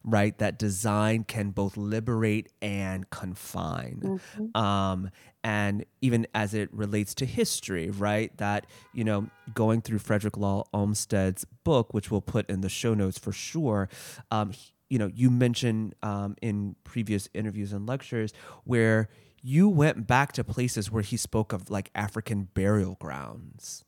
Right, 0.07 0.37
that 0.37 0.59
design 0.59 1.23
can 1.23 1.49
both 1.49 1.77
liberate 1.77 2.51
and 2.61 3.09
confine. 3.09 4.19
Mm-hmm. 4.35 4.55
Um, 4.55 5.09
and 5.43 5.83
even 5.99 6.27
as 6.35 6.53
it 6.53 6.71
relates 6.71 7.15
to 7.15 7.25
history, 7.25 7.89
right? 7.89 8.35
That, 8.37 8.67
you 8.93 9.03
know, 9.03 9.29
going 9.55 9.81
through 9.81 9.97
Frederick 9.97 10.37
Law 10.37 10.65
Olmsted's 10.75 11.45
book, 11.63 11.91
which 11.95 12.11
we'll 12.11 12.21
put 12.21 12.47
in 12.51 12.61
the 12.61 12.69
show 12.69 12.93
notes 12.93 13.17
for 13.17 13.31
sure, 13.31 13.89
um, 14.29 14.51
you 14.89 14.99
know, 14.99 15.09
you 15.13 15.31
mentioned 15.31 15.95
um, 16.03 16.35
in 16.39 16.75
previous 16.83 17.27
interviews 17.33 17.73
and 17.73 17.87
lectures 17.87 18.31
where 18.63 19.09
you 19.47 19.69
went 19.69 20.07
back 20.07 20.31
to 20.31 20.43
places 20.43 20.89
where 20.89 21.03
he 21.03 21.15
spoke 21.15 21.53
of 21.53 21.69
like 21.69 21.91
African 21.93 22.49
burial 22.55 22.97
grounds. 22.99 23.83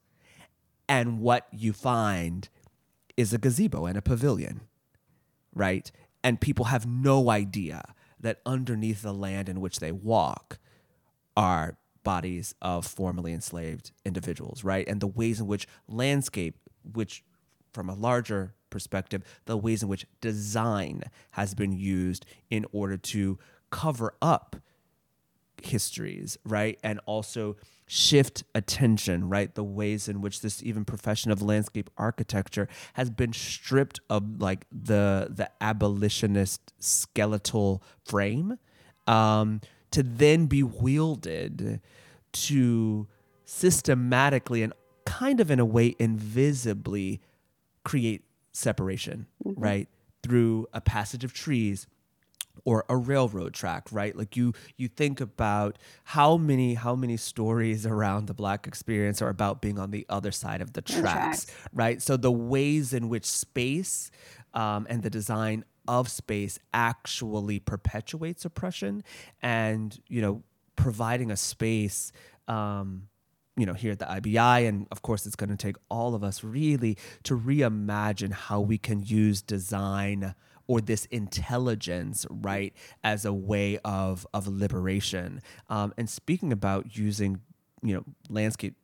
And 0.87 1.19
what 1.19 1.47
you 1.51 1.73
find 1.73 2.47
is 3.17 3.33
a 3.33 3.39
gazebo 3.39 3.87
and 3.87 3.97
a 3.97 4.01
pavilion, 4.03 4.61
right? 5.55 5.91
And 6.23 6.39
people 6.39 6.65
have 6.65 6.85
no 6.85 7.31
idea 7.31 7.95
that 8.19 8.39
underneath 8.45 9.01
the 9.01 9.15
land 9.15 9.49
in 9.49 9.59
which 9.59 9.79
they 9.79 9.91
walk 9.91 10.59
are 11.35 11.79
bodies 12.03 12.53
of 12.61 12.85
formerly 12.85 13.33
enslaved 13.33 13.89
individuals, 14.05 14.63
right? 14.63 14.87
And 14.87 15.01
the 15.01 15.07
ways 15.07 15.39
in 15.39 15.47
which 15.47 15.67
landscape, 15.87 16.59
which 16.93 17.23
from 17.73 17.89
a 17.89 17.95
larger 17.95 18.53
perspective, 18.69 19.23
the 19.45 19.57
ways 19.57 19.81
in 19.81 19.89
which 19.89 20.05
design 20.21 21.01
has 21.31 21.55
been 21.55 21.71
used 21.71 22.27
in 22.51 22.67
order 22.71 22.95
to 22.97 23.39
cover 23.71 24.13
up 24.21 24.55
histories, 25.65 26.37
right? 26.45 26.79
And 26.83 26.99
also 27.05 27.55
shift 27.87 28.43
attention, 28.53 29.29
right? 29.29 29.53
The 29.55 29.63
ways 29.63 30.07
in 30.09 30.21
which 30.21 30.41
this 30.41 30.61
even 30.61 30.85
profession 30.85 31.31
of 31.31 31.41
landscape 31.41 31.89
architecture 31.97 32.67
has 32.93 33.09
been 33.09 33.33
stripped 33.33 33.99
of 34.09 34.41
like 34.41 34.65
the 34.71 35.27
the 35.29 35.49
abolitionist 35.61 36.73
skeletal 36.79 37.81
frame 38.05 38.57
um, 39.07 39.61
to 39.91 40.03
then 40.03 40.47
be 40.47 40.63
wielded 40.63 41.81
to 42.33 43.07
systematically 43.45 44.61
and 44.61 44.73
kind 45.05 45.39
of 45.39 45.49
in 45.49 45.59
a 45.59 45.65
way 45.65 45.95
invisibly 45.97 47.21
create 47.85 48.25
separation, 48.51 49.27
mm-hmm. 49.45 49.59
right? 49.59 49.89
Through 50.21 50.67
a 50.73 50.81
passage 50.81 51.23
of 51.23 51.33
trees 51.33 51.87
or 52.65 52.85
a 52.89 52.97
railroad 52.97 53.53
track 53.53 53.87
right? 53.91 54.15
Like 54.15 54.35
you 54.35 54.53
you 54.77 54.87
think 54.87 55.21
about 55.21 55.77
how 56.03 56.37
many 56.37 56.73
how 56.75 56.95
many 56.95 57.17
stories 57.17 57.85
around 57.85 58.27
the 58.27 58.33
black 58.33 58.67
experience 58.67 59.21
are 59.21 59.29
about 59.29 59.61
being 59.61 59.79
on 59.79 59.91
the 59.91 60.05
other 60.09 60.31
side 60.31 60.61
of 60.61 60.73
the 60.73 60.81
tracks, 60.81 61.45
tracks. 61.45 61.47
right? 61.73 62.01
So 62.01 62.17
the 62.17 62.31
ways 62.31 62.93
in 62.93 63.09
which 63.09 63.25
space 63.25 64.11
um, 64.53 64.87
and 64.89 65.03
the 65.03 65.09
design 65.09 65.65
of 65.87 66.09
space 66.09 66.59
actually 66.73 67.59
perpetuates 67.59 68.43
oppression 68.45 69.03
and 69.41 69.99
you 70.09 70.21
know 70.21 70.43
providing 70.75 71.31
a 71.31 71.37
space 71.37 72.11
um, 72.47 73.07
you 73.55 73.65
know 73.65 73.73
here 73.73 73.91
at 73.93 73.99
the 73.99 74.05
IBI 74.05 74.67
and 74.67 74.87
of 74.91 75.01
course 75.01 75.25
it's 75.25 75.35
going 75.35 75.49
to 75.49 75.57
take 75.57 75.77
all 75.89 76.13
of 76.13 76.23
us 76.23 76.43
really 76.43 76.97
to 77.23 77.37
reimagine 77.37 78.31
how 78.31 78.59
we 78.59 78.77
can 78.77 79.01
use 79.01 79.41
design 79.41 80.35
or 80.67 80.81
this 80.81 81.05
intelligence, 81.05 82.25
right, 82.29 82.73
as 83.03 83.25
a 83.25 83.33
way 83.33 83.79
of 83.83 84.27
of 84.33 84.47
liberation. 84.47 85.41
Um, 85.69 85.93
and 85.97 86.09
speaking 86.09 86.51
about 86.51 86.95
using, 86.97 87.41
you 87.81 87.95
know, 87.95 88.03
landscape 88.29 88.75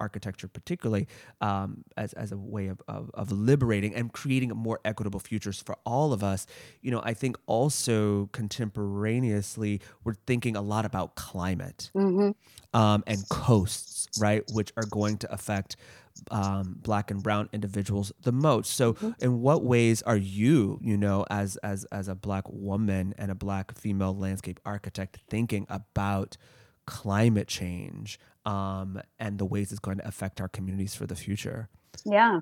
architecture 0.00 0.48
particularly 0.48 1.06
um, 1.40 1.84
as, 1.96 2.12
as 2.14 2.32
a 2.32 2.36
way 2.36 2.68
of, 2.68 2.80
of, 2.88 3.10
of, 3.14 3.32
liberating 3.32 3.94
and 3.94 4.12
creating 4.12 4.50
more 4.50 4.80
equitable 4.84 5.20
futures 5.20 5.60
for 5.60 5.76
all 5.84 6.12
of 6.12 6.22
us 6.22 6.46
you 6.82 6.90
know 6.90 7.00
i 7.04 7.14
think 7.14 7.36
also 7.46 8.28
contemporaneously 8.32 9.80
we're 10.04 10.14
thinking 10.26 10.56
a 10.56 10.60
lot 10.60 10.84
about 10.84 11.14
climate 11.14 11.90
mm-hmm. 11.94 12.30
um, 12.78 13.02
and 13.06 13.28
coasts 13.28 14.08
right 14.20 14.42
which 14.52 14.72
are 14.76 14.86
going 14.90 15.16
to 15.16 15.32
affect 15.32 15.76
um, 16.30 16.76
black 16.80 17.10
and 17.10 17.22
brown 17.22 17.48
individuals 17.52 18.12
the 18.22 18.32
most. 18.32 18.74
So, 18.74 18.94
mm-hmm. 18.94 19.10
in 19.20 19.40
what 19.40 19.64
ways 19.64 20.02
are 20.02 20.16
you, 20.16 20.78
you 20.82 20.96
know, 20.96 21.24
as 21.30 21.56
as 21.58 21.84
as 21.86 22.08
a 22.08 22.14
black 22.14 22.44
woman 22.48 23.14
and 23.18 23.30
a 23.30 23.34
black 23.34 23.76
female 23.76 24.16
landscape 24.16 24.60
architect, 24.64 25.18
thinking 25.28 25.66
about 25.68 26.36
climate 26.86 27.48
change 27.48 28.18
um, 28.44 29.00
and 29.18 29.38
the 29.38 29.44
ways 29.44 29.70
it's 29.72 29.80
going 29.80 29.98
to 29.98 30.06
affect 30.06 30.40
our 30.40 30.48
communities 30.48 30.94
for 30.94 31.06
the 31.06 31.16
future? 31.16 31.68
Yeah, 32.04 32.40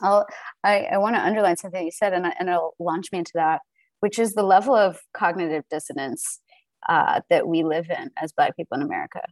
I'll, 0.00 0.26
I 0.64 0.86
I 0.92 0.98
want 0.98 1.16
to 1.16 1.24
underline 1.24 1.56
something 1.56 1.84
you 1.84 1.90
said, 1.90 2.12
and 2.12 2.26
I, 2.26 2.34
and 2.38 2.48
it'll 2.48 2.74
launch 2.78 3.12
me 3.12 3.18
into 3.18 3.32
that, 3.34 3.62
which 4.00 4.18
is 4.18 4.34
the 4.34 4.42
level 4.42 4.74
of 4.74 5.00
cognitive 5.12 5.64
dissonance 5.70 6.40
uh, 6.88 7.20
that 7.30 7.46
we 7.48 7.62
live 7.62 7.90
in 7.90 8.10
as 8.16 8.32
Black 8.32 8.56
people 8.56 8.76
in 8.76 8.82
America. 8.82 9.22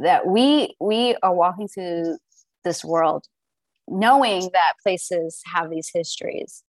That 0.00 0.26
we 0.26 0.74
we 0.80 1.16
are 1.22 1.34
walking 1.34 1.68
through 1.68 2.18
this 2.64 2.84
world 2.84 3.26
knowing 3.90 4.50
that 4.52 4.74
places 4.82 5.40
have 5.46 5.70
these 5.70 5.90
histories 5.92 6.62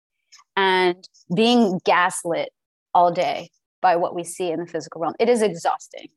and 0.57 1.09
being 1.35 1.81
gaslit 1.85 2.51
all 2.95 3.13
day 3.13 3.51
by 3.81 3.97
what 3.97 4.15
we 4.15 4.25
see 4.25 4.51
in 4.51 4.61
the 4.61 4.67
physical 4.67 5.01
realm. 5.01 5.15
It 5.21 5.29
is 5.29 5.43
exhausting. 5.43 6.09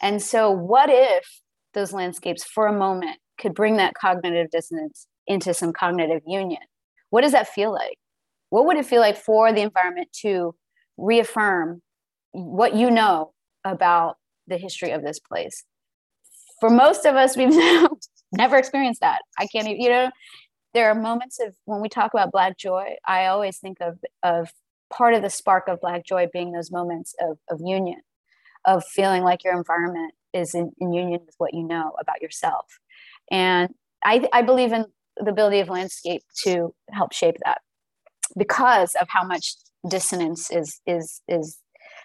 And 0.00 0.22
so, 0.22 0.50
what 0.50 0.88
if 0.90 1.40
those 1.74 1.92
landscapes 1.92 2.44
for 2.44 2.66
a 2.66 2.72
moment 2.72 3.18
could 3.38 3.54
bring 3.54 3.76
that 3.76 3.94
cognitive 3.94 4.50
dissonance 4.50 5.06
into 5.26 5.54
some 5.54 5.72
cognitive 5.72 6.22
union? 6.26 6.62
What 7.10 7.22
does 7.22 7.32
that 7.32 7.48
feel 7.48 7.72
like? 7.72 7.98
What 8.50 8.66
would 8.66 8.76
it 8.76 8.86
feel 8.86 9.00
like 9.00 9.16
for 9.16 9.52
the 9.52 9.60
environment 9.60 10.08
to 10.22 10.54
reaffirm 10.96 11.82
what 12.32 12.74
you 12.74 12.90
know 12.90 13.32
about 13.64 14.16
the 14.46 14.56
history 14.56 14.90
of 14.90 15.02
this 15.02 15.18
place? 15.18 15.64
For 16.60 16.70
most 16.70 17.04
of 17.04 17.14
us, 17.14 17.36
we've 17.36 17.50
never 18.32 18.56
experienced 18.56 19.00
that. 19.00 19.20
I 19.38 19.46
can't 19.46 19.66
even, 19.68 19.80
you 19.80 19.88
know, 19.88 20.10
there 20.74 20.90
are 20.90 20.94
moments 20.94 21.40
of 21.40 21.54
when 21.64 21.80
we 21.80 21.88
talk 21.88 22.12
about 22.12 22.32
Black 22.32 22.58
joy, 22.58 22.94
I 23.06 23.26
always 23.26 23.58
think 23.58 23.78
of, 23.80 23.98
of 24.22 24.52
part 24.90 25.14
of 25.14 25.22
the 25.22 25.30
spark 25.30 25.68
of 25.68 25.80
Black 25.80 26.04
joy 26.04 26.26
being 26.32 26.52
those 26.52 26.70
moments 26.70 27.14
of, 27.20 27.38
of 27.50 27.60
union, 27.64 28.00
of 28.64 28.84
feeling 28.84 29.22
like 29.22 29.44
your 29.44 29.56
environment 29.56 30.14
is 30.32 30.54
in, 30.54 30.72
in 30.78 30.92
union 30.92 31.20
with 31.24 31.34
what 31.38 31.54
you 31.54 31.64
know 31.64 31.92
about 32.00 32.20
yourself. 32.20 32.66
And 33.30 33.74
I, 34.04 34.28
I 34.32 34.42
believe 34.42 34.72
in 34.72 34.86
the 35.16 35.30
ability 35.30 35.60
of 35.60 35.68
landscape 35.68 36.22
to 36.44 36.74
help 36.92 37.12
shape 37.12 37.36
that 37.44 37.60
because 38.36 38.94
of 39.00 39.08
how 39.08 39.24
much 39.24 39.54
dissonance 39.88 40.50
is 40.50 40.80
is 40.86 41.22
is 41.28 41.58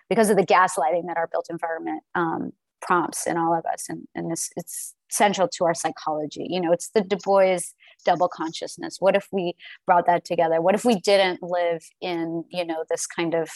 because 0.10 0.30
of 0.30 0.38
the 0.38 0.46
gaslighting 0.46 1.08
that 1.08 1.18
our 1.18 1.28
built 1.32 1.48
environment 1.50 2.04
um, 2.16 2.52
prompts 2.84 3.26
in 3.26 3.38
all 3.38 3.58
of 3.58 3.66
us 3.66 3.86
and, 3.90 4.08
and 4.14 4.32
this 4.32 4.50
it's 4.56 4.94
central 5.10 5.48
to 5.48 5.66
our 5.66 5.74
psychology. 5.74 6.46
You 6.50 6.62
know 6.62 6.72
it's 6.72 6.90
the 6.90 7.02
du 7.02 7.18
bois 7.24 7.60
double 8.06 8.28
consciousness. 8.28 8.98
What 9.00 9.16
if 9.16 9.28
we 9.32 9.54
brought 9.86 10.06
that 10.08 10.26
together? 10.26 10.62
What 10.62 10.76
if 10.76 10.86
we 10.86 11.00
didn't 11.00 11.42
live 11.42 11.84
in 12.02 12.44
you 12.50 12.66
know 12.66 12.84
this 12.90 13.08
kind 13.08 13.34
of 13.34 13.50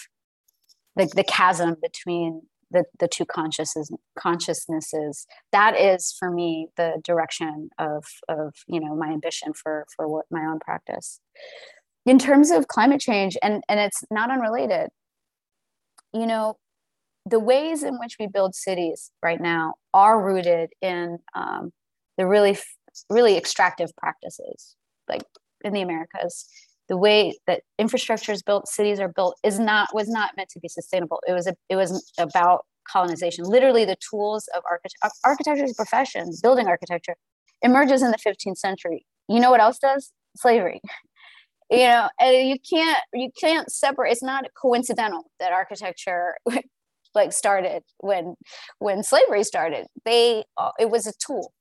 the, 0.96 1.06
the 1.16 1.24
chasm 1.24 1.76
between 1.82 2.42
the, 2.72 2.84
the 3.00 3.08
two 3.08 3.26
consciousnesses 3.26 3.92
consciousnesses? 4.18 5.26
That 5.52 5.78
is 5.78 6.16
for 6.18 6.32
me 6.32 6.70
the 6.78 7.02
direction 7.04 7.70
of 7.78 8.06
of 8.30 8.54
you 8.68 8.80
know 8.80 8.96
my 8.96 9.10
ambition 9.10 9.54
for 9.54 9.86
for 9.96 10.08
what 10.08 10.26
my 10.32 10.46
own 10.46 10.60
practice. 10.60 11.20
In 12.06 12.20
terms 12.20 12.52
of 12.52 12.68
climate 12.68 13.02
change 13.02 13.38
and 13.44 13.64
and 13.68 13.80
it's 13.80 14.04
not 14.10 14.32
unrelated 14.32 14.90
you 16.14 16.26
know 16.26 16.58
the 17.30 17.40
ways 17.40 17.84
in 17.84 18.00
which 18.00 18.16
we 18.20 18.28
build 18.28 18.56
cities 18.56 19.12
right 19.22 19.42
now 19.42 19.74
are 19.94 20.24
rooted 20.24 20.70
in 20.82 21.20
um, 21.36 21.72
the 22.18 22.26
really 22.26 22.58
really 23.10 23.38
extractive 23.38 23.92
practices 23.98 24.76
like 25.08 25.22
in 25.64 25.74
the 25.74 25.82
americas 25.82 26.48
the 26.88 26.98
way 26.98 27.38
that 27.48 27.64
infrastructure 27.78 28.32
is 28.32 28.42
built, 28.42 28.68
cities 28.68 29.00
are 29.00 29.10
built, 29.10 29.38
is 29.44 29.60
not 29.60 29.90
was 29.94 30.08
not 30.08 30.32
meant 30.38 30.50
to 30.50 30.60
be 30.60 30.68
sustainable. 30.68 31.22
It 31.28 31.34
was 31.34 31.48
a, 31.48 31.56
it 31.70 31.76
was 31.76 32.12
about 32.18 32.66
colonization. 32.90 33.44
Literally, 33.46 33.86
the 33.86 33.98
tools 34.10 34.48
of 34.56 34.64
architecture, 34.70 35.12
architecture 35.26 35.64
as 35.64 35.72
a 35.72 35.76
profession, 35.76 36.32
building 36.42 36.68
architecture, 36.68 37.16
emerges 37.62 38.02
in 38.02 38.12
the 38.12 38.18
15th 38.18 38.58
century. 38.58 39.06
You 39.28 39.40
know 39.40 39.52
what 39.52 39.60
else 39.60 39.80
does? 39.80 40.12
Slavery. 40.36 40.82
You 41.70 41.80
know, 41.80 42.08
you 42.22 42.56
can't 42.60 43.00
you 43.14 43.30
can't 43.38 43.70
separate. 43.70 44.14
It's 44.14 44.24
not 44.24 44.46
coincidental 44.56 45.30
that 45.42 45.52
architecture 45.52 46.36
like 47.18 47.34
started 47.34 47.84
when 48.00 48.36
when 48.80 49.04
slavery 49.04 49.44
started. 49.44 49.88
They 50.06 50.46
uh, 50.56 50.72
it 50.80 50.90
was 50.90 51.06
a 51.06 51.14
tool, 51.14 51.52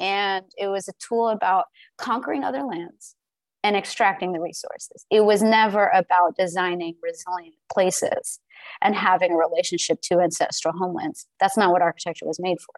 and 0.00 0.44
it 0.56 0.66
was 0.66 0.88
a 0.88 0.92
tool 0.98 1.28
about 1.28 1.66
conquering 1.96 2.42
other 2.42 2.62
lands 2.62 3.14
and 3.62 3.76
extracting 3.76 4.32
the 4.32 4.40
resources. 4.40 5.04
It 5.10 5.24
was 5.24 5.42
never 5.42 5.88
about 5.88 6.36
designing 6.36 6.94
resilient 7.02 7.54
places 7.72 8.40
and 8.80 8.94
having 8.94 9.32
a 9.32 9.36
relationship 9.36 10.00
to 10.02 10.20
ancestral 10.20 10.74
homelands. 10.76 11.26
That's 11.40 11.56
not 11.56 11.72
what 11.72 11.82
architecture 11.82 12.26
was 12.26 12.40
made 12.40 12.58
for. 12.60 12.74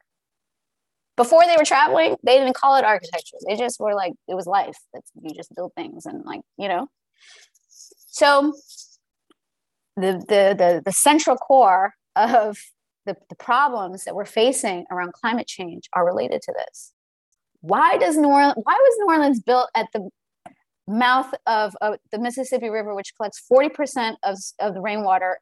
Before 1.16 1.44
they 1.46 1.56
were 1.56 1.66
traveling, 1.66 2.16
they 2.22 2.38
didn't 2.38 2.54
call 2.54 2.76
it 2.76 2.84
architecture. 2.84 3.36
They 3.46 3.56
just 3.56 3.78
were 3.78 3.94
like, 3.94 4.14
it 4.26 4.34
was 4.34 4.46
life. 4.46 4.78
That's 4.94 5.10
you 5.22 5.34
just 5.34 5.54
build 5.54 5.72
things 5.76 6.06
and 6.06 6.24
like, 6.24 6.40
you 6.56 6.68
know. 6.68 6.88
So 7.68 8.54
the 9.96 10.12
the 10.28 10.54
the, 10.56 10.82
the 10.84 10.92
central 10.92 11.36
core 11.36 11.94
of 12.16 12.58
the, 13.06 13.16
the 13.28 13.36
problems 13.36 14.04
that 14.04 14.14
we're 14.14 14.24
facing 14.24 14.84
around 14.90 15.12
climate 15.12 15.46
change 15.46 15.88
are 15.94 16.04
related 16.04 16.42
to 16.42 16.52
this. 16.52 16.92
Why 17.60 17.98
does 17.98 18.16
New 18.16 18.28
Orleans, 18.28 18.54
why 18.62 18.74
was 18.74 18.96
New 18.98 19.14
Orleans 19.14 19.40
built 19.40 19.68
at 19.74 19.86
the 19.92 20.10
mouth 20.90 21.32
of, 21.46 21.76
of 21.80 21.98
the 22.10 22.18
Mississippi 22.18 22.68
River, 22.68 22.94
which 22.94 23.12
collects 23.16 23.42
40% 23.50 24.16
of, 24.24 24.36
of 24.58 24.74
the 24.74 24.80
rainwater 24.80 25.38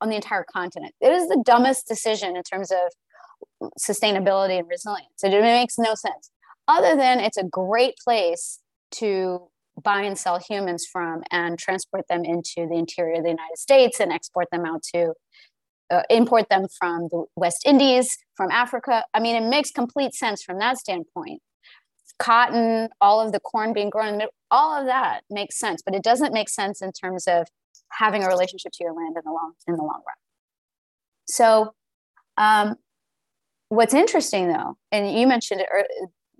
on 0.00 0.08
the 0.08 0.16
entire 0.16 0.44
continent. 0.44 0.94
It 1.00 1.12
is 1.12 1.28
the 1.28 1.42
dumbest 1.44 1.86
decision 1.86 2.36
in 2.36 2.42
terms 2.42 2.70
of 2.70 3.70
sustainability 3.78 4.58
and 4.58 4.68
resilience. 4.68 5.22
It, 5.22 5.30
makes 5.30 5.78
no 5.78 5.94
sense, 5.94 6.30
other 6.66 6.96
than 6.96 7.20
it's 7.20 7.36
a 7.36 7.44
great 7.44 7.94
place 8.02 8.60
to 8.92 9.48
buy 9.82 10.02
and 10.02 10.18
sell 10.18 10.38
humans 10.38 10.86
from 10.90 11.22
and 11.30 11.58
transport 11.58 12.04
them 12.08 12.24
into 12.24 12.66
the 12.68 12.74
interior 12.74 13.18
of 13.18 13.22
the 13.22 13.30
United 13.30 13.56
States 13.58 14.00
and 14.00 14.12
export 14.12 14.48
them 14.50 14.64
out 14.64 14.82
to 14.94 15.12
uh, 15.90 16.02
import 16.10 16.48
them 16.48 16.66
from 16.78 17.08
the 17.10 17.24
West 17.36 17.62
Indies, 17.66 18.16
from 18.36 18.50
Africa. 18.50 19.04
I 19.14 19.20
mean, 19.20 19.36
it 19.36 19.48
makes 19.48 19.70
complete 19.70 20.14
sense 20.14 20.42
from 20.42 20.58
that 20.58 20.78
standpoint 20.78 21.40
cotton, 22.18 22.88
all 23.00 23.20
of 23.24 23.32
the 23.32 23.40
corn 23.40 23.72
being 23.72 23.90
grown, 23.90 24.20
all 24.50 24.78
of 24.78 24.86
that 24.86 25.22
makes 25.30 25.58
sense, 25.58 25.82
but 25.84 25.94
it 25.94 26.02
doesn't 26.02 26.32
make 26.32 26.48
sense 26.48 26.82
in 26.82 26.92
terms 26.92 27.26
of 27.26 27.46
having 27.92 28.22
a 28.22 28.28
relationship 28.28 28.72
to 28.72 28.84
your 28.84 28.92
land 28.92 29.16
in 29.16 29.22
the 29.24 29.30
long 29.30 29.52
in 29.66 29.76
the 29.76 29.82
long 29.82 30.02
run. 30.06 30.16
So, 31.26 31.74
um, 32.36 32.76
what's 33.68 33.94
interesting 33.94 34.48
though, 34.48 34.76
and 34.92 35.18
you 35.18 35.26
mentioned 35.26 35.60
it 35.60 35.68
at 35.76 35.86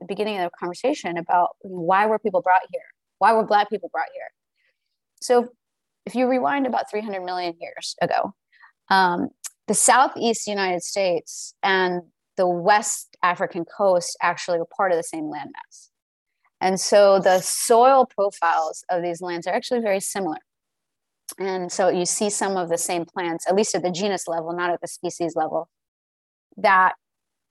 the 0.00 0.06
beginning 0.06 0.38
of 0.38 0.44
the 0.44 0.50
conversation 0.58 1.16
about 1.16 1.50
why 1.60 2.06
were 2.06 2.18
people 2.18 2.42
brought 2.42 2.62
here? 2.72 2.82
Why 3.18 3.32
were 3.32 3.44
Black 3.44 3.70
people 3.70 3.88
brought 3.92 4.08
here? 4.14 4.28
So, 5.20 5.48
if 6.06 6.14
you 6.14 6.28
rewind 6.28 6.66
about 6.66 6.90
300 6.90 7.22
million 7.22 7.54
years 7.60 7.94
ago, 8.00 8.34
um, 8.90 9.28
the 9.66 9.74
Southeast 9.74 10.46
United 10.46 10.82
States 10.82 11.54
and 11.62 12.02
the 12.36 12.48
West 12.48 13.16
African 13.22 13.64
coast 13.64 14.16
actually 14.22 14.58
were 14.58 14.68
part 14.76 14.92
of 14.92 14.96
the 14.96 15.02
same 15.02 15.24
landmass. 15.24 15.88
And 16.60 16.80
so 16.80 17.20
the 17.20 17.40
soil 17.40 18.06
profiles 18.06 18.84
of 18.90 19.02
these 19.02 19.20
lands 19.20 19.46
are 19.46 19.54
actually 19.54 19.80
very 19.80 20.00
similar. 20.00 20.38
And 21.38 21.70
so 21.70 21.88
you 21.88 22.06
see 22.06 22.30
some 22.30 22.56
of 22.56 22.68
the 22.68 22.78
same 22.78 23.04
plants, 23.04 23.46
at 23.46 23.54
least 23.54 23.74
at 23.74 23.82
the 23.82 23.90
genus 23.90 24.26
level, 24.26 24.52
not 24.52 24.70
at 24.70 24.80
the 24.80 24.88
species 24.88 25.36
level, 25.36 25.68
that 26.56 26.94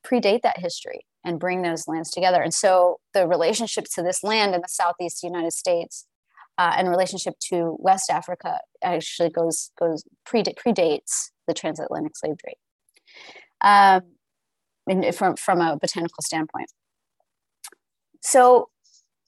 predate 0.05 0.41
that 0.41 0.59
history 0.59 1.05
and 1.23 1.39
bring 1.39 1.61
those 1.61 1.87
lands 1.87 2.09
together. 2.11 2.41
And 2.41 2.53
so 2.53 2.99
the 3.13 3.27
relationship 3.27 3.85
to 3.95 4.01
this 4.01 4.23
land 4.23 4.55
in 4.55 4.61
the 4.61 4.67
Southeast 4.69 5.23
United 5.23 5.53
States 5.53 6.05
uh, 6.57 6.73
and 6.77 6.89
relationship 6.89 7.35
to 7.49 7.75
West 7.79 8.09
Africa 8.09 8.59
actually 8.83 9.29
goes, 9.29 9.71
goes 9.79 10.03
predates 10.27 11.29
the 11.47 11.53
transatlantic 11.53 12.17
slave 12.17 12.35
trade. 12.37 12.57
Um, 13.61 14.01
in, 14.87 15.11
from, 15.11 15.35
from 15.35 15.59
a 15.59 15.77
botanical 15.77 16.21
standpoint. 16.21 16.71
So, 18.21 18.69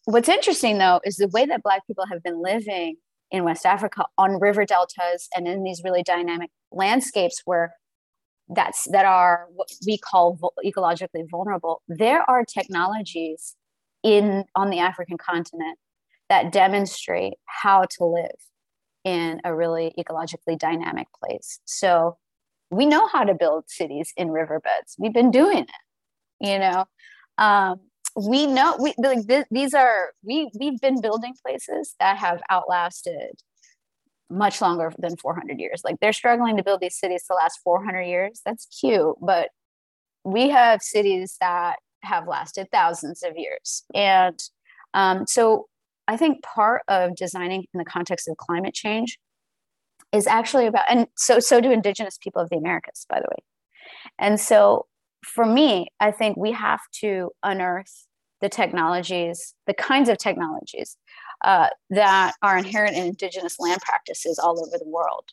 what's 0.05 0.29
interesting 0.29 0.77
though 0.77 1.01
is 1.03 1.17
the 1.17 1.27
way 1.27 1.45
that 1.45 1.63
Black 1.63 1.85
people 1.85 2.05
have 2.05 2.23
been 2.23 2.41
living 2.41 2.95
in 3.31 3.43
West 3.43 3.65
Africa 3.65 4.05
on 4.17 4.39
river 4.39 4.65
deltas 4.65 5.27
and 5.35 5.47
in 5.47 5.63
these 5.63 5.81
really 5.83 6.03
dynamic 6.03 6.49
landscapes 6.71 7.41
where 7.45 7.73
that's 8.49 8.87
that 8.91 9.05
are 9.05 9.47
what 9.53 9.69
we 9.85 9.97
call 9.97 10.37
ecologically 10.65 11.23
vulnerable 11.29 11.81
there 11.87 12.27
are 12.29 12.43
technologies 12.43 13.55
in 14.03 14.43
on 14.55 14.69
the 14.69 14.79
african 14.79 15.17
continent 15.17 15.77
that 16.29 16.51
demonstrate 16.51 17.33
how 17.45 17.85
to 17.97 18.05
live 18.05 18.31
in 19.03 19.41
a 19.43 19.55
really 19.55 19.93
ecologically 19.97 20.57
dynamic 20.57 21.07
place 21.19 21.59
so 21.65 22.17
we 22.71 22.85
know 22.85 23.07
how 23.07 23.23
to 23.23 23.33
build 23.33 23.65
cities 23.67 24.13
in 24.15 24.31
riverbeds. 24.31 24.95
We've 24.97 25.13
been 25.13 25.31
doing 25.31 25.59
it, 25.59 26.47
you 26.47 26.59
know. 26.59 26.85
Um, 27.37 27.79
we 28.15 28.47
know 28.47 28.75
we 28.79 28.93
like 28.97 29.27
th- 29.27 29.45
these 29.51 29.73
are 29.73 30.11
we 30.23 30.49
we've 30.59 30.79
been 30.81 30.99
building 30.99 31.33
places 31.45 31.95
that 31.99 32.17
have 32.17 32.41
outlasted 32.49 33.41
much 34.29 34.61
longer 34.61 34.93
than 34.99 35.15
400 35.17 35.59
years. 35.59 35.81
Like 35.83 35.95
they're 35.99 36.13
struggling 36.13 36.57
to 36.57 36.63
build 36.63 36.81
these 36.81 36.99
cities 36.99 37.23
to 37.27 37.33
last 37.33 37.59
400 37.63 38.01
years. 38.01 38.41
That's 38.45 38.67
cute, 38.79 39.15
but 39.21 39.49
we 40.23 40.49
have 40.49 40.81
cities 40.81 41.37
that 41.39 41.77
have 42.03 42.27
lasted 42.27 42.67
thousands 42.71 43.23
of 43.23 43.37
years. 43.37 43.83
And 43.95 44.39
um, 44.93 45.25
so 45.25 45.67
I 46.09 46.17
think 46.17 46.41
part 46.41 46.81
of 46.87 47.15
designing 47.15 47.65
in 47.71 47.77
the 47.77 47.85
context 47.85 48.27
of 48.27 48.35
climate 48.37 48.73
change 48.73 49.19
is 50.11 50.25
actually 50.25 50.65
about 50.65 50.85
and 50.89 51.05
so 51.15 51.39
so 51.39 51.61
do 51.61 51.71
indigenous 51.71 52.17
people 52.17 52.41
of 52.41 52.49
the 52.49 52.57
americas 52.57 53.05
by 53.07 53.19
the 53.19 53.27
way. 53.29 53.43
And 54.17 54.39
so 54.39 54.87
for 55.23 55.45
me 55.45 55.87
i 55.99 56.09
think 56.11 56.35
we 56.35 56.51
have 56.51 56.79
to 56.93 57.29
unearth 57.43 58.07
the 58.41 58.49
technologies 58.49 59.53
the 59.67 59.73
kinds 59.73 60.09
of 60.09 60.17
technologies 60.17 60.97
uh, 61.45 61.67
that 61.89 62.33
are 62.41 62.57
inherent 62.57 62.97
in 62.97 63.05
indigenous 63.05 63.59
land 63.59 63.79
practices 63.81 64.39
all 64.39 64.59
over 64.59 64.77
the 64.77 64.89
world 64.89 65.25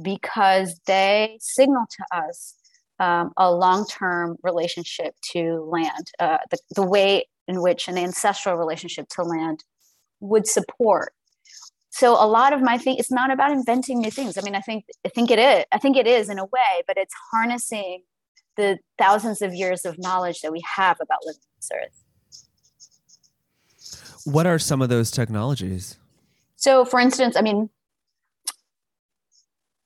because 0.00 0.80
they 0.86 1.36
signal 1.40 1.84
to 1.90 2.16
us 2.16 2.54
um, 2.98 3.30
a 3.36 3.52
long-term 3.52 4.36
relationship 4.42 5.14
to 5.32 5.60
land 5.70 6.10
uh, 6.18 6.38
the, 6.50 6.58
the 6.74 6.82
way 6.82 7.26
in 7.46 7.60
which 7.60 7.88
an 7.88 7.98
ancestral 7.98 8.56
relationship 8.56 9.06
to 9.08 9.22
land 9.22 9.64
would 10.20 10.46
support. 10.46 11.12
So 11.90 12.12
a 12.12 12.26
lot 12.26 12.52
of 12.52 12.60
my 12.60 12.78
thing 12.78 12.96
it's 12.98 13.10
not 13.10 13.32
about 13.32 13.50
inventing 13.50 13.98
new 13.98 14.10
things. 14.10 14.38
I 14.38 14.42
mean 14.42 14.54
i 14.54 14.60
think 14.60 14.84
i 15.04 15.08
think 15.08 15.30
it 15.30 15.38
is 15.38 15.64
i 15.72 15.78
think 15.78 15.96
it 15.96 16.06
is 16.06 16.28
in 16.28 16.38
a 16.38 16.44
way 16.44 16.82
but 16.86 16.96
it's 16.96 17.14
harnessing 17.32 18.02
the 18.56 18.78
thousands 18.98 19.42
of 19.42 19.54
years 19.54 19.84
of 19.84 19.98
knowledge 19.98 20.40
that 20.40 20.52
we 20.52 20.62
have 20.76 20.98
about 21.00 21.18
living 21.24 21.40
on 21.40 21.54
this 21.56 21.70
earth. 21.74 22.04
What 24.24 24.46
are 24.46 24.58
some 24.58 24.82
of 24.82 24.88
those 24.88 25.10
technologies? 25.10 25.96
So 26.56 26.84
for 26.84 27.00
instance 27.00 27.36
i 27.36 27.42
mean 27.42 27.70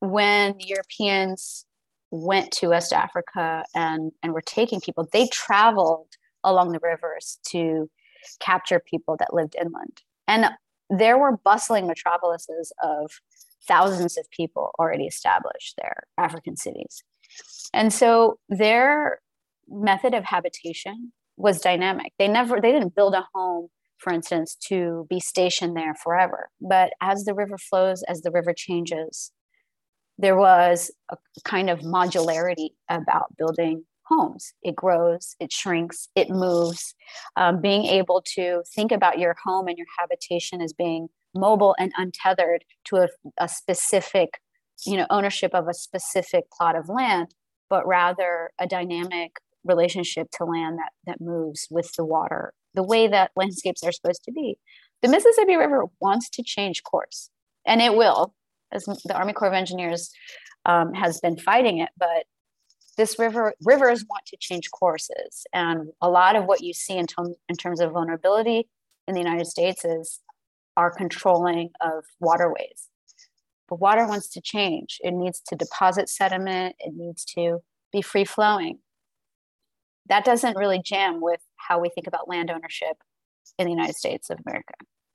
when 0.01 0.57
the 0.59 0.65
europeans 0.67 1.65
went 2.11 2.51
to 2.51 2.69
west 2.69 2.93
africa 2.93 3.65
and 3.75 4.11
and 4.23 4.33
were 4.33 4.43
taking 4.43 4.81
people 4.81 5.09
they 5.13 5.29
traveled 5.29 6.09
along 6.43 6.73
the 6.73 6.81
rivers 6.83 7.39
to 7.47 7.89
capture 8.41 8.81
people 8.81 9.17
that 9.17 9.33
lived 9.33 9.55
inland 9.61 10.03
and 10.29 10.47
there 10.91 11.19
were 11.19 11.37
bustling 11.37 11.87
metropolises 11.87 12.73
of 12.83 13.11
thousands 13.67 14.19
of 14.19 14.29
people 14.31 14.73
already 14.79 15.07
established 15.07 15.75
there, 15.79 16.03
African 16.19 16.57
cities. 16.57 17.03
And 17.73 17.93
so 17.93 18.39
their 18.49 19.21
method 19.69 20.15
of 20.15 20.25
habitation 20.25 21.13
was 21.37 21.61
dynamic. 21.61 22.13
They 22.19 22.29
never, 22.29 22.61
they 22.61 22.73
didn't 22.73 22.95
build 22.95 23.15
a 23.15 23.27
home, 23.35 23.69
for 23.99 24.13
instance, 24.13 24.57
to 24.69 25.07
be 25.09 25.21
stationed 25.21 25.77
there 25.77 25.95
forever. 25.95 26.51
But 26.61 26.93
as 27.01 27.25
the 27.25 27.35
river 27.35 27.57
flows, 27.57 28.03
as 28.03 28.23
the 28.23 28.31
river 28.31 28.53
changes, 28.53 29.33
there 30.19 30.37
was 30.37 30.91
a 31.11 31.17
kind 31.45 31.71
of 31.71 31.81
modularity 31.81 32.71
about 32.89 33.37
building 33.37 33.85
homes. 34.13 34.53
It 34.63 34.77
grows, 34.77 35.35
it 35.41 35.53
shrinks, 35.53 36.09
it 36.15 36.29
moves. 36.31 36.95
Um, 37.37 37.61
being 37.61 37.85
able 37.87 38.23
to 38.35 38.63
think 38.75 38.93
about 38.93 39.19
your 39.19 39.37
home 39.45 39.69
and 39.69 39.79
your 39.79 39.87
habitation 39.99 40.61
as 40.61 40.73
being 40.73 41.09
mobile 41.35 41.75
and 41.79 41.93
untethered 41.97 42.65
to 42.87 42.97
a, 42.97 43.09
a 43.39 43.49
specific, 43.49 44.41
you 44.87 44.97
know, 44.97 45.07
ownership 45.11 45.55
of 45.55 45.69
a 45.69 45.75
specific 45.75 46.51
plot 46.51 46.77
of 46.77 46.89
land, 46.89 47.35
but 47.71 47.87
rather 47.87 48.51
a 48.59 48.67
dynamic 48.67 49.33
relationship 49.65 50.29
to 50.33 50.45
land 50.45 50.79
that 50.79 50.91
that 51.07 51.21
moves 51.21 51.69
with 51.71 51.93
the 51.97 52.05
water, 52.05 52.53
the 52.75 52.83
way 52.83 53.07
that 53.09 53.31
landscapes 53.37 53.83
are 53.85 53.93
supposed 53.93 54.25
to 54.25 54.33
be. 54.33 54.57
The 55.03 55.09
Mississippi 55.09 55.57
River 55.57 55.85
wants 56.01 56.29
to 56.31 56.43
change 56.45 56.83
course, 56.83 57.31
and 57.67 57.81
it 57.81 57.95
will, 57.95 58.35
as 58.73 58.85
the 58.85 59.15
Army 59.15 59.33
Corps 59.33 59.49
of 59.49 59.55
Engineers 59.55 60.11
um, 60.67 60.95
has 60.95 61.21
been 61.21 61.39
fighting 61.39 61.79
it. 61.79 61.91
But 61.97 62.25
this 62.97 63.19
river 63.19 63.55
rivers 63.63 64.05
want 64.09 64.27
to 64.27 64.37
change 64.39 64.71
courses. 64.71 65.47
And 65.53 65.89
a 66.01 66.11
lot 66.11 66.37
of 66.37 66.45
what 66.45 66.63
you 66.63 66.73
see 66.73 66.97
in, 66.97 67.07
in 67.49 67.57
terms 67.57 67.81
of 67.81 67.93
vulnerability 67.93 68.69
in 69.09 69.15
the 69.15 69.21
united 69.21 69.47
states 69.47 69.85
is 69.85 70.21
our 70.77 70.91
controlling 70.91 71.71
of 71.81 72.05
waterways. 72.21 72.89
But 73.69 73.81
water 73.81 74.07
wants 74.07 74.29
to 74.31 74.41
change. 74.41 74.99
It 75.03 75.13
needs 75.13 75.41
to 75.49 75.57
deposit 75.57 76.09
sediment. 76.09 76.77
It 76.79 76.93
needs 76.95 77.25
to 77.37 77.61
be 77.93 78.03
free 78.03 78.25
flowing. 78.25 78.79
That 80.09 80.25
doesn't 80.25 80.57
really 80.57 80.81
jam 80.83 81.21
with 81.21 81.41
how 81.57 81.79
we 81.81 81.89
think 81.89 82.07
about 82.07 82.29
land 82.29 82.51
ownership 82.51 82.97
in 83.59 83.67
the 83.67 83.73
united 83.73 83.97
states 83.97 84.31
of 84.31 84.39
america. 84.47 84.75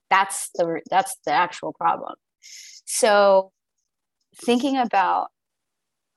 That's 0.09 0.49
the 0.55 0.82
that's 0.89 1.17
the 1.25 1.32
actual 1.32 1.73
problem. 1.73 2.15
So 2.86 3.51
thinking 4.36 4.78
about 4.78 5.28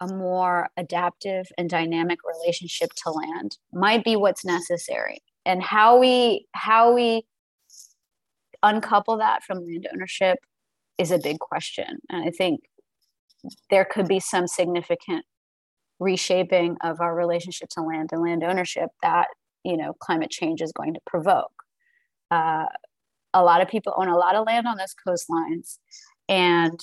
a 0.01 0.09
more 0.09 0.69
adaptive 0.77 1.47
and 1.59 1.69
dynamic 1.69 2.19
relationship 2.25 2.91
to 3.05 3.11
land 3.11 3.59
might 3.73 4.05
be 4.05 4.17
what's 4.17 4.45
necessary. 4.45 5.23
And 5.45 5.63
how 5.63 5.99
we 5.99 6.47
how 6.53 6.95
we 6.95 7.25
uncouple 8.63 9.19
that 9.19 9.43
from 9.43 9.65
land 9.65 9.87
ownership 9.93 10.39
is 10.99 11.11
a 11.11 11.19
big 11.19 11.39
question. 11.39 11.99
And 12.09 12.27
i 12.27 12.31
think 12.31 12.61
there 13.71 13.87
could 13.87 14.07
be 14.07 14.21
some 14.21 14.47
significant 14.47 15.25
reshaping 15.99 16.77
of 16.83 17.01
our 17.01 17.15
relationship 17.15 17.69
to 17.71 17.81
land 17.81 18.11
and 18.13 18.23
land 18.23 18.45
ownership 18.45 18.91
that 19.03 19.29
you 19.65 19.77
know 19.77 19.95
climate 20.01 20.31
change 20.31 20.61
is 20.61 20.73
going 20.73 20.95
to 20.95 21.01
provoke. 21.07 21.53
Uh, 22.31 22.67
a 23.33 23.43
lot 23.43 23.61
of 23.61 23.69
people 23.69 23.95
own 23.97 24.09
a 24.09 24.17
lot 24.17 24.35
of 24.35 24.47
land 24.47 24.67
on 24.67 24.77
those 24.77 24.95
coastlines. 25.07 25.79
And 26.29 26.81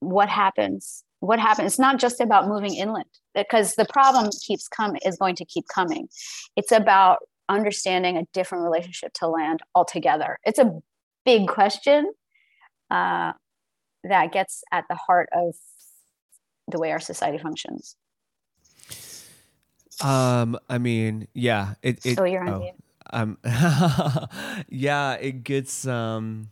what 0.00 0.28
happens 0.28 1.04
what 1.20 1.40
happens 1.40 1.72
it's 1.72 1.78
not 1.78 1.98
just 1.98 2.20
about 2.20 2.46
moving 2.46 2.74
inland 2.74 3.08
because 3.34 3.74
the 3.74 3.84
problem 3.84 4.30
keeps 4.46 4.68
coming 4.68 5.00
is 5.04 5.16
going 5.16 5.36
to 5.36 5.44
keep 5.44 5.64
coming. 5.72 6.08
It's 6.56 6.72
about 6.72 7.18
understanding 7.48 8.16
a 8.16 8.24
different 8.32 8.64
relationship 8.64 9.12
to 9.14 9.28
land 9.28 9.60
altogether. 9.74 10.38
It's 10.44 10.58
a 10.58 10.80
big 11.24 11.48
question 11.48 12.12
uh, 12.90 13.32
that 14.04 14.32
gets 14.32 14.62
at 14.72 14.84
the 14.88 14.96
heart 14.96 15.28
of 15.32 15.54
the 16.68 16.78
way 16.78 16.90
our 16.92 17.00
society 17.00 17.38
functions. 17.38 17.96
Um 20.00 20.56
i 20.68 20.78
mean 20.78 21.26
yeah 21.34 21.74
it, 21.82 22.06
it 22.06 22.20
oh 22.20 22.24
you're 22.24 22.44
on 22.44 22.62
oh, 22.62 22.70
um 23.10 23.36
yeah 24.68 25.14
it 25.14 25.42
gets 25.42 25.88
um 25.88 26.50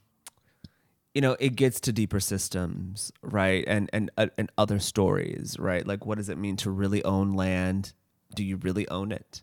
you 1.17 1.23
know 1.23 1.35
it 1.41 1.57
gets 1.57 1.81
to 1.81 1.95
deeper 1.95 2.21
systems 2.21 3.11
right? 3.23 3.65
And 3.67 3.89
and 3.95 4.11
uh, 4.19 4.27
and 4.37 4.53
other 4.59 4.79
stories 4.79 5.57
right? 5.59 5.87
Like 5.87 6.05
what 6.05 6.19
does 6.19 6.29
it 6.29 6.37
mean 6.37 6.57
to 6.57 6.71
really 6.71 7.03
own 7.05 7.33
land? 7.33 7.95
Do 8.35 8.45
you 8.45 8.59
really 8.59 8.87
own 8.89 9.13
it? 9.13 9.43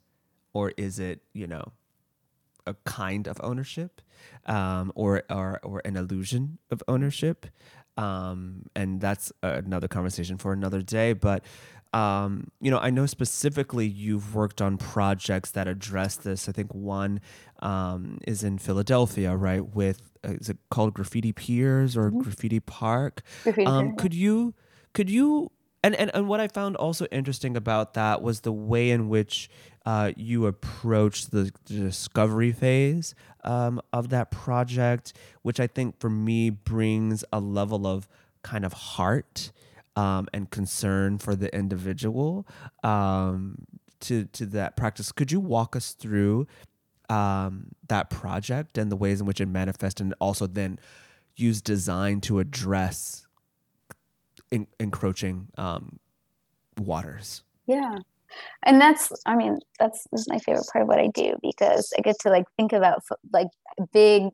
Or 0.53 0.71
is 0.77 0.99
it 0.99 1.21
you 1.33 1.47
know 1.47 1.71
a 2.67 2.75
kind 2.85 3.27
of 3.27 3.41
ownership 3.43 4.03
um, 4.45 4.91
or, 4.93 5.23
or 5.31 5.59
or 5.63 5.81
an 5.83 5.97
illusion 5.97 6.59
of 6.69 6.83
ownership? 6.87 7.47
Um, 7.97 8.67
and 8.75 9.01
that's 9.01 9.31
another 9.41 9.87
conversation 9.87 10.37
for 10.37 10.53
another 10.53 10.81
day 10.81 11.13
but 11.13 11.43
um, 11.93 12.47
you 12.59 12.71
know, 12.71 12.79
I 12.79 12.89
know 12.89 13.05
specifically 13.05 13.87
you've 13.87 14.33
worked 14.33 14.61
on 14.61 14.77
projects 14.77 15.51
that 15.51 15.67
address 15.67 16.15
this. 16.15 16.49
I 16.49 16.51
think 16.51 16.73
one 16.73 17.21
um, 17.59 18.17
is 18.27 18.43
in 18.43 18.57
Philadelphia, 18.57 19.35
right? 19.35 19.63
With 19.63 20.01
uh, 20.25 20.31
is 20.33 20.49
it 20.49 20.57
called 20.71 20.95
Graffiti 20.95 21.31
Piers 21.31 21.95
or 21.95 22.09
mm-hmm. 22.09 22.21
Graffiti 22.21 22.59
Park? 22.59 23.21
Graffiti 23.43 23.65
um, 23.67 23.95
could 23.95 24.13
you 24.13 24.55
could 24.93 25.09
you 25.09 25.51
and, 25.83 25.93
and 25.95 26.09
and 26.15 26.27
what 26.27 26.39
I 26.39 26.47
found 26.47 26.75
also 26.77 27.05
interesting 27.11 27.55
about 27.55 27.93
that 27.93 28.23
was 28.23 28.41
the 28.41 28.53
way 28.53 28.89
in 28.89 29.07
which 29.07 29.49
uh, 29.85 30.13
you 30.15 30.47
approached 30.47 31.31
the, 31.31 31.51
the 31.65 31.79
discovery 31.79 32.51
phase 32.51 33.13
um, 33.43 33.81
of 33.91 34.09
that 34.09 34.31
project, 34.31 35.13
which 35.43 35.59
I 35.59 35.67
think 35.67 35.99
for 35.99 36.09
me 36.09 36.49
brings 36.49 37.23
a 37.31 37.39
level 37.39 37.85
of 37.85 38.07
kind 38.41 38.65
of 38.65 38.73
heart 38.73 39.51
um, 39.95 40.27
and 40.33 40.49
concern 40.49 41.17
for 41.17 41.35
the 41.35 41.53
individual 41.55 42.47
um, 42.83 43.57
to 44.01 44.25
to 44.25 44.45
that 44.47 44.75
practice. 44.75 45.11
Could 45.11 45.31
you 45.31 45.39
walk 45.39 45.75
us 45.75 45.93
through 45.93 46.47
um, 47.09 47.67
that 47.87 48.09
project 48.09 48.77
and 48.77 48.91
the 48.91 48.95
ways 48.95 49.21
in 49.21 49.27
which 49.27 49.41
it 49.41 49.47
manifests, 49.47 50.01
and 50.01 50.13
also 50.19 50.47
then 50.47 50.79
use 51.35 51.61
design 51.61 52.21
to 52.21 52.39
address 52.39 53.27
in, 54.51 54.67
encroaching 54.79 55.47
um, 55.57 55.99
waters? 56.77 57.43
Yeah. 57.65 57.95
And 58.63 58.81
that's, 58.81 59.11
I 59.25 59.35
mean, 59.35 59.59
that's, 59.79 60.07
that's 60.11 60.27
my 60.27 60.39
favorite 60.39 60.65
part 60.71 60.83
of 60.83 60.87
what 60.87 60.99
I 60.99 61.07
do 61.07 61.35
because 61.41 61.93
I 61.97 62.01
get 62.01 62.15
to 62.21 62.29
like 62.29 62.45
think 62.57 62.73
about 62.73 63.03
like 63.31 63.47
big, 63.91 64.29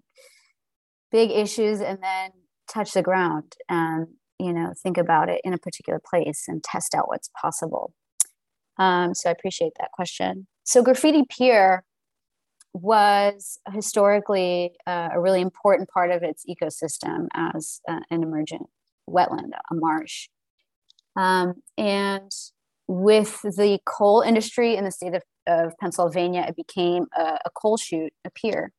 big 1.11 1.31
issues 1.31 1.81
and 1.81 1.99
then 2.01 2.31
touch 2.67 2.93
the 2.93 3.01
ground 3.01 3.55
and 3.67 4.07
you 4.39 4.53
know 4.53 4.73
think 4.81 4.97
about 4.97 5.29
it 5.29 5.41
in 5.43 5.53
a 5.53 5.57
particular 5.57 5.99
place 6.03 6.45
and 6.47 6.63
test 6.63 6.95
out 6.95 7.07
what's 7.07 7.29
possible. 7.39 7.93
Um, 8.77 9.13
so 9.13 9.29
i 9.29 9.33
appreciate 9.33 9.73
that 9.79 9.91
question. 9.91 10.47
So 10.63 10.81
graffiti 10.81 11.23
pier 11.29 11.83
was 12.73 13.57
historically 13.73 14.73
uh, 14.85 15.09
a 15.13 15.19
really 15.19 15.41
important 15.41 15.89
part 15.89 16.11
of 16.11 16.23
its 16.23 16.45
ecosystem 16.47 17.27
as 17.33 17.81
uh, 17.89 17.99
an 18.11 18.23
emergent 18.23 18.67
wetland 19.09 19.51
a 19.71 19.75
marsh. 19.75 20.29
Um, 21.15 21.55
and 21.77 22.31
with 22.89 23.41
the 23.43 23.79
coal 23.85 24.21
industry 24.21 24.75
in 24.75 24.83
the 24.83 24.91
state 24.91 25.13
of, 25.13 25.21
of 25.45 25.73
pennsylvania 25.79 26.43
it 26.47 26.55
became 26.55 27.05
a, 27.15 27.37
a 27.45 27.49
coal 27.55 27.77
chute 27.77 28.11
a 28.25 28.31
pier 28.31 28.71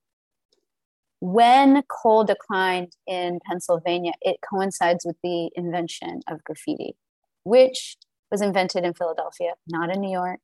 when 1.20 1.82
coal 1.88 2.24
declined 2.24 2.92
in 3.06 3.40
Pennsylvania, 3.46 4.12
it 4.22 4.38
coincides 4.48 5.04
with 5.04 5.16
the 5.22 5.50
invention 5.54 6.20
of 6.28 6.42
graffiti, 6.44 6.96
which 7.44 7.96
was 8.30 8.40
invented 8.40 8.84
in 8.84 8.94
Philadelphia, 8.94 9.52
not 9.68 9.94
in 9.94 10.00
New 10.00 10.10
York. 10.10 10.40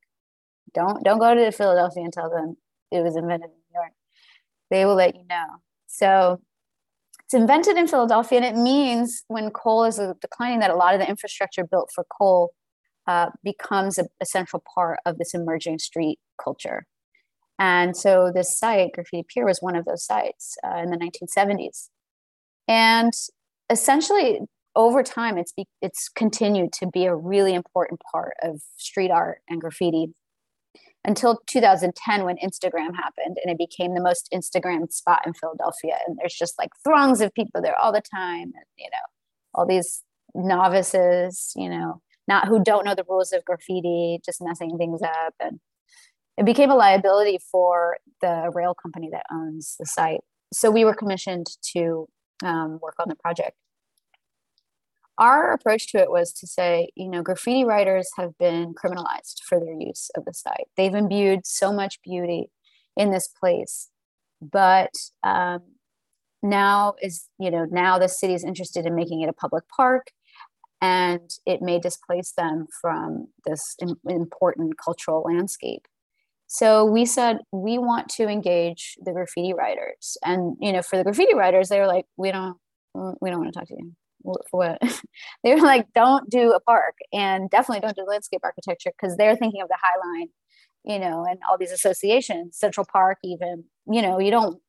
Don't 0.73 1.03
don't 1.03 1.19
go 1.19 1.33
to 1.33 1.51
Philadelphia 1.51 2.03
and 2.03 2.13
tell 2.13 2.29
them 2.29 2.57
it 2.91 3.01
was 3.01 3.15
invented 3.15 3.49
in 3.49 3.55
New 3.55 3.79
York. 3.79 3.93
They 4.69 4.85
will 4.85 4.95
let 4.95 5.15
you 5.15 5.23
know. 5.27 5.45
So 5.87 6.41
it's 7.23 7.33
invented 7.33 7.77
in 7.77 7.87
Philadelphia, 7.87 8.37
and 8.37 8.45
it 8.45 8.59
means 8.59 9.23
when 9.27 9.49
coal 9.49 9.83
is 9.83 9.99
declining, 10.21 10.59
that 10.59 10.71
a 10.71 10.75
lot 10.75 10.93
of 10.93 10.99
the 10.99 11.09
infrastructure 11.09 11.63
built 11.63 11.89
for 11.93 12.05
coal 12.17 12.51
uh, 13.07 13.31
becomes 13.43 13.97
a, 13.97 14.05
a 14.21 14.25
central 14.25 14.63
part 14.73 14.99
of 15.05 15.17
this 15.17 15.33
emerging 15.33 15.79
street 15.79 16.19
culture. 16.41 16.85
And 17.59 17.97
so 17.97 18.31
this 18.33 18.57
site, 18.57 18.93
Graffiti 18.93 19.25
Pier, 19.27 19.45
was 19.45 19.59
one 19.61 19.75
of 19.75 19.85
those 19.85 20.05
sites 20.05 20.57
uh, 20.63 20.77
in 20.77 20.91
the 20.91 20.97
1970s. 20.97 21.89
And 22.67 23.13
essentially, 23.69 24.39
over 24.75 25.01
time, 25.01 25.37
it's 25.37 25.53
be, 25.53 25.65
it's 25.81 26.07
continued 26.09 26.71
to 26.73 26.87
be 26.87 27.05
a 27.05 27.15
really 27.15 27.55
important 27.55 28.01
part 28.11 28.35
of 28.43 28.61
street 28.77 29.09
art 29.09 29.39
and 29.49 29.59
graffiti 29.59 30.13
until 31.03 31.39
2010 31.47 32.25
when 32.25 32.35
Instagram 32.37 32.93
happened 32.95 33.37
and 33.41 33.51
it 33.51 33.57
became 33.57 33.95
the 33.95 34.01
most 34.01 34.29
Instagram 34.33 34.91
spot 34.91 35.21
in 35.25 35.33
Philadelphia. 35.33 35.97
And 36.05 36.17
there's 36.19 36.35
just 36.35 36.59
like 36.59 36.69
throngs 36.83 37.21
of 37.21 37.33
people 37.33 37.61
there 37.61 37.77
all 37.81 37.91
the 37.91 38.01
time, 38.01 38.51
and 38.53 38.65
you 38.77 38.89
know, 38.91 39.05
all 39.55 39.65
these 39.65 40.03
novices, 40.35 41.53
you 41.55 41.69
know, 41.69 42.01
not 42.27 42.47
who 42.47 42.61
don't 42.63 42.85
know 42.85 42.93
the 42.93 43.05
rules 43.09 43.31
of 43.31 43.45
graffiti, 43.45 44.19
just 44.23 44.41
messing 44.41 44.77
things 44.77 45.01
up 45.01 45.33
and 45.39 45.59
it 46.37 46.45
became 46.45 46.69
a 46.69 46.75
liability 46.75 47.39
for 47.51 47.97
the 48.21 48.51
rail 48.53 48.75
company 48.75 49.09
that 49.11 49.25
owns 49.31 49.75
the 49.79 49.85
site. 49.85 50.21
So 50.53 50.71
we 50.71 50.85
were 50.85 50.93
commissioned 50.93 51.47
to 51.73 52.07
um, 52.45 52.79
work 52.81 52.95
on 52.99 53.09
the 53.09 53.15
project. 53.15 53.57
Our 55.17 55.51
approach 55.51 55.91
to 55.91 55.97
it 55.97 56.11
was 56.11 56.31
to 56.33 56.45
say, 56.45 56.89
you 56.95 57.09
know, 57.09 57.23
graffiti 57.23 57.65
writers 57.65 58.07
have 58.17 58.37
been 58.37 58.75
criminalized 58.75 59.41
for 59.49 59.59
their 59.59 59.73
use 59.73 60.11
of 60.15 60.25
the 60.25 60.33
site. 60.33 60.67
They've 60.77 60.93
imbued 60.93 61.47
so 61.47 61.73
much 61.73 61.99
beauty 62.03 62.51
in 62.95 63.11
this 63.11 63.27
place, 63.27 63.89
but 64.41 64.91
um, 65.23 65.61
now 66.43 66.93
is, 67.01 67.29
you 67.39 67.49
know, 67.49 67.65
now 67.69 67.97
the 67.97 68.09
city 68.09 68.35
is 68.35 68.43
interested 68.43 68.85
in 68.85 68.93
making 68.93 69.21
it 69.21 69.29
a 69.29 69.33
public 69.33 69.63
park, 69.75 70.11
and 70.81 71.31
it 71.47 71.63
may 71.63 71.79
displace 71.79 72.33
them 72.33 72.67
from 72.79 73.29
this 73.43 73.75
important 74.07 74.77
cultural 74.77 75.23
landscape. 75.23 75.87
So 76.47 76.85
we 76.85 77.05
said 77.05 77.39
we 77.51 77.77
want 77.77 78.07
to 78.11 78.27
engage 78.27 78.97
the 79.03 79.11
graffiti 79.11 79.53
writers, 79.53 80.17
and 80.23 80.55
you 80.61 80.71
know, 80.71 80.81
for 80.81 80.97
the 80.97 81.03
graffiti 81.03 81.35
writers, 81.35 81.67
they 81.69 81.79
were 81.79 81.87
like, 81.87 82.05
"We 82.15 82.31
don't, 82.31 82.57
we 83.21 83.29
don't 83.29 83.39
want 83.39 83.53
to 83.53 83.59
talk 83.59 83.67
to 83.67 83.75
you." 83.77 83.93
What? 84.51 84.81
they 85.43 85.53
were 85.55 85.61
like, 85.61 85.87
"Don't 85.93 86.29
do 86.29 86.53
a 86.53 86.61
park, 86.61 86.95
and 87.11 87.49
definitely 87.49 87.81
don't 87.81 87.97
do 87.97 88.05
landscape 88.05 88.41
architecture," 88.43 88.91
because 88.99 89.17
they're 89.17 89.35
thinking 89.35 89.61
of 89.61 89.67
the 89.67 89.77
High 89.81 90.19
Line, 90.19 90.29
you 90.85 90.99
know, 90.99 91.25
and 91.29 91.39
all 91.49 91.57
these 91.57 91.71
associations, 91.71 92.57
Central 92.57 92.85
Park, 92.91 93.17
even. 93.23 93.65
You 93.85 94.01
know, 94.01 94.19
you 94.19 94.31
don't. 94.31 94.61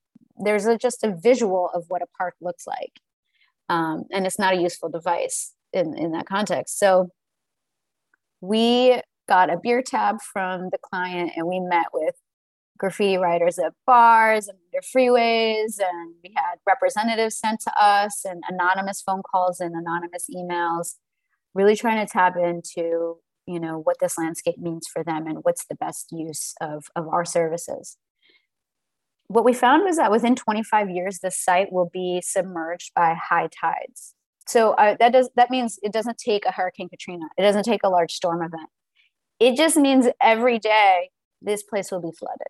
There's 0.44 0.66
a, 0.66 0.76
just 0.78 1.04
a 1.04 1.16
visual 1.16 1.70
of 1.74 1.84
what 1.88 2.02
a 2.02 2.06
park 2.18 2.34
looks 2.40 2.66
like, 2.66 3.00
um, 3.68 4.04
and 4.12 4.26
it's 4.26 4.38
not 4.38 4.54
a 4.54 4.60
useful 4.60 4.88
device 4.88 5.54
in 5.72 5.96
in 5.96 6.12
that 6.12 6.26
context. 6.26 6.78
So 6.78 7.10
we 8.40 9.00
got 9.28 9.52
a 9.52 9.58
beer 9.62 9.82
tab 9.82 10.16
from 10.20 10.70
the 10.70 10.78
client 10.78 11.32
and 11.36 11.46
we 11.46 11.60
met 11.60 11.86
with 11.92 12.14
graffiti 12.78 13.18
writers 13.18 13.58
at 13.58 13.72
bars 13.86 14.46
and 14.46 14.58
under 14.72 14.86
freeways 14.86 15.80
and 15.80 16.14
we 16.22 16.32
had 16.36 16.56
representatives 16.66 17.36
sent 17.36 17.60
to 17.60 17.72
us 17.80 18.24
and 18.24 18.42
anonymous 18.48 19.02
phone 19.02 19.22
calls 19.22 19.60
and 19.60 19.74
anonymous 19.74 20.26
emails 20.34 20.94
really 21.54 21.74
trying 21.74 22.04
to 22.04 22.10
tap 22.10 22.36
into 22.36 23.18
you 23.48 23.58
know 23.58 23.78
what 23.78 23.96
this 24.00 24.18
landscape 24.18 24.58
means 24.58 24.86
for 24.86 25.02
them 25.02 25.26
and 25.26 25.38
what's 25.42 25.64
the 25.66 25.74
best 25.74 26.12
use 26.12 26.54
of, 26.60 26.84
of 26.94 27.08
our 27.08 27.24
services. 27.24 27.96
What 29.28 29.44
we 29.44 29.54
found 29.54 29.84
was 29.84 29.96
that 29.96 30.10
within 30.10 30.36
25 30.36 30.90
years 30.90 31.18
the 31.20 31.30
site 31.30 31.72
will 31.72 31.90
be 31.90 32.22
submerged 32.22 32.92
by 32.94 33.14
high 33.14 33.48
tides. 33.48 34.14
So 34.46 34.72
uh, 34.72 34.96
that 35.00 35.12
does 35.12 35.30
that 35.36 35.50
means 35.50 35.78
it 35.82 35.92
doesn't 35.92 36.18
take 36.18 36.44
a 36.44 36.52
hurricane 36.52 36.90
katrina. 36.90 37.26
It 37.38 37.42
doesn't 37.42 37.64
take 37.64 37.80
a 37.84 37.88
large 37.88 38.12
storm 38.12 38.42
event 38.42 38.68
it 39.41 39.57
just 39.57 39.76
means 39.76 40.07
every 40.20 40.59
day 40.59 41.11
this 41.41 41.62
place 41.62 41.91
will 41.91 42.01
be 42.01 42.12
flooded. 42.16 42.49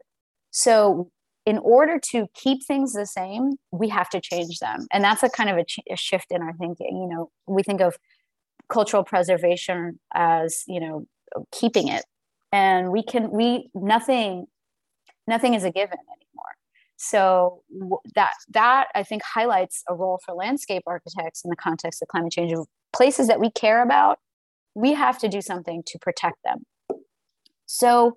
So, 0.50 1.10
in 1.44 1.58
order 1.58 1.98
to 2.10 2.26
keep 2.34 2.64
things 2.66 2.92
the 2.92 3.06
same, 3.06 3.52
we 3.70 3.88
have 3.88 4.10
to 4.10 4.20
change 4.20 4.58
them. 4.58 4.86
And 4.92 5.02
that's 5.02 5.22
a 5.22 5.30
kind 5.30 5.48
of 5.48 5.56
a, 5.56 5.64
ch- 5.64 5.80
a 5.90 5.96
shift 5.96 6.26
in 6.30 6.42
our 6.42 6.52
thinking. 6.54 6.98
You 6.98 7.08
know, 7.08 7.30
we 7.46 7.62
think 7.62 7.80
of 7.80 7.96
cultural 8.68 9.02
preservation 9.02 9.98
as, 10.12 10.62
you 10.66 10.78
know, 10.78 11.06
keeping 11.52 11.88
it. 11.88 12.04
And 12.52 12.90
we 12.90 13.02
can, 13.02 13.30
we, 13.30 13.70
nothing, 13.74 14.46
nothing 15.26 15.54
is 15.54 15.64
a 15.64 15.70
given 15.70 15.96
anymore. 15.98 16.54
So 16.96 17.62
that 18.14 18.32
that 18.50 18.88
I 18.94 19.04
think 19.04 19.22
highlights 19.22 19.84
a 19.88 19.94
role 19.94 20.20
for 20.26 20.34
landscape 20.34 20.82
architects 20.86 21.44
in 21.44 21.50
the 21.50 21.56
context 21.56 22.02
of 22.02 22.08
climate 22.08 22.32
change 22.32 22.52
of 22.52 22.66
places 22.92 23.28
that 23.28 23.38
we 23.38 23.50
care 23.52 23.82
about. 23.82 24.18
We 24.74 24.94
have 24.94 25.18
to 25.20 25.28
do 25.28 25.40
something 25.40 25.82
to 25.86 25.98
protect 25.98 26.38
them. 26.44 26.64
So 27.68 28.16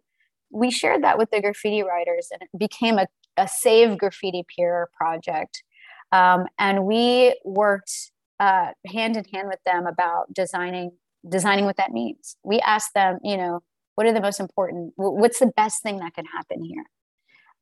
we 0.50 0.72
shared 0.72 1.04
that 1.04 1.18
with 1.18 1.30
the 1.30 1.42
graffiti 1.42 1.84
writers 1.84 2.30
and 2.32 2.42
it 2.42 2.50
became 2.58 2.98
a, 2.98 3.08
a 3.38 3.48
Save 3.48 3.98
Graffiti 3.98 4.44
Pier 4.48 4.90
project. 4.98 5.64
Um, 6.12 6.46
and 6.58 6.86
we 6.86 7.40
worked 7.46 8.12
uh, 8.40 8.72
hand 8.88 9.18
in 9.18 9.26
hand 9.26 9.48
with 9.48 9.60
them 9.66 9.86
about 9.86 10.34
designing 10.34 10.92
designing 11.30 11.66
what 11.66 11.78
that 11.78 11.92
means. 11.92 12.36
We 12.44 12.60
asked 12.62 12.96
them, 12.96 13.20
you 13.24 13.38
know, 13.38 13.62
what 13.96 14.08
are 14.08 14.14
the 14.14 14.22
most 14.22 14.40
important, 14.40 14.94
what's 14.96 15.40
the 15.40 15.52
best 15.56 15.84
thing 15.84 16.00
that 16.00 16.16
can 16.16 16.26
happen 16.26 16.64
here? 16.64 16.86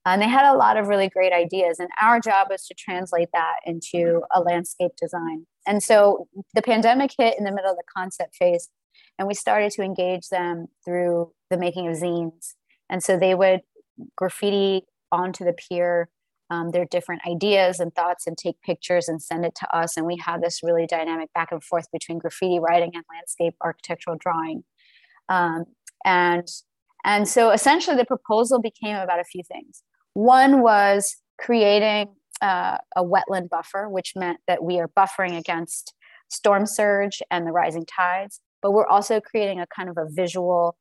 And 0.05 0.21
they 0.21 0.29
had 0.29 0.49
a 0.49 0.55
lot 0.55 0.77
of 0.77 0.87
really 0.87 1.09
great 1.09 1.33
ideas. 1.33 1.77
And 1.79 1.89
our 2.01 2.19
job 2.21 2.47
was 2.49 2.65
to 2.67 2.73
translate 2.73 3.29
that 3.33 3.57
into 3.65 4.21
a 4.33 4.39
landscape 4.39 4.91
design. 4.99 5.45
And 5.67 5.83
so 5.83 6.27
the 6.53 6.61
pandemic 6.61 7.11
hit 7.17 7.37
in 7.37 7.43
the 7.43 7.51
middle 7.51 7.71
of 7.71 7.77
the 7.77 7.83
concept 7.93 8.35
phase 8.35 8.69
and 9.17 9.27
we 9.27 9.33
started 9.33 9.71
to 9.71 9.81
engage 9.81 10.29
them 10.29 10.67
through 10.85 11.31
the 11.49 11.57
making 11.57 11.87
of 11.87 11.95
zines. 11.95 12.53
And 12.89 13.03
so 13.03 13.17
they 13.17 13.35
would 13.35 13.61
graffiti 14.15 14.83
onto 15.11 15.43
the 15.43 15.53
pier 15.53 16.09
um, 16.51 16.71
their 16.71 16.85
different 16.85 17.21
ideas 17.27 17.79
and 17.79 17.93
thoughts 17.93 18.25
and 18.25 18.37
take 18.37 18.61
pictures 18.61 19.07
and 19.07 19.21
send 19.21 19.45
it 19.45 19.55
to 19.55 19.75
us. 19.75 19.97
And 19.97 20.05
we 20.05 20.17
had 20.17 20.41
this 20.41 20.61
really 20.63 20.87
dynamic 20.87 21.31
back 21.33 21.51
and 21.51 21.63
forth 21.63 21.85
between 21.91 22.17
graffiti 22.17 22.59
writing 22.59 22.91
and 22.95 23.03
landscape 23.13 23.55
architectural 23.61 24.17
drawing. 24.19 24.63
Um, 25.27 25.65
and 26.03 26.47
and 27.05 27.27
so 27.27 27.51
essentially 27.51 27.95
the 27.95 28.05
proposal 28.05 28.59
became 28.59 28.97
about 28.97 29.19
a 29.19 29.23
few 29.23 29.43
things. 29.43 29.83
One 30.13 30.61
was 30.61 31.17
creating 31.39 32.09
uh, 32.41 32.77
a 32.95 33.03
wetland 33.03 33.49
buffer 33.49 33.87
which 33.87 34.13
meant 34.15 34.39
that 34.47 34.63
we 34.63 34.79
are 34.79 34.87
buffering 34.87 35.37
against 35.37 35.93
storm 36.29 36.65
surge 36.65 37.21
and 37.29 37.45
the 37.45 37.51
rising 37.51 37.85
tides 37.85 38.41
but 38.61 38.71
we're 38.71 38.87
also 38.87 39.19
creating 39.19 39.59
a 39.59 39.67
kind 39.67 39.89
of 39.89 39.97
a 39.97 40.07
visual 40.09 40.77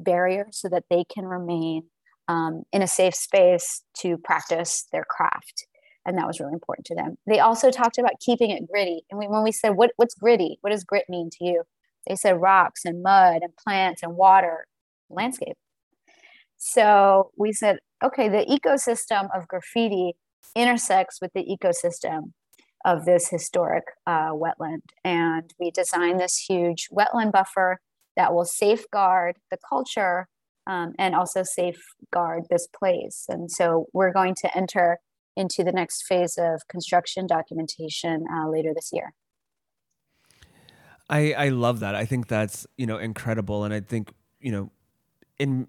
barrier 0.00 0.46
so 0.50 0.68
that 0.68 0.84
they 0.90 1.04
can 1.04 1.24
remain 1.24 1.84
um, 2.28 2.62
in 2.72 2.82
a 2.82 2.86
safe 2.86 3.14
space 3.14 3.82
to 3.98 4.18
practice 4.18 4.86
their 4.92 5.04
craft. 5.04 5.66
And 6.04 6.18
that 6.18 6.26
was 6.26 6.38
really 6.38 6.52
important 6.52 6.86
to 6.86 6.94
them. 6.94 7.16
They 7.26 7.40
also 7.40 7.70
talked 7.70 7.98
about 7.98 8.20
keeping 8.20 8.50
it 8.50 8.68
gritty. 8.70 9.02
And 9.10 9.18
we, 9.18 9.26
when 9.26 9.42
we 9.42 9.52
said 9.52 9.70
what, 9.70 9.92
what's 9.96 10.14
gritty? 10.14 10.58
What 10.60 10.70
does 10.70 10.84
grit 10.84 11.06
mean 11.08 11.30
to 11.30 11.44
you? 11.44 11.62
They 12.06 12.14
said 12.14 12.40
rocks 12.40 12.84
and 12.84 13.02
mud 13.02 13.42
and 13.42 13.56
plants 13.56 14.02
and 14.02 14.16
water 14.16 14.66
landscape. 15.10 15.56
So 16.56 17.30
we 17.36 17.52
said 17.52 17.78
okay 18.04 18.28
the 18.28 18.46
ecosystem 18.46 19.28
of 19.36 19.48
graffiti 19.48 20.14
intersects 20.54 21.20
with 21.20 21.32
the 21.34 21.44
ecosystem 21.44 22.32
of 22.86 23.04
this 23.04 23.28
historic 23.28 23.84
uh, 24.06 24.30
wetland. 24.30 24.82
And 25.04 25.52
we 25.58 25.70
designed 25.70 26.20
this 26.20 26.38
huge 26.48 26.88
wetland 26.90 27.32
buffer 27.32 27.80
that 28.16 28.32
will 28.32 28.44
safeguard 28.44 29.36
the 29.50 29.58
culture 29.68 30.28
um, 30.68 30.94
and 30.96 31.14
also 31.14 31.42
safeguard 31.42 32.44
this 32.48 32.68
place. 32.68 33.26
And 33.28 33.50
so 33.50 33.86
we're 33.92 34.12
going 34.12 34.36
to 34.36 34.56
enter 34.56 34.98
into 35.36 35.64
the 35.64 35.72
next 35.72 36.06
phase 36.06 36.38
of 36.38 36.62
construction 36.68 37.26
documentation 37.26 38.24
uh, 38.32 38.48
later 38.48 38.72
this 38.72 38.90
year. 38.92 39.12
I, 41.10 41.32
I 41.32 41.48
love 41.48 41.80
that. 41.80 41.94
I 41.94 42.04
think 42.04 42.28
that's, 42.28 42.66
you 42.76 42.86
know, 42.86 42.98
incredible. 42.98 43.64
And 43.64 43.74
I 43.74 43.80
think, 43.80 44.12
you 44.40 44.52
know, 44.52 44.70
in 45.38 45.68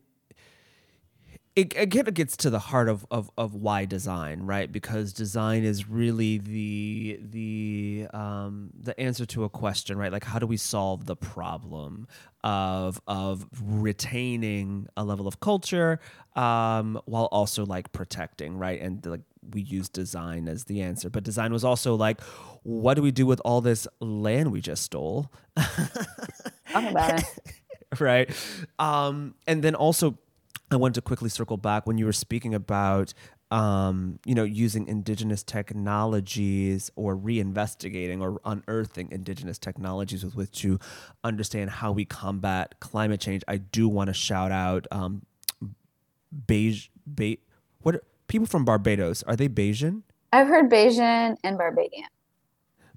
it, 1.57 1.75
of 2.07 2.13
gets 2.13 2.37
to 2.37 2.51
the 2.51 2.59
heart 2.59 2.87
of, 2.87 3.05
of, 3.09 3.31
of 3.35 3.55
why 3.55 3.85
design, 3.85 4.41
right? 4.41 4.71
Because 4.71 5.11
design 5.11 5.63
is 5.63 5.89
really 5.89 6.37
the 6.37 7.19
the 7.19 8.07
um, 8.13 8.69
the 8.79 8.97
answer 8.99 9.25
to 9.25 9.43
a 9.43 9.49
question, 9.49 9.97
right? 9.97 10.11
Like 10.11 10.23
how 10.23 10.37
do 10.37 10.45
we 10.45 10.57
solve 10.57 11.07
the 11.07 11.15
problem 11.15 12.07
of 12.43 13.01
of 13.07 13.47
retaining 13.59 14.87
a 14.95 15.03
level 15.03 15.27
of 15.27 15.39
culture 15.39 15.99
um, 16.35 17.01
while 17.05 17.25
also 17.25 17.65
like 17.65 17.91
protecting, 17.91 18.59
right? 18.59 18.79
And 18.79 19.03
like 19.03 19.21
we 19.51 19.61
use 19.61 19.89
design 19.89 20.47
as 20.47 20.65
the 20.65 20.81
answer. 20.81 21.09
But 21.09 21.23
design 21.23 21.51
was 21.51 21.63
also 21.63 21.95
like, 21.95 22.21
what 22.61 22.93
do 22.93 23.01
we 23.01 23.11
do 23.11 23.25
with 23.25 23.41
all 23.43 23.61
this 23.61 23.87
land 23.99 24.51
we 24.51 24.61
just 24.61 24.83
stole? 24.83 25.31
Talk 25.57 26.91
about 26.91 27.19
it. 27.19 27.25
right. 27.99 28.29
Um, 28.77 29.35
and 29.47 29.63
then 29.63 29.73
also, 29.73 30.19
I 30.69 30.75
want 30.75 30.95
to 30.95 31.01
quickly 31.01 31.29
circle 31.29 31.57
back 31.57 31.87
when 31.87 31.97
you 31.97 32.05
were 32.05 32.13
speaking 32.13 32.53
about 32.53 33.13
um, 33.49 34.19
you 34.25 34.35
know, 34.35 34.43
using 34.43 34.87
indigenous 34.87 35.41
technologies 35.41 36.91
or 36.95 37.15
reinvestigating 37.15 38.21
or 38.21 38.41
unearthing 38.43 39.09
indigenous 39.11 39.57
technologies 39.57 40.25
with 40.25 40.35
which 40.35 40.51
to 40.61 40.79
understand 41.23 41.69
how 41.69 41.91
we 41.91 42.03
combat 42.03 42.75
climate 42.79 43.21
change. 43.21 43.43
I 43.47 43.57
do 43.57 43.87
want 43.87 44.09
to 44.09 44.13
shout 44.13 44.51
out 44.51 44.85
um, 44.91 45.25
Beige, 46.47 46.89
Be- 47.13 47.39
what 47.79 47.95
are, 47.95 48.03
people 48.27 48.47
from 48.47 48.65
Barbados 48.65 49.23
are 49.23 49.35
they 49.35 49.47
Bajan? 49.47 50.03
I've 50.33 50.47
heard 50.47 50.69
Bajan 50.69 51.37
and 51.43 51.57
Barbadian. 51.57 52.09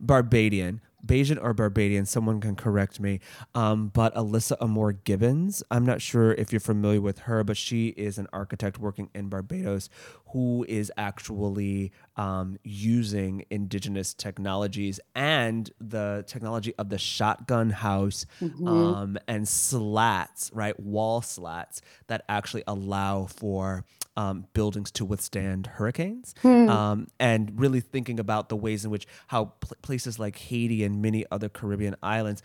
Barbadian. 0.01 0.81
Bajan 1.05 1.43
or 1.43 1.53
Barbadian, 1.55 2.07
someone 2.07 2.41
can 2.41 2.57
correct 2.57 3.01
me. 3.01 3.21
Um, 3.55 3.89
but 3.89 4.15
Alyssa 4.15 4.57
Amore 4.61 4.93
Gibbons, 4.93 5.63
I'm 5.71 5.85
not 5.87 6.03
sure 6.03 6.33
if 6.33 6.53
you're 6.53 6.61
familiar 6.61 7.01
with 7.01 7.21
her, 7.21 7.43
but 7.45 7.57
she 7.57 7.89
is 7.89 8.19
an 8.19 8.27
architect 8.33 8.79
working 8.79 9.11
in 9.15 9.29
Barbados 9.29 9.89
who 10.33 10.65
is 10.69 10.93
actually 10.97 11.93
um, 12.21 12.59
using 12.63 13.47
indigenous 13.49 14.13
technologies 14.13 15.01
and 15.15 15.71
the 15.81 16.23
technology 16.27 16.75
of 16.77 16.91
the 16.91 16.99
shotgun 16.99 17.71
house 17.71 18.27
mm-hmm. 18.43 18.69
um, 18.69 19.19
and 19.27 19.49
slats, 19.49 20.51
right? 20.53 20.79
Wall 20.79 21.23
slats 21.23 21.81
that 22.09 22.23
actually 22.29 22.63
allow 22.67 23.25
for 23.25 23.87
um, 24.19 24.45
buildings 24.53 24.91
to 24.91 25.07
withstand 25.07 25.67
hurricanes, 25.67 26.35
hmm. 26.43 26.69
um, 26.69 27.07
and 27.19 27.59
really 27.59 27.81
thinking 27.81 28.21
about 28.21 28.51
the 28.51 28.57
ways 28.57 28.85
in 28.85 28.91
which 28.91 29.07
how 29.29 29.47
pl- 29.61 29.79
places 29.81 30.19
like 30.19 30.37
Haiti 30.37 30.85
and 30.85 31.01
many 31.01 31.25
other 31.31 31.49
Caribbean 31.49 31.97
islands, 32.03 32.43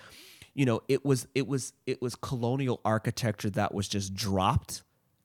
you 0.53 0.65
know, 0.65 0.80
it 0.88 1.03
was 1.03 1.28
it 1.36 1.47
was 1.47 1.73
it 1.86 2.01
was 2.01 2.15
colonial 2.15 2.80
architecture 2.86 3.49
that 3.49 3.73
was 3.73 3.89
just 3.89 4.13
dropped 4.13 4.84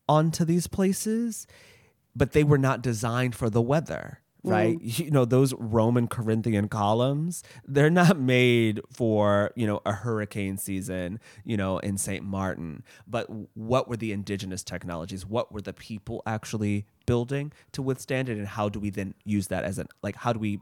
onto 0.09 0.44
these 0.44 0.66
places, 0.66 1.46
but 2.16 2.32
they 2.32 2.42
were 2.42 2.59
not 2.59 2.82
designed 2.82 3.36
for 3.36 3.48
the 3.48 3.62
weather 3.62 4.19
right? 4.45 4.78
Mm. 4.78 4.99
you 4.99 5.11
know 5.11 5.24
those 5.24 5.53
roman 5.55 6.09
corinthian 6.09 6.68
columns 6.68 7.43
they're 7.66 7.91
not 7.91 8.18
made 8.18 8.80
for 8.91 9.53
you 9.57 9.66
know 9.66 9.80
a 9.84 9.93
hurricane 9.93 10.57
season 10.57 11.18
you 11.45 11.57
know 11.57 11.78
in 11.78 11.99
st 11.99 12.24
martin. 12.24 12.82
But 13.07 13.26
what 13.55 13.88
were 13.88 13.97
the 13.97 14.12
indigenous 14.12 14.62
technologies? 14.62 15.26
What 15.26 15.53
were 15.53 15.61
the 15.61 15.72
people 15.72 16.22
actually 16.26 16.86
building 17.07 17.53
to 17.72 17.82
withstand 17.82 18.28
it? 18.28 18.38
And 18.38 18.47
how 18.47 18.68
do 18.68 18.80
we 18.80 18.91
then 18.91 19.14
use 19.24 19.49
that 19.49 19.64
as 19.64 19.78
an 19.78 19.88
like 20.03 20.16
how 20.16 20.32
do 20.32 20.38
we 20.38 20.61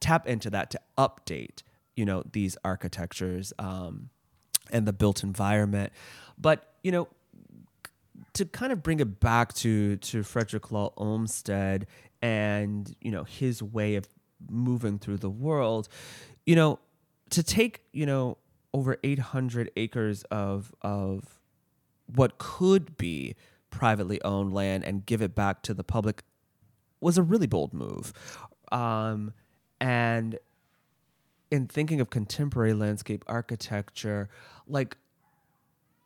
tap 0.00 0.26
into 0.26 0.50
that 0.50 0.70
to 0.70 0.80
update 0.96 1.62
you 1.96 2.04
know 2.04 2.22
these 2.32 2.56
architectures 2.64 3.52
um, 3.58 4.10
and 4.70 4.86
the 4.86 4.92
built 4.92 5.22
environment? 5.22 5.92
But 6.38 6.74
you 6.82 6.92
know 6.92 7.08
to 8.34 8.44
kind 8.44 8.72
of 8.72 8.82
bring 8.82 9.00
it 9.00 9.20
back 9.20 9.52
to 9.54 9.96
to 9.96 10.22
Frederick 10.22 10.70
Law 10.70 10.92
Olmsted 10.96 11.86
and 12.22 12.94
you 13.00 13.10
know 13.10 13.24
his 13.24 13.62
way 13.62 13.96
of 13.96 14.06
moving 14.48 14.98
through 14.98 15.18
the 15.18 15.30
world 15.30 15.88
you 16.46 16.54
know 16.54 16.78
to 17.30 17.42
take 17.42 17.82
you 17.92 18.06
know 18.06 18.36
over 18.72 18.96
800 19.02 19.70
acres 19.76 20.24
of 20.30 20.72
of 20.82 21.40
what 22.14 22.38
could 22.38 22.96
be 22.96 23.34
privately 23.70 24.20
owned 24.22 24.52
land 24.52 24.84
and 24.84 25.06
give 25.06 25.22
it 25.22 25.34
back 25.34 25.62
to 25.62 25.74
the 25.74 25.84
public 25.84 26.22
was 27.00 27.16
a 27.16 27.22
really 27.22 27.46
bold 27.46 27.72
move 27.72 28.12
um, 28.72 29.32
and 29.80 30.38
in 31.50 31.66
thinking 31.66 32.00
of 32.00 32.10
contemporary 32.10 32.74
landscape 32.74 33.24
architecture 33.26 34.28
like 34.66 34.96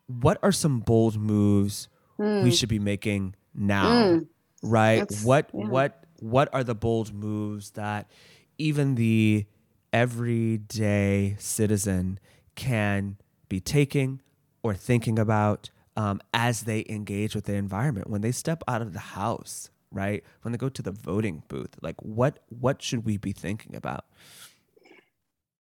what 0.07 0.39
are 0.43 0.53
some 0.53 0.81
bold 0.81 1.17
moves 1.17 1.89
mm. 2.19 2.43
we 2.43 2.51
hmm. 2.51 2.55
should 2.55 2.69
be 2.69 2.79
making 2.79 3.35
now 3.55 3.87
mm. 3.87 4.27
right 4.63 5.03
it's, 5.03 5.25
what 5.25 5.49
yeah. 5.53 5.67
what 5.67 6.04
what 6.25 6.49
are 6.53 6.65
the 6.65 6.75
bold 6.75 7.13
moves 7.13 7.73
that 7.73 8.11
even 8.59 8.95
the 8.95 9.47
everyday 9.93 11.37
citizen 11.39 12.19
can 12.55 13.17
be 13.49 13.61
taking 13.61 14.21
or 14.63 14.75
thinking 14.75 15.19
about 15.19 15.71
um, 15.97 16.21
as 16.33 16.63
they 16.63 16.85
engage 16.89 17.35
with 17.35 17.45
the 17.45 17.55
environment? 17.55 18.09
When 18.09 18.23
they 18.23 18.33
step 18.33 18.63
out 18.67 18.83
of 18.83 18.93
the 18.93 19.01
house 19.01 19.71
right? 19.95 20.25
When 20.43 20.53
they 20.53 20.59
go 20.59 20.69
to 20.69 20.83
the 20.83 20.91
voting 20.91 21.45
booth 21.49 21.77
like 21.81 21.95
what 22.01 22.41
what 22.49 22.83
should 22.83 23.05
we 23.05 23.17
be 23.17 23.33
thinking 23.33 23.75
about? 23.77 24.05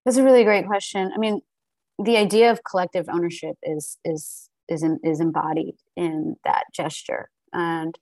That's 0.04 0.18
a 0.18 0.24
really 0.24 0.44
great 0.44 0.66
question. 0.66 1.10
I 1.14 1.18
mean 1.18 1.40
the 2.02 2.16
idea 2.16 2.50
of 2.50 2.60
collective 2.68 3.06
ownership 3.08 3.56
is 3.62 3.96
is 4.04 4.50
is 4.68 4.84
is 5.02 5.20
embodied 5.20 5.76
in 5.96 6.36
that 6.44 6.64
gesture. 6.74 7.30
And 7.52 7.94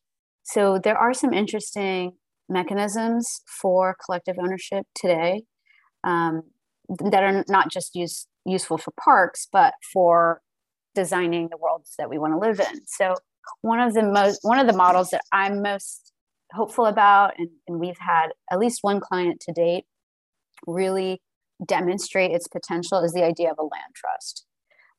so 0.42 0.78
there 0.78 0.96
are 0.96 1.14
some 1.14 1.32
interesting 1.32 2.14
mechanisms 2.48 3.42
for 3.46 3.96
collective 4.04 4.36
ownership 4.38 4.86
today 4.94 5.44
um, 6.04 6.42
that 7.10 7.22
are 7.22 7.44
not 7.48 7.70
just 7.70 7.94
use, 7.94 8.26
useful 8.44 8.78
for 8.78 8.92
parks, 9.02 9.48
but 9.52 9.74
for 9.92 10.40
designing 10.94 11.48
the 11.50 11.56
worlds 11.56 11.94
that 11.98 12.10
we 12.10 12.18
want 12.18 12.32
to 12.32 12.38
live 12.38 12.60
in. 12.60 12.80
So 12.86 13.14
one 13.62 13.80
of 13.80 13.94
the 13.94 14.02
most 14.02 14.40
one 14.42 14.58
of 14.58 14.66
the 14.66 14.72
models 14.72 15.10
that 15.10 15.22
I'm 15.32 15.62
most 15.62 16.12
hopeful 16.52 16.86
about, 16.86 17.32
and, 17.38 17.48
and 17.66 17.80
we've 17.80 17.98
had 17.98 18.28
at 18.50 18.58
least 18.58 18.80
one 18.82 19.00
client 19.00 19.40
to 19.40 19.52
date 19.52 19.84
really 20.66 21.22
demonstrate 21.66 22.30
its 22.30 22.46
potential, 22.48 23.02
is 23.02 23.12
the 23.12 23.24
idea 23.24 23.50
of 23.50 23.58
a 23.58 23.62
land 23.62 23.94
trust. 23.94 24.44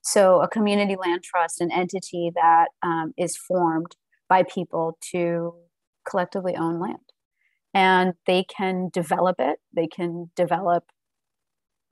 So 0.01 0.41
a 0.41 0.47
community 0.47 0.95
land 0.99 1.23
trust, 1.23 1.61
an 1.61 1.71
entity 1.71 2.31
that 2.35 2.67
um, 2.81 3.13
is 3.17 3.37
formed 3.37 3.95
by 4.27 4.43
people 4.43 4.97
to 5.11 5.53
collectively 6.09 6.55
own 6.55 6.79
land 6.79 7.12
and 7.73 8.13
they 8.27 8.43
can 8.43 8.89
develop 8.93 9.37
it. 9.39 9.59
They 9.73 9.87
can 9.87 10.31
develop 10.35 10.85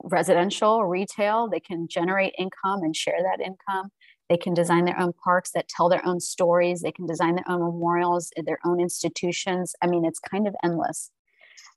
residential, 0.02 0.84
retail, 0.84 1.48
they 1.48 1.60
can 1.60 1.86
generate 1.88 2.34
income 2.38 2.82
and 2.82 2.94
share 2.94 3.18
that 3.22 3.44
income. 3.44 3.90
They 4.28 4.36
can 4.36 4.54
design 4.54 4.84
their 4.84 4.98
own 4.98 5.12
parks 5.24 5.50
that 5.52 5.68
tell 5.68 5.88
their 5.88 6.04
own 6.06 6.18
stories. 6.18 6.80
They 6.80 6.92
can 6.92 7.06
design 7.06 7.34
their 7.34 7.48
own 7.48 7.60
memorials, 7.60 8.30
their 8.46 8.58
own 8.64 8.80
institutions. 8.80 9.74
I 9.82 9.86
mean, 9.86 10.04
it's 10.04 10.18
kind 10.18 10.48
of 10.48 10.54
endless. 10.64 11.10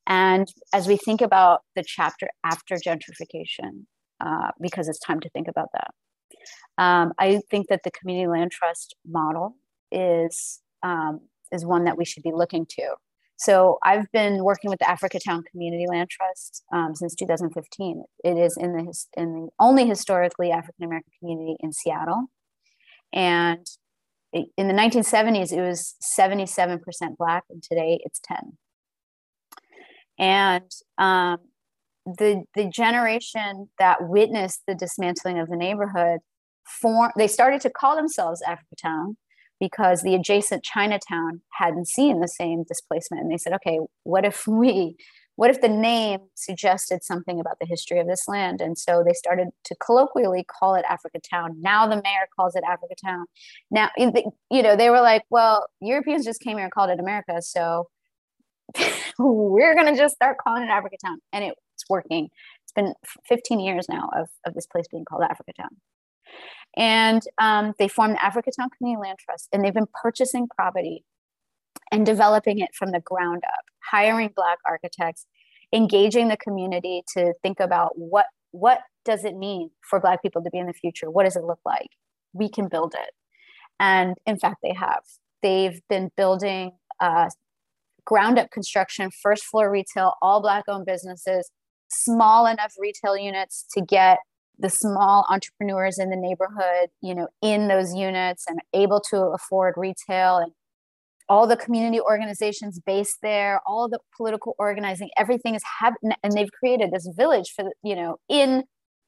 And 0.08 0.48
as 0.74 0.88
we 0.88 0.98
think 0.98 1.22
about 1.22 1.62
the 1.76 1.84
chapter 1.86 2.30
after 2.44 2.76
gentrification, 2.76 3.86
uh, 4.24 4.52
because 4.62 4.88
it's 4.88 5.00
time 5.00 5.20
to 5.20 5.30
think 5.30 5.48
about 5.48 5.70
that, 5.74 5.92
um, 6.78 7.14
I 7.20 7.42
think 7.50 7.68
that 7.68 7.82
the 7.84 7.92
community 7.92 8.28
land 8.28 8.52
trust 8.52 8.96
model 9.06 9.56
is 9.92 10.62
um, 10.84 11.22
is 11.52 11.66
one 11.66 11.86
that 11.86 11.98
we 11.98 12.06
should 12.06 12.24
be 12.24 12.32
looking 12.34 12.66
to. 12.70 12.96
So 13.38 13.80
I've 13.84 14.10
been 14.12 14.44
working 14.44 14.70
with 14.70 14.80
the 14.80 14.86
Africatown 14.86 15.44
Community 15.46 15.86
Land 15.90 16.10
Trust 16.10 16.64
um, 16.74 16.96
since 16.96 17.16
2015. 17.16 18.04
It 18.24 18.38
is 18.38 18.58
in 18.58 18.74
the 18.74 18.94
in 19.18 19.34
the 19.34 19.50
only 19.60 19.88
historically 19.88 20.52
African 20.52 20.86
American 20.86 21.12
community 21.20 21.58
in 21.60 21.74
Seattle, 21.74 22.28
and 23.12 23.66
in 24.34 24.68
the 24.68 24.74
1970s 24.74 25.52
it 25.52 25.62
was 25.62 25.96
77% 26.02 26.82
Black, 27.18 27.44
and 27.50 27.62
today 27.62 28.00
it's 28.04 28.20
10. 28.24 28.58
And 30.18 30.72
um, 30.98 31.40
the 32.06 32.46
the 32.56 32.70
generation 32.70 33.70
that 33.80 34.08
witnessed 34.08 34.62
the 34.68 34.76
dismantling 34.76 35.40
of 35.40 35.50
the 35.50 35.58
neighborhood 35.58 36.20
form 36.66 37.12
they 37.18 37.28
started 37.28 37.62
to 37.62 37.70
call 37.70 37.96
themselves 37.96 38.42
Africatown 38.48 39.18
because 39.60 40.02
the 40.02 40.16
adjacent 40.16 40.64
Chinatown 40.64 41.42
hadn't 41.54 41.88
seen 41.88 42.20
the 42.20 42.28
same 42.28 42.64
displacement. 42.64 43.24
And 43.24 43.32
they 43.32 43.38
said, 43.38 43.54
okay, 43.54 43.80
what 44.04 44.26
if 44.26 44.48
we, 44.48 44.98
what 45.36 45.50
if 45.50 45.62
the 45.62 45.70
name 45.70 46.20
suggested 46.34 47.04
something 47.04 47.40
about 47.40 47.58
the 47.60 47.66
history 47.66 48.00
of 48.00 48.08
this 48.08 48.28
land? 48.28 48.62
And 48.62 48.78
so 48.78 49.04
they 49.06 49.14
started 49.14 49.50
to 49.66 49.76
colloquially 49.76 50.46
call 50.46 50.76
it 50.76 50.86
Africa 50.90 51.20
Town. 51.20 51.58
Now 51.62 51.88
the 51.88 51.98
mayor 51.98 52.28
calls 52.36 52.56
it 52.56 52.64
Africa 52.68 52.96
Town. 53.04 53.26
Now, 53.72 53.90
you 53.98 54.64
know, 54.64 54.76
they 54.76 54.90
were 54.90 55.02
like, 55.02 55.24
well, 55.30 55.68
Europeans 55.82 56.26
just 56.26 56.42
came 56.42 56.58
here 56.58 56.66
and 56.66 56.74
called 56.74 56.90
it 56.90 57.00
America. 57.00 57.42
So 57.42 57.90
we're 59.20 59.76
going 59.76 59.94
to 59.94 60.00
just 60.00 60.16
start 60.16 60.38
calling 60.38 60.64
it 60.64 60.70
Africa 60.70 60.98
Town. 61.04 61.20
And 61.34 61.44
it's 61.44 61.90
working. 61.90 62.30
It's 62.64 62.72
been 62.74 62.94
15 63.28 63.60
years 63.60 63.88
now 63.90 64.10
of, 64.16 64.30
of 64.46 64.54
this 64.54 64.68
place 64.68 64.88
being 64.90 65.06
called 65.06 65.24
Africa 65.24 65.52
Town. 65.58 65.70
And 66.78 67.22
um, 67.38 67.74
they 67.80 67.88
formed 67.88 68.16
the 68.16 68.20
Africatown 68.20 68.70
Community 68.78 69.02
Land 69.02 69.20
Trust, 69.20 69.50
and 69.54 69.64
they've 69.64 69.74
been 69.74 69.88
purchasing 70.02 70.48
property 70.48 71.06
and 71.92 72.06
developing 72.06 72.60
it 72.60 72.72
from 72.74 72.92
the 72.92 73.00
ground 73.00 73.44
up, 73.46 73.66
hiring 73.92 74.32
Black 74.36 74.58
architects, 74.66 75.26
engaging 75.74 76.28
the 76.28 76.38
community 76.38 77.04
to 77.16 77.34
think 77.42 77.60
about 77.60 77.98
what 77.98 78.26
what 78.52 78.80
does 79.04 79.26
it 79.26 79.36
mean 79.36 79.70
for 79.88 80.00
Black 80.00 80.22
people 80.22 80.42
to 80.44 80.50
be 80.50 80.58
in 80.58 80.68
the 80.68 80.74
future? 80.74 81.12
What 81.12 81.26
does 81.26 81.36
it 81.36 81.44
look 81.44 81.60
like? 81.66 81.90
We 82.34 82.50
can 82.50 82.68
build 82.68 82.94
it, 82.94 83.12
and 83.80 84.16
in 84.26 84.38
fact, 84.38 84.58
they 84.62 84.74
have. 84.74 85.04
They've 85.42 85.80
been 85.90 86.12
building 86.18 86.72
uh, 87.00 87.30
ground 88.06 88.40
up 88.40 88.52
construction, 88.52 89.12
first 89.12 89.44
floor 89.46 89.70
retail, 89.72 90.14
all 90.22 90.42
black 90.42 90.66
owned 90.68 90.86
businesses, 90.86 91.52
small 91.90 92.46
enough 92.46 92.74
retail 92.80 93.18
units 93.18 93.66
to 93.74 93.82
get 93.82 94.20
the 94.60 94.70
small 94.70 95.26
entrepreneurs 95.30 95.98
in 96.00 96.10
the 96.10 96.16
neighborhood, 96.16 96.90
you 97.02 97.14
know, 97.14 97.28
in 97.42 97.68
those 97.68 97.94
units 97.94 98.46
and 98.48 98.60
able 98.74 99.02
to 99.10 99.18
afford 99.18 99.76
retail 99.78 100.38
and 100.38 100.52
all 101.28 101.48
the 101.48 101.58
community 101.58 102.00
organizations 102.00 102.80
based 102.86 103.18
there, 103.22 103.60
all 103.66 103.90
the 103.90 104.00
political 104.16 104.56
organizing, 104.60 105.10
everything 105.18 105.56
is 105.56 105.64
happening, 105.80 106.16
and 106.24 106.34
they've 106.34 106.52
created 106.52 106.92
this 106.92 107.10
village 107.18 107.52
for 107.56 107.66
you 107.84 107.96
know, 107.96 108.18
in 108.30 108.64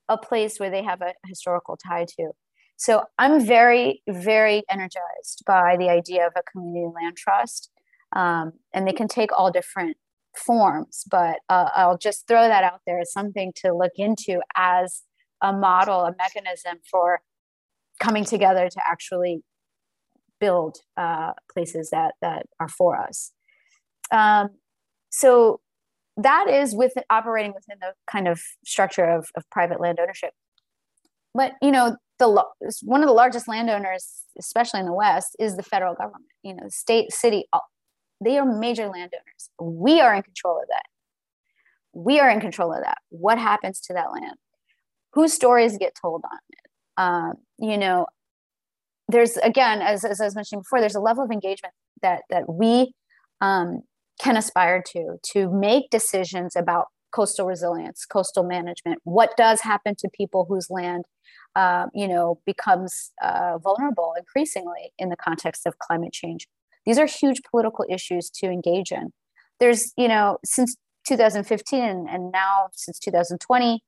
a 0.10 0.18
place 0.18 0.60
where 0.60 0.72
they 0.72 0.84
have 0.84 1.02
a 1.02 1.14
historical 1.26 1.78
tie 1.78 2.06
to. 2.18 2.32
So 2.78 3.04
I'm 3.18 3.46
very, 3.46 4.02
very 4.08 4.64
energized 4.70 5.44
by 5.46 5.78
the 5.78 5.90
idea 5.90 6.28
of 6.28 6.34
a 6.36 6.44
community 6.52 6.88
land 6.94 7.18
trust. 7.18 7.72
Um, 8.16 8.54
and 8.74 8.88
they 8.88 8.94
can 8.94 9.08
take 9.08 9.32
all 9.38 9.52
different 9.52 9.98
forms, 10.36 11.04
but 11.10 11.40
uh, 11.50 11.70
I'll 11.76 11.98
just 11.98 12.28
throw 12.28 12.48
that 12.48 12.64
out 12.64 12.82
there 12.86 13.00
as 13.00 13.12
something 13.12 13.52
to 13.58 13.74
look 13.74 13.94
into 13.98 14.40
as 14.56 15.02
a 15.42 15.54
model, 15.54 16.02
a 16.02 16.16
mechanism 16.18 16.80
for 16.90 17.22
coming 18.00 18.24
together 18.24 18.70
to 18.70 18.82
actually 18.88 19.42
build 20.40 20.78
uh, 20.98 21.34
places 21.52 21.90
that 21.92 22.14
that 22.22 22.46
are 22.60 22.68
for 22.68 22.98
us. 22.98 23.32
Um, 24.12 24.50
so 25.10 25.60
that 26.18 26.50
is 26.50 26.76
with 26.76 26.94
operating 27.10 27.54
within 27.54 27.78
the 27.80 27.94
kind 28.12 28.28
of 28.28 28.42
structure 28.66 29.06
of, 29.06 29.30
of 29.36 29.50
private 29.52 29.80
land 29.80 30.00
ownership. 30.00 30.32
But 31.34 31.54
you 31.62 31.72
know, 31.72 31.96
the 32.20 32.44
one 32.84 33.02
of 33.02 33.08
the 33.08 33.14
largest 33.14 33.48
landowners, 33.48 34.24
especially 34.40 34.80
in 34.80 34.86
the 34.86 34.94
West, 34.94 35.36
is 35.40 35.56
the 35.56 35.64
federal 35.64 35.94
government. 35.94 36.26
You 36.44 36.56
know, 36.56 36.68
state, 36.70 37.12
city, 37.12 37.46
they 38.24 38.38
are 38.38 38.46
major 38.46 38.88
landowners. 38.88 39.50
We 39.62 40.02
are 40.02 40.16
in 40.16 40.24
control 40.24 40.58
of 40.58 40.68
that. 40.70 40.86
We 41.94 42.20
are 42.20 42.30
in 42.30 42.40
control 42.40 42.74
of 42.74 42.84
that. 42.84 42.98
What 43.10 43.38
happens 43.38 43.80
to 43.82 43.94
that 43.94 44.12
land? 44.12 44.38
Whose 45.18 45.34
stories 45.34 45.80
get 45.80 45.94
told 46.00 46.22
on 46.32 46.38
it? 46.52 46.70
Um, 46.96 47.34
you 47.58 47.76
know, 47.76 48.06
there's 49.08 49.36
again, 49.38 49.82
as, 49.82 50.06
as 50.06 50.22
I 50.22 50.26
was 50.26 50.36
mentioning 50.36 50.62
before, 50.62 50.80
there's 50.80 50.94
a 50.94 51.00
level 51.00 51.24
of 51.24 51.32
engagement 51.32 51.74
that 52.04 52.22
that 52.30 52.48
we 52.48 52.94
um, 53.42 53.82
can 54.22 54.38
aspire 54.38 54.84
to 54.92 55.18
to 55.32 55.50
make 55.52 55.90
decisions 55.90 56.56
about 56.56 56.90
coastal 57.12 57.48
resilience, 57.48 58.06
coastal 58.06 58.44
management. 58.44 59.00
What 59.06 59.36
does 59.38 59.62
happen 59.62 59.96
to 59.98 60.10
people 60.14 60.46
whose 60.48 60.70
land, 60.70 61.06
uh, 61.56 61.88
you 61.96 62.08
know, 62.08 62.40
becomes 62.46 63.12
uh, 63.20 63.58
vulnerable 63.58 64.14
increasingly 64.16 64.94
in 65.00 65.10
the 65.10 65.16
context 65.16 65.66
of 65.66 65.80
climate 65.80 66.14
change? 66.14 66.48
These 66.86 67.00
are 67.00 67.08
huge 67.08 67.42
political 67.50 67.86
issues 67.90 68.30
to 68.36 68.52
engage 68.52 68.92
in. 68.92 69.14
There's, 69.60 69.94
you 69.98 70.10
know, 70.10 70.38
since 70.46 70.76
2015 71.08 72.06
and 72.08 72.32
now 72.32 72.68
since 72.74 73.00
2020, 73.00 73.82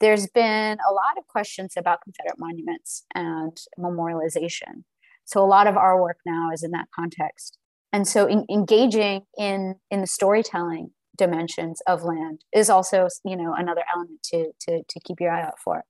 there's 0.00 0.26
been 0.28 0.78
a 0.88 0.92
lot 0.92 1.18
of 1.18 1.26
questions 1.28 1.74
about 1.76 2.00
Confederate 2.02 2.38
monuments 2.38 3.04
and 3.14 3.56
memorialization. 3.78 4.84
So 5.24 5.42
a 5.42 5.46
lot 5.46 5.66
of 5.66 5.76
our 5.76 6.00
work 6.00 6.18
now 6.26 6.50
is 6.52 6.62
in 6.62 6.70
that 6.72 6.88
context. 6.94 7.58
And 7.92 8.06
so 8.06 8.26
in, 8.26 8.44
engaging 8.50 9.22
in 9.38 9.76
in 9.90 10.00
the 10.00 10.06
storytelling 10.06 10.90
dimensions 11.16 11.80
of 11.86 12.02
land 12.02 12.44
is 12.52 12.68
also, 12.68 13.08
you 13.24 13.36
know, 13.36 13.54
another 13.56 13.84
element 13.94 14.22
to 14.24 14.52
to 14.62 14.82
to 14.88 15.00
keep 15.00 15.20
your 15.20 15.30
eye 15.30 15.42
out 15.42 15.58
for. 15.62 15.84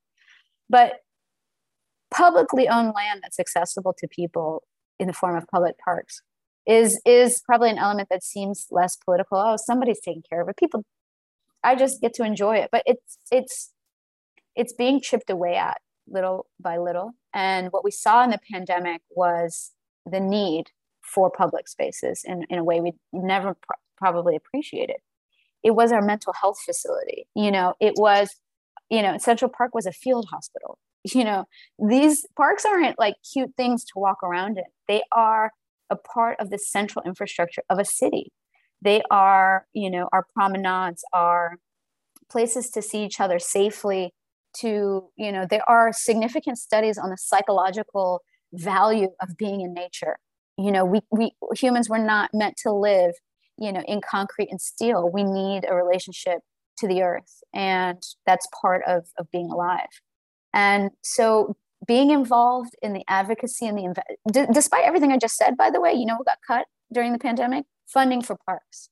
But 0.68 1.00
publicly 2.10 2.68
owned 2.68 2.92
land 2.94 3.20
that's 3.22 3.40
accessible 3.40 3.94
to 3.98 4.06
people 4.08 4.62
in 5.00 5.06
the 5.06 5.12
form 5.12 5.36
of 5.36 5.46
public 5.48 5.76
parks 5.78 6.20
is 6.66 7.00
is 7.04 7.42
probably 7.44 7.70
an 7.70 7.78
element 7.78 8.08
that 8.10 8.22
seems 8.22 8.66
less 8.70 8.96
political. 8.96 9.38
Oh, 9.38 9.56
somebody's 9.56 10.00
taking 10.00 10.22
care 10.28 10.42
of 10.42 10.48
it. 10.48 10.56
People 10.56 10.84
I 11.62 11.74
just 11.74 12.00
get 12.00 12.14
to 12.14 12.24
enjoy 12.24 12.56
it. 12.56 12.68
But 12.70 12.82
it's 12.86 13.18
it's 13.30 13.72
it's 14.56 14.72
being 14.72 15.00
chipped 15.00 15.30
away 15.30 15.56
at 15.56 15.78
little 16.06 16.46
by 16.60 16.78
little. 16.78 17.12
And 17.32 17.68
what 17.70 17.84
we 17.84 17.90
saw 17.90 18.22
in 18.24 18.30
the 18.30 18.40
pandemic 18.50 19.02
was 19.10 19.72
the 20.06 20.20
need 20.20 20.66
for 21.02 21.30
public 21.30 21.68
spaces 21.68 22.22
in, 22.24 22.44
in 22.48 22.58
a 22.58 22.64
way 22.64 22.80
we 22.80 22.92
never 23.12 23.54
pr- 23.54 23.74
probably 23.96 24.36
appreciated. 24.36 24.96
It 25.62 25.72
was 25.74 25.92
our 25.92 26.02
mental 26.02 26.32
health 26.32 26.58
facility. 26.64 27.26
You 27.34 27.50
know, 27.50 27.74
it 27.80 27.94
was, 27.96 28.36
you 28.90 29.02
know, 29.02 29.18
Central 29.18 29.50
Park 29.50 29.74
was 29.74 29.86
a 29.86 29.92
field 29.92 30.26
hospital. 30.30 30.78
You 31.06 31.22
know, 31.22 31.44
these 31.78 32.24
parks 32.34 32.64
aren't 32.64 32.98
like 32.98 33.16
cute 33.30 33.50
things 33.58 33.84
to 33.84 33.92
walk 33.96 34.22
around 34.22 34.56
in. 34.56 34.64
They 34.88 35.02
are 35.12 35.52
a 35.90 35.96
part 35.96 36.40
of 36.40 36.48
the 36.48 36.58
central 36.58 37.04
infrastructure 37.04 37.62
of 37.68 37.78
a 37.78 37.84
city. 37.84 38.32
They 38.80 39.02
are, 39.10 39.66
you 39.74 39.90
know, 39.90 40.08
our 40.14 40.26
promenades 40.34 41.04
are 41.12 41.58
places 42.30 42.70
to 42.70 42.80
see 42.80 43.04
each 43.04 43.20
other 43.20 43.38
safely 43.38 44.14
to 44.60 45.08
you 45.16 45.32
know 45.32 45.46
there 45.48 45.68
are 45.68 45.92
significant 45.92 46.58
studies 46.58 46.98
on 46.98 47.10
the 47.10 47.16
psychological 47.16 48.22
value 48.52 49.08
of 49.20 49.36
being 49.36 49.60
in 49.60 49.74
nature. 49.74 50.16
You 50.56 50.72
know 50.72 50.84
we, 50.84 51.00
we 51.10 51.32
humans 51.56 51.88
were 51.88 51.98
not 51.98 52.30
meant 52.32 52.56
to 52.62 52.72
live 52.72 53.12
you 53.58 53.72
know 53.72 53.82
in 53.86 54.00
concrete 54.00 54.48
and 54.50 54.60
steel. 54.60 55.10
We 55.12 55.24
need 55.24 55.64
a 55.68 55.74
relationship 55.74 56.40
to 56.78 56.88
the 56.88 57.02
earth 57.02 57.40
and 57.52 58.02
that's 58.26 58.48
part 58.60 58.82
of 58.86 59.06
of 59.18 59.30
being 59.30 59.50
alive. 59.50 59.88
And 60.52 60.90
so 61.02 61.56
being 61.86 62.10
involved 62.10 62.70
in 62.80 62.94
the 62.94 63.04
advocacy 63.08 63.66
and 63.66 63.78
the 63.78 64.02
d- 64.32 64.46
despite 64.54 64.84
everything 64.84 65.12
i 65.12 65.18
just 65.18 65.36
said 65.36 65.54
by 65.54 65.68
the 65.70 65.82
way 65.82 65.92
you 65.92 66.06
know 66.06 66.14
what 66.14 66.24
got 66.24 66.38
cut 66.46 66.64
during 66.94 67.12
the 67.12 67.18
pandemic? 67.18 67.66
Funding 67.86 68.22
for 68.22 68.36
parks. 68.46 68.88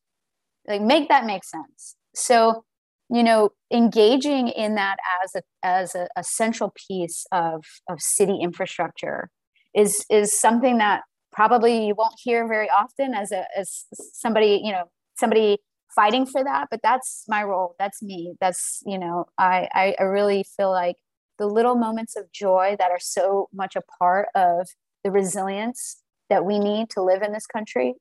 Like 0.69 0.83
make 0.83 1.09
that 1.09 1.25
make 1.25 1.45
sense. 1.45 1.97
So 2.15 2.65
you 3.13 3.23
know 3.23 3.51
engaging 3.71 4.49
in 4.49 4.75
that 4.75 4.97
as 5.23 5.35
a 5.37 5.43
as 5.63 5.95
a, 5.95 6.09
a, 6.17 6.25
central 6.25 6.73
piece 6.89 7.27
of 7.31 7.65
of 7.89 8.01
city 8.01 8.39
infrastructure 8.41 9.29
is 9.75 10.05
is 10.11 10.39
something 10.41 10.79
that 10.79 11.03
probably 11.31 11.87
you 11.87 11.95
won't 11.95 12.15
hear 12.23 12.49
very 12.49 12.69
often 12.71 13.15
as 13.15 13.31
a 13.31 13.45
as 13.57 13.85
somebody 14.15 14.61
you 14.65 14.73
know 14.73 14.85
somebody 15.15 15.59
fighting 15.95 16.25
for 16.25 16.43
that 16.43 16.69
but 16.71 16.81
that's 16.83 17.25
my 17.29 17.43
role. 17.43 17.77
That's 17.79 18.03
me. 18.03 18.35
That's 18.41 18.81
you 18.87 18.99
know 18.99 19.27
i 19.39 19.69
i, 19.75 19.95
I 20.01 20.05
really 20.05 20.45
feel 20.57 20.71
like 20.71 20.97
the 21.39 21.47
little 21.47 21.77
moments 21.77 22.17
of 22.17 22.33
joy 22.33 22.77
that 22.79 22.91
are 22.91 23.01
so 23.01 23.49
much 23.53 23.77
a 23.77 23.83
part 23.99 24.29
of 24.35 24.69
the 25.05 25.11
resilience 25.11 26.03
that 26.31 26.47
we 26.47 26.59
need 26.59 26.89
to 26.91 27.03
live 27.03 27.23
in 27.23 27.33
this 27.33 27.47
country 27.47 27.95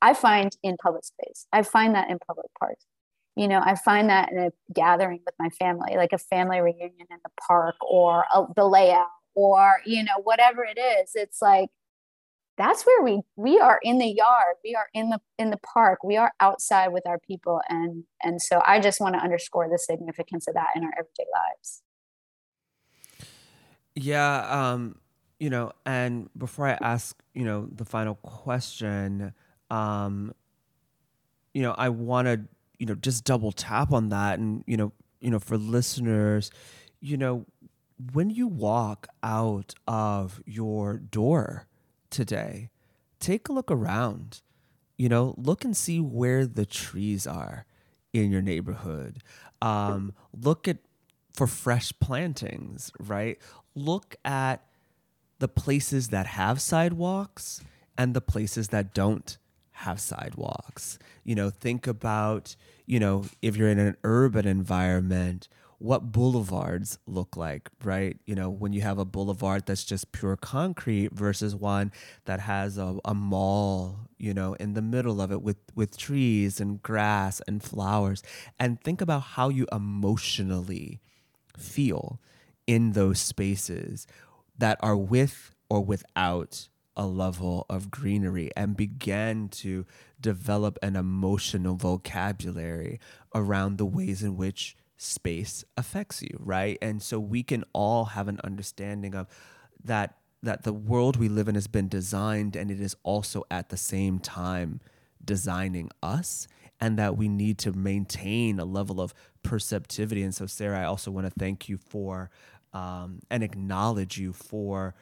i 0.00 0.14
find 0.14 0.56
in 0.62 0.76
public 0.76 1.04
space. 1.04 1.46
I 1.52 1.62
find 1.62 1.94
that 1.96 2.08
in 2.10 2.18
public 2.20 2.50
parks 2.60 2.84
you 3.36 3.48
know 3.48 3.60
i 3.64 3.74
find 3.74 4.08
that 4.08 4.30
in 4.32 4.38
a 4.38 4.50
gathering 4.72 5.20
with 5.24 5.34
my 5.38 5.48
family 5.50 5.96
like 5.96 6.12
a 6.12 6.18
family 6.18 6.60
reunion 6.60 7.06
in 7.10 7.18
the 7.22 7.30
park 7.48 7.76
or 7.80 8.24
a, 8.34 8.44
the 8.56 8.64
layout 8.64 9.06
or 9.34 9.80
you 9.84 10.02
know 10.02 10.20
whatever 10.22 10.64
it 10.64 10.78
is 10.78 11.10
it's 11.14 11.42
like 11.42 11.70
that's 12.56 12.84
where 12.84 13.02
we 13.02 13.20
we 13.36 13.58
are 13.58 13.80
in 13.82 13.98
the 13.98 14.06
yard 14.06 14.56
we 14.64 14.74
are 14.74 14.86
in 14.94 15.10
the 15.10 15.20
in 15.38 15.50
the 15.50 15.56
park 15.58 16.04
we 16.04 16.16
are 16.16 16.32
outside 16.40 16.88
with 16.88 17.06
our 17.06 17.18
people. 17.18 17.60
And 17.68 18.04
and 18.22 18.40
so 18.40 18.62
i 18.66 18.80
just 18.80 19.00
want 19.00 19.14
to 19.14 19.20
underscore 19.20 19.68
the 19.68 19.78
significance 19.78 20.46
of 20.48 20.54
that 20.54 20.68
in 20.76 20.84
our 20.84 20.92
everyday 20.92 21.26
lives. 21.32 21.82
Yeah 23.94 24.72
um 24.72 24.98
you 25.40 25.50
know 25.50 25.72
and 25.84 26.30
before 26.38 26.68
i 26.68 26.78
ask 26.80 27.20
you 27.34 27.44
know 27.44 27.68
the 27.72 27.84
final 27.84 28.14
question 28.16 29.34
um 29.70 30.32
you 31.52 31.62
know 31.62 31.74
i 31.76 31.88
want 31.88 32.26
to 32.26 32.40
you 32.78 32.86
know 32.86 32.94
just 32.94 33.24
double 33.24 33.52
tap 33.52 33.92
on 33.92 34.08
that 34.08 34.38
and 34.38 34.64
you 34.66 34.76
know 34.76 34.92
you 35.20 35.30
know 35.30 35.38
for 35.38 35.56
listeners 35.56 36.50
you 37.00 37.16
know 37.16 37.46
when 38.12 38.30
you 38.30 38.46
walk 38.46 39.06
out 39.22 39.74
of 39.86 40.42
your 40.44 40.98
door 40.98 41.66
today 42.10 42.70
take 43.20 43.48
a 43.48 43.52
look 43.52 43.70
around 43.70 44.42
you 44.96 45.08
know 45.08 45.34
look 45.36 45.64
and 45.64 45.76
see 45.76 46.00
where 46.00 46.46
the 46.46 46.66
trees 46.66 47.26
are 47.26 47.66
in 48.14 48.30
your 48.30 48.40
neighborhood. 48.40 49.22
Um, 49.60 50.14
look 50.32 50.66
at 50.68 50.78
for 51.34 51.46
fresh 51.46 51.92
plantings 52.00 52.90
right? 53.00 53.38
Look 53.74 54.16
at 54.24 54.64
the 55.40 55.48
places 55.48 56.08
that 56.08 56.26
have 56.26 56.60
sidewalks 56.60 57.60
and 57.98 58.14
the 58.14 58.20
places 58.20 58.68
that 58.68 58.94
don't 58.94 59.36
have 59.74 60.00
sidewalks. 60.00 60.98
You 61.24 61.34
know, 61.34 61.50
think 61.50 61.86
about, 61.86 62.56
you 62.86 63.00
know, 63.00 63.24
if 63.42 63.56
you're 63.56 63.68
in 63.68 63.78
an 63.78 63.96
urban 64.04 64.46
environment, 64.46 65.48
what 65.78 66.12
boulevards 66.12 66.98
look 67.06 67.36
like, 67.36 67.68
right? 67.82 68.16
You 68.24 68.34
know, 68.36 68.48
when 68.48 68.72
you 68.72 68.80
have 68.82 68.98
a 68.98 69.04
boulevard 69.04 69.66
that's 69.66 69.84
just 69.84 70.12
pure 70.12 70.36
concrete 70.36 71.12
versus 71.12 71.54
one 71.54 71.92
that 72.24 72.40
has 72.40 72.78
a, 72.78 72.96
a 73.04 73.14
mall, 73.14 74.08
you 74.16 74.32
know, 74.32 74.54
in 74.54 74.74
the 74.74 74.82
middle 74.82 75.20
of 75.20 75.32
it 75.32 75.42
with, 75.42 75.58
with 75.74 75.98
trees 75.98 76.60
and 76.60 76.80
grass 76.80 77.42
and 77.48 77.62
flowers. 77.62 78.22
And 78.58 78.80
think 78.80 79.00
about 79.00 79.20
how 79.20 79.48
you 79.48 79.66
emotionally 79.72 81.00
feel 81.58 82.20
in 82.66 82.92
those 82.92 83.18
spaces 83.18 84.06
that 84.56 84.78
are 84.80 84.96
with 84.96 85.54
or 85.68 85.84
without 85.84 86.68
a 86.96 87.06
level 87.06 87.66
of 87.68 87.90
greenery 87.90 88.50
and 88.56 88.76
began 88.76 89.48
to 89.48 89.84
develop 90.20 90.78
an 90.82 90.96
emotional 90.96 91.74
vocabulary 91.74 93.00
around 93.34 93.78
the 93.78 93.86
ways 93.86 94.22
in 94.22 94.36
which 94.36 94.76
space 94.96 95.64
affects 95.76 96.22
you, 96.22 96.36
right? 96.38 96.78
And 96.80 97.02
so 97.02 97.18
we 97.18 97.42
can 97.42 97.64
all 97.72 98.06
have 98.06 98.28
an 98.28 98.40
understanding 98.44 99.14
of 99.14 99.26
that 99.82 100.16
that 100.42 100.62
the 100.62 100.74
world 100.74 101.16
we 101.16 101.28
live 101.28 101.48
in 101.48 101.54
has 101.54 101.66
been 101.66 101.88
designed 101.88 102.54
and 102.54 102.70
it 102.70 102.78
is 102.78 102.94
also 103.02 103.44
at 103.50 103.70
the 103.70 103.78
same 103.78 104.18
time 104.18 104.78
designing 105.24 105.90
us 106.02 106.46
and 106.78 106.98
that 106.98 107.16
we 107.16 107.28
need 107.28 107.56
to 107.56 107.72
maintain 107.72 108.58
a 108.58 108.64
level 108.66 109.00
of 109.00 109.14
perceptivity. 109.42 110.22
And 110.22 110.34
so, 110.34 110.44
Sara, 110.44 110.80
I 110.80 110.84
also 110.84 111.10
want 111.10 111.26
to 111.26 111.32
thank 111.38 111.68
you 111.68 111.78
for 111.78 112.30
um, 112.74 113.20
and 113.30 113.42
acknowledge 113.42 114.18
you 114.18 114.32
for 114.34 114.94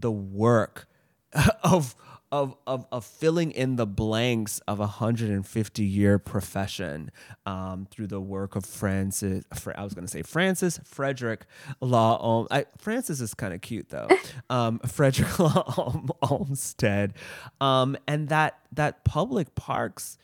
the 0.00 0.12
work 0.12 0.88
of 1.62 1.94
of, 2.32 2.56
of, 2.66 2.86
of 2.90 3.04
filling 3.04 3.52
in 3.52 3.76
the 3.76 3.86
blanks 3.86 4.58
of 4.66 4.78
a 4.78 4.82
150 4.82 5.84
year 5.84 6.18
profession 6.18 7.10
um, 7.46 7.86
through 7.90 8.08
the 8.08 8.20
work 8.20 8.56
of 8.56 8.66
Francis. 8.66 9.44
I 9.74 9.84
was 9.84 9.94
going 9.94 10.04
to 10.04 10.10
say 10.10 10.22
Francis 10.22 10.80
Frederick 10.84 11.46
Law. 11.80 12.18
Olm, 12.20 12.48
I, 12.50 12.66
Francis 12.78 13.20
is 13.20 13.32
kind 13.34 13.54
of 13.54 13.60
cute 13.60 13.90
though. 13.90 14.08
Um, 14.50 14.78
Frederick 14.80 15.38
Law 15.40 16.04
Olmsted, 16.22 17.14
um, 17.60 17.96
and 18.06 18.28
that 18.28 18.58
that 18.72 19.04
public 19.04 19.54
parks 19.56 20.18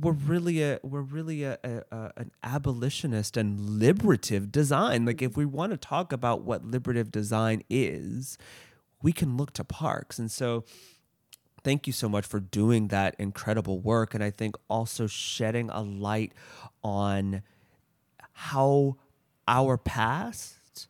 were 0.00 0.12
really 0.12 0.62
a 0.62 0.78
were 0.82 1.02
really 1.02 1.42
a, 1.42 1.58
a, 1.64 1.82
a, 1.90 2.12
an 2.16 2.30
abolitionist 2.42 3.36
and 3.36 3.78
liberative 3.80 4.52
design. 4.52 5.06
Like 5.06 5.22
if 5.22 5.36
we 5.36 5.44
want 5.44 5.72
to 5.72 5.76
talk 5.76 6.12
about 6.12 6.42
what 6.42 6.64
liberative 6.64 7.10
design 7.10 7.62
is, 7.68 8.38
we 9.02 9.12
can 9.12 9.36
look 9.36 9.52
to 9.54 9.64
parks. 9.64 10.18
And 10.18 10.30
so 10.30 10.64
thank 11.62 11.86
you 11.86 11.92
so 11.92 12.08
much 12.08 12.26
for 12.26 12.40
doing 12.40 12.88
that 12.88 13.14
incredible 13.18 13.78
work 13.78 14.14
and 14.14 14.22
I 14.22 14.30
think 14.30 14.56
also 14.68 15.06
shedding 15.06 15.70
a 15.70 15.82
light 15.82 16.32
on 16.82 17.42
how 18.32 18.96
our 19.46 19.76
past 19.76 20.88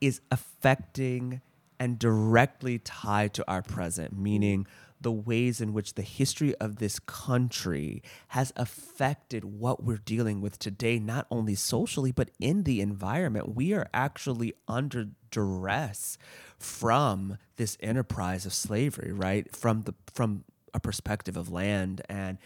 is 0.00 0.20
affecting 0.30 1.40
and 1.78 1.98
directly 1.98 2.78
tied 2.78 3.34
to 3.34 3.44
our 3.50 3.62
present, 3.62 4.16
meaning 4.16 4.66
the 5.00 5.12
ways 5.12 5.60
in 5.60 5.72
which 5.72 5.94
the 5.94 6.02
history 6.02 6.54
of 6.56 6.76
this 6.76 6.98
country 6.98 8.02
has 8.28 8.52
affected 8.56 9.44
what 9.44 9.84
we're 9.84 9.98
dealing 9.98 10.40
with 10.40 10.58
today, 10.58 10.98
not 10.98 11.26
only 11.30 11.54
socially, 11.54 12.12
but 12.12 12.30
in 12.40 12.62
the 12.62 12.80
environment. 12.80 13.54
We 13.54 13.74
are 13.74 13.88
actually 13.92 14.54
under 14.66 15.08
duress 15.30 16.16
from 16.58 17.38
this 17.56 17.76
enterprise 17.80 18.46
of 18.46 18.52
slavery, 18.52 19.12
right? 19.12 19.54
From 19.54 19.82
the 19.82 19.94
from 20.12 20.44
a 20.74 20.80
perspective 20.80 21.36
of 21.36 21.50
land 21.50 22.02
and 22.08 22.38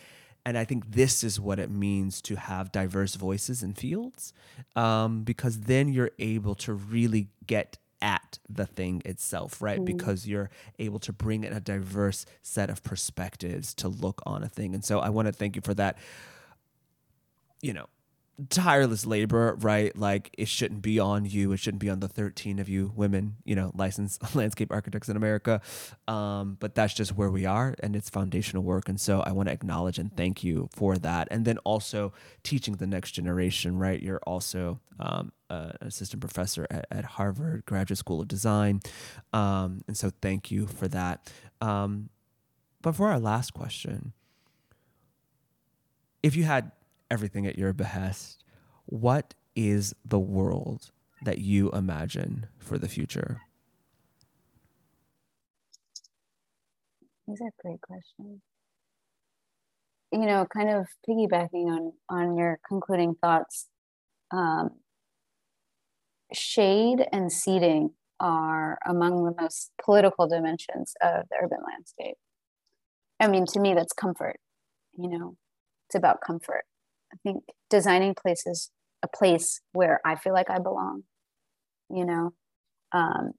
and 0.44 0.56
I 0.56 0.64
think 0.64 0.92
this 0.92 1.22
is 1.22 1.38
what 1.38 1.58
it 1.58 1.70
means 1.70 2.22
to 2.22 2.36
have 2.36 2.72
diverse 2.72 3.14
voices 3.14 3.62
and 3.62 3.76
fields, 3.76 4.32
um, 4.74 5.22
because 5.22 5.60
then 5.60 5.88
you're 5.88 6.12
able 6.18 6.54
to 6.56 6.72
really 6.72 7.28
get 7.46 7.76
at 8.02 8.38
the 8.48 8.64
thing 8.66 9.02
itself, 9.04 9.60
right? 9.60 9.80
Mm. 9.80 9.84
Because 9.84 10.26
you're 10.26 10.50
able 10.78 10.98
to 11.00 11.12
bring 11.12 11.44
in 11.44 11.52
a 11.52 11.60
diverse 11.60 12.24
set 12.40 12.70
of 12.70 12.82
perspectives 12.82 13.74
to 13.74 13.88
look 13.88 14.22
on 14.24 14.42
a 14.42 14.48
thing. 14.48 14.74
And 14.74 14.84
so 14.84 15.00
I 15.00 15.10
want 15.10 15.26
to 15.26 15.32
thank 15.32 15.56
you 15.56 15.62
for 15.62 15.74
that. 15.74 15.98
You 17.60 17.74
know, 17.74 17.86
tireless 18.48 19.06
labor, 19.06 19.56
right? 19.60 19.96
Like 19.96 20.30
it 20.38 20.48
shouldn't 20.48 20.82
be 20.82 20.98
on 20.98 21.24
you. 21.24 21.52
It 21.52 21.58
shouldn't 21.58 21.80
be 21.80 21.90
on 21.90 22.00
the 22.00 22.08
13 22.08 22.58
of 22.58 22.68
you 22.68 22.92
women, 22.94 23.36
you 23.44 23.54
know, 23.54 23.72
licensed 23.74 24.34
landscape 24.34 24.70
architects 24.72 25.08
in 25.08 25.16
America. 25.16 25.60
Um, 26.08 26.56
but 26.60 26.74
that's 26.74 26.94
just 26.94 27.16
where 27.16 27.30
we 27.30 27.44
are 27.44 27.74
and 27.80 27.94
it's 27.94 28.08
foundational 28.08 28.62
work. 28.62 28.88
And 28.88 29.00
so 29.00 29.20
I 29.20 29.32
want 29.32 29.48
to 29.48 29.52
acknowledge 29.52 29.98
and 29.98 30.16
thank 30.16 30.42
you 30.42 30.68
for 30.72 30.96
that. 30.98 31.28
And 31.30 31.44
then 31.44 31.58
also 31.58 32.12
teaching 32.42 32.76
the 32.76 32.86
next 32.86 33.12
generation, 33.12 33.78
right? 33.78 34.00
You're 34.00 34.20
also 34.26 34.80
um, 34.98 35.32
an 35.48 35.76
assistant 35.80 36.20
professor 36.20 36.66
at, 36.70 36.86
at, 36.90 37.04
Harvard 37.04 37.64
Graduate 37.64 37.98
School 37.98 38.20
of 38.20 38.28
Design. 38.28 38.80
Um, 39.32 39.82
and 39.86 39.96
so 39.96 40.10
thank 40.22 40.50
you 40.50 40.66
for 40.66 40.88
that. 40.88 41.32
Um, 41.60 42.10
but 42.82 42.94
for 42.94 43.08
our 43.08 43.18
last 43.18 43.52
question, 43.52 44.12
if 46.22 46.36
you 46.36 46.44
had 46.44 46.72
everything 47.10 47.46
at 47.46 47.58
your 47.58 47.72
behest. 47.72 48.44
What 48.86 49.34
is 49.54 49.94
the 50.04 50.18
world 50.18 50.90
that 51.22 51.38
you 51.38 51.70
imagine 51.70 52.46
for 52.58 52.78
the 52.78 52.88
future? 52.88 53.42
These 57.26 57.40
are 57.42 57.50
great 57.62 57.80
questions. 57.80 58.40
You 60.12 60.26
know, 60.26 60.46
kind 60.52 60.70
of 60.70 60.86
piggybacking 61.08 61.66
on 61.66 61.92
on 62.08 62.36
your 62.36 62.58
concluding 62.66 63.14
thoughts, 63.14 63.68
um, 64.32 64.70
shade 66.32 67.06
and 67.12 67.30
seating 67.30 67.90
are 68.18 68.78
among 68.86 69.24
the 69.24 69.34
most 69.40 69.70
political 69.82 70.26
dimensions 70.26 70.94
of 71.00 71.28
the 71.30 71.36
urban 71.42 71.58
landscape. 71.64 72.16
I 73.20 73.28
mean, 73.28 73.46
to 73.46 73.60
me, 73.60 73.74
that's 73.74 73.92
comfort. 73.92 74.36
You 74.98 75.08
know, 75.08 75.36
it's 75.88 75.94
about 75.94 76.20
comfort. 76.20 76.64
I 77.12 77.16
think 77.22 77.44
designing 77.68 78.14
places, 78.14 78.70
a 79.02 79.08
place 79.08 79.60
where 79.72 80.00
I 80.04 80.16
feel 80.16 80.32
like 80.32 80.50
I 80.50 80.58
belong, 80.58 81.04
you 81.88 82.04
know, 82.04 82.32
um, 82.92 83.32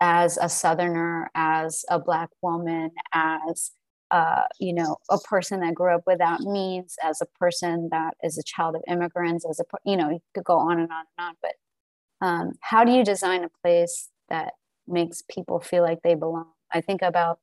as 0.00 0.38
a 0.38 0.48
Southerner, 0.48 1.30
as 1.34 1.84
a 1.88 1.98
Black 1.98 2.30
woman, 2.42 2.90
as 3.12 3.72
uh, 4.10 4.42
you 4.60 4.72
know, 4.72 4.96
a 5.10 5.18
person 5.18 5.60
that 5.60 5.74
grew 5.74 5.94
up 5.94 6.02
without 6.06 6.40
means, 6.40 6.94
as 7.02 7.20
a 7.20 7.26
person 7.38 7.88
that 7.90 8.14
is 8.22 8.38
a 8.38 8.42
child 8.42 8.76
of 8.76 8.82
immigrants, 8.86 9.44
as 9.48 9.58
a 9.58 9.64
you 9.84 9.96
know, 9.96 10.10
you 10.10 10.20
could 10.34 10.44
go 10.44 10.58
on 10.58 10.78
and 10.78 10.90
on 10.92 11.04
and 11.18 11.28
on. 11.28 11.34
But 11.42 12.26
um, 12.26 12.52
how 12.60 12.84
do 12.84 12.92
you 12.92 13.04
design 13.04 13.44
a 13.44 13.50
place 13.62 14.10
that 14.28 14.52
makes 14.86 15.22
people 15.28 15.60
feel 15.60 15.82
like 15.82 16.02
they 16.02 16.14
belong? 16.14 16.52
I 16.72 16.80
think 16.80 17.02
about 17.02 17.40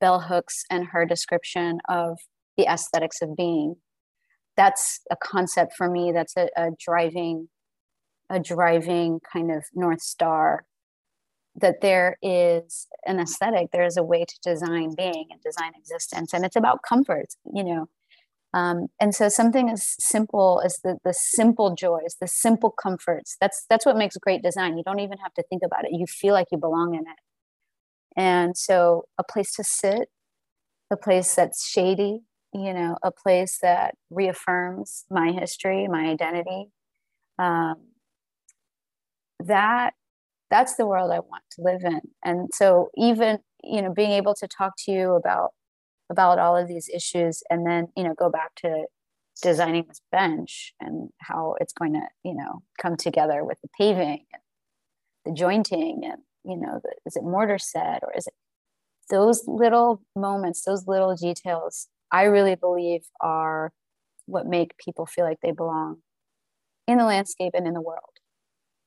Bell 0.00 0.20
Hooks 0.20 0.64
and 0.70 0.86
her 0.86 1.04
description 1.04 1.80
of 1.88 2.18
the 2.56 2.66
aesthetics 2.66 3.20
of 3.20 3.36
being 3.36 3.76
that's 4.56 5.00
a 5.10 5.16
concept 5.16 5.74
for 5.76 5.90
me 5.90 6.12
that's 6.12 6.36
a, 6.36 6.48
a 6.56 6.70
driving 6.78 7.48
a 8.28 8.38
driving 8.38 9.20
kind 9.32 9.50
of 9.50 9.64
north 9.74 10.00
star 10.00 10.64
that 11.56 11.80
there 11.80 12.16
is 12.22 12.86
an 13.06 13.18
aesthetic 13.18 13.70
there 13.72 13.84
is 13.84 13.96
a 13.96 14.02
way 14.02 14.24
to 14.24 14.34
design 14.42 14.94
being 14.96 15.26
and 15.30 15.40
design 15.42 15.72
existence 15.78 16.32
and 16.32 16.44
it's 16.44 16.56
about 16.56 16.80
comfort 16.88 17.26
you 17.52 17.64
know? 17.64 17.86
Um, 18.52 18.88
and 19.00 19.14
so 19.14 19.28
something 19.28 19.70
as 19.70 19.94
simple 20.00 20.60
as 20.64 20.80
the, 20.82 20.98
the 21.04 21.14
simple 21.14 21.74
joys 21.74 22.16
the 22.20 22.26
simple 22.26 22.70
comforts 22.70 23.36
that's 23.40 23.64
that's 23.70 23.86
what 23.86 23.96
makes 23.96 24.16
great 24.16 24.42
design. 24.42 24.76
You 24.76 24.82
don't 24.84 25.00
even 25.00 25.18
have 25.18 25.34
to 25.34 25.44
think 25.44 25.62
about 25.64 25.84
it. 25.84 25.92
You 25.92 26.06
feel 26.06 26.34
like 26.34 26.48
you 26.50 26.58
belong 26.58 26.94
in 26.94 27.02
it. 27.02 27.18
And 28.16 28.56
so 28.56 29.04
a 29.18 29.24
place 29.24 29.52
to 29.54 29.64
sit 29.64 30.08
a 30.90 30.96
place 30.96 31.34
that's 31.34 31.66
shady 31.68 32.22
you 32.52 32.74
know, 32.74 32.96
a 33.02 33.10
place 33.10 33.58
that 33.62 33.94
reaffirms 34.10 35.04
my 35.10 35.32
history, 35.32 35.86
my 35.88 36.06
identity. 36.06 36.70
Um, 37.38 37.76
that 39.40 39.94
that's 40.50 40.74
the 40.74 40.86
world 40.86 41.10
I 41.12 41.20
want 41.20 41.44
to 41.52 41.62
live 41.62 41.82
in. 41.84 42.00
And 42.24 42.50
so 42.52 42.90
even, 42.96 43.38
you 43.62 43.80
know, 43.82 43.92
being 43.92 44.10
able 44.10 44.34
to 44.34 44.48
talk 44.48 44.74
to 44.84 44.92
you 44.92 45.12
about 45.12 45.50
about 46.10 46.40
all 46.40 46.56
of 46.56 46.66
these 46.66 46.88
issues 46.92 47.42
and 47.50 47.64
then, 47.66 47.86
you 47.96 48.02
know, 48.02 48.14
go 48.14 48.28
back 48.28 48.54
to 48.56 48.86
designing 49.42 49.84
this 49.86 50.00
bench 50.10 50.74
and 50.80 51.10
how 51.18 51.54
it's 51.60 51.72
going 51.72 51.92
to, 51.92 52.02
you 52.24 52.34
know, 52.34 52.62
come 52.82 52.96
together 52.96 53.44
with 53.44 53.58
the 53.62 53.68
paving 53.78 54.24
and 54.32 54.42
the 55.24 55.32
jointing 55.32 56.02
and, 56.04 56.18
you 56.44 56.56
know, 56.56 56.80
the, 56.82 56.92
is 57.06 57.14
it 57.14 57.22
mortar 57.22 57.58
set 57.58 58.02
or 58.02 58.12
is 58.16 58.26
it 58.26 58.34
those 59.08 59.44
little 59.46 60.02
moments, 60.16 60.64
those 60.64 60.86
little 60.86 61.14
details 61.14 61.88
I 62.12 62.24
really 62.24 62.54
believe 62.54 63.02
are 63.20 63.72
what 64.26 64.46
make 64.46 64.76
people 64.78 65.06
feel 65.06 65.24
like 65.24 65.38
they 65.42 65.52
belong 65.52 65.98
in 66.86 66.98
the 66.98 67.04
landscape 67.04 67.52
and 67.54 67.66
in 67.66 67.74
the 67.74 67.80
world. 67.80 68.00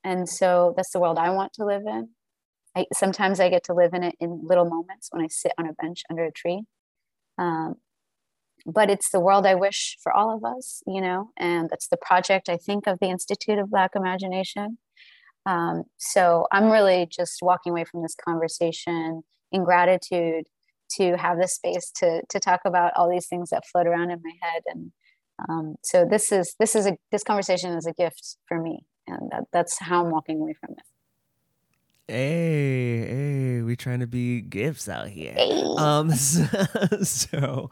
And 0.02 0.28
so 0.28 0.74
that's 0.76 0.90
the 0.90 1.00
world 1.00 1.18
I 1.18 1.30
want 1.30 1.52
to 1.54 1.64
live 1.64 1.82
in. 1.86 2.10
I, 2.76 2.86
sometimes 2.92 3.40
I 3.40 3.48
get 3.48 3.64
to 3.64 3.74
live 3.74 3.94
in 3.94 4.02
it 4.02 4.16
in 4.20 4.42
little 4.44 4.68
moments 4.68 5.08
when 5.10 5.24
I 5.24 5.28
sit 5.28 5.52
on 5.58 5.66
a 5.66 5.72
bench 5.72 6.02
under 6.10 6.24
a 6.24 6.32
tree. 6.32 6.64
Um, 7.38 7.76
but 8.66 8.90
it's 8.90 9.10
the 9.10 9.20
world 9.20 9.46
I 9.46 9.54
wish 9.54 9.96
for 10.02 10.12
all 10.12 10.34
of 10.34 10.44
us, 10.44 10.82
you 10.86 11.00
know, 11.00 11.30
and 11.38 11.68
that's 11.70 11.88
the 11.88 11.98
project 11.98 12.48
I 12.48 12.56
think 12.56 12.86
of 12.86 12.98
the 13.00 13.08
Institute 13.08 13.58
of 13.58 13.70
Black 13.70 13.92
Imagination. 13.94 14.78
Um, 15.46 15.84
so 15.98 16.46
I'm 16.50 16.70
really 16.70 17.06
just 17.10 17.38
walking 17.42 17.72
away 17.72 17.84
from 17.84 18.02
this 18.02 18.14
conversation 18.14 19.22
in 19.52 19.64
gratitude 19.64 20.44
to 20.96 21.16
have 21.16 21.38
the 21.38 21.48
space 21.48 21.90
to 21.90 22.22
to 22.28 22.40
talk 22.40 22.60
about 22.64 22.92
all 22.96 23.10
these 23.10 23.26
things 23.26 23.50
that 23.50 23.66
float 23.66 23.86
around 23.86 24.10
in 24.10 24.20
my 24.22 24.32
head 24.40 24.62
and 24.66 24.92
um, 25.48 25.74
so 25.82 26.06
this 26.08 26.30
is 26.32 26.54
this 26.58 26.76
is 26.76 26.86
a 26.86 26.96
this 27.10 27.24
conversation 27.24 27.72
is 27.72 27.86
a 27.86 27.92
gift 27.92 28.36
for 28.46 28.60
me 28.60 28.84
and 29.06 29.30
that, 29.30 29.44
that's 29.52 29.78
how 29.78 30.04
i'm 30.04 30.10
walking 30.10 30.40
away 30.40 30.54
from 30.60 30.72
it 30.72 30.84
Hey, 32.06 32.98
hey, 32.98 33.62
we 33.62 33.76
trying 33.76 34.00
to 34.00 34.06
be 34.06 34.42
gifts 34.42 34.90
out 34.90 35.08
here. 35.08 35.34
Um, 35.78 36.10
so, 36.12 36.44
so, 37.02 37.70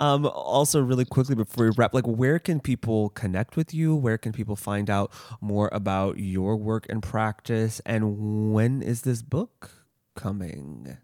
um, 0.00 0.26
also 0.26 0.82
really 0.82 1.04
quickly 1.04 1.36
before 1.36 1.66
we 1.66 1.70
wrap, 1.76 1.94
like, 1.94 2.04
where 2.04 2.40
can 2.40 2.58
people 2.58 3.10
connect 3.10 3.56
with 3.56 3.72
you? 3.72 3.94
Where 3.94 4.18
can 4.18 4.32
people 4.32 4.56
find 4.56 4.90
out 4.90 5.12
more 5.40 5.68
about 5.72 6.18
your 6.18 6.56
work 6.56 6.86
and 6.88 7.00
practice? 7.00 7.80
And 7.86 8.52
when 8.52 8.82
is 8.82 9.02
this 9.02 9.22
book 9.22 9.70
coming? 10.16 10.98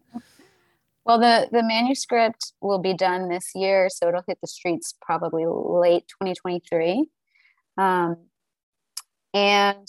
Well, 1.04 1.18
the 1.18 1.48
the 1.52 1.62
manuscript 1.62 2.54
will 2.62 2.78
be 2.78 2.94
done 2.94 3.28
this 3.28 3.50
year, 3.54 3.90
so 3.90 4.08
it'll 4.08 4.24
hit 4.26 4.38
the 4.40 4.46
streets 4.46 4.94
probably 5.02 5.44
late 5.46 6.08
2023. 6.08 7.06
Um, 7.76 8.16
and 9.34 9.86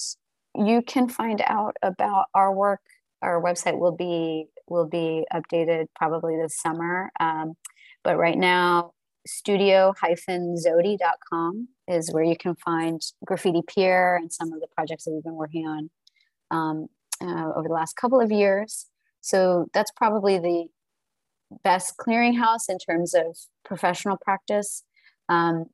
you 0.56 0.82
can 0.82 1.08
find 1.08 1.42
out 1.46 1.78
about 1.82 2.26
our 2.34 2.54
work. 2.54 2.82
Our 3.22 3.42
website 3.42 3.80
will 3.80 3.96
be 3.96 4.48
will 4.68 4.88
be 4.88 5.26
updated 5.34 5.88
probably 5.96 6.36
this 6.36 6.60
summer. 6.60 7.12
Um, 7.20 7.54
but 8.04 8.18
right 8.18 8.38
now, 8.38 8.92
studio-zewde.com 9.26 11.68
is 11.88 12.12
where 12.12 12.24
you 12.24 12.36
can 12.38 12.56
find 12.56 13.02
Graffiti 13.26 13.62
Pier 13.68 14.18
and 14.18 14.34
some 14.34 14.54
of 14.54 14.60
the 14.60 14.68
projects 14.76 15.06
that 15.06 15.12
we've 15.12 15.24
been 15.24 15.36
working 15.36 15.68
on 15.68 15.90
um, 16.52 16.88
uh, 17.22 17.54
over 17.56 17.68
the 17.68 17.74
last 17.74 17.96
couple 17.96 18.20
of 18.20 18.32
years. 18.32 18.88
So 19.22 19.68
that's 19.74 19.92
probably 19.92 20.38
the 20.38 20.68
best 21.64 21.96
clearinghouse 21.98 22.70
in 22.70 22.78
terms 22.78 23.14
of 23.14 23.38
professional 23.64 24.18
practice. 24.18 24.84
Um, 25.30 25.66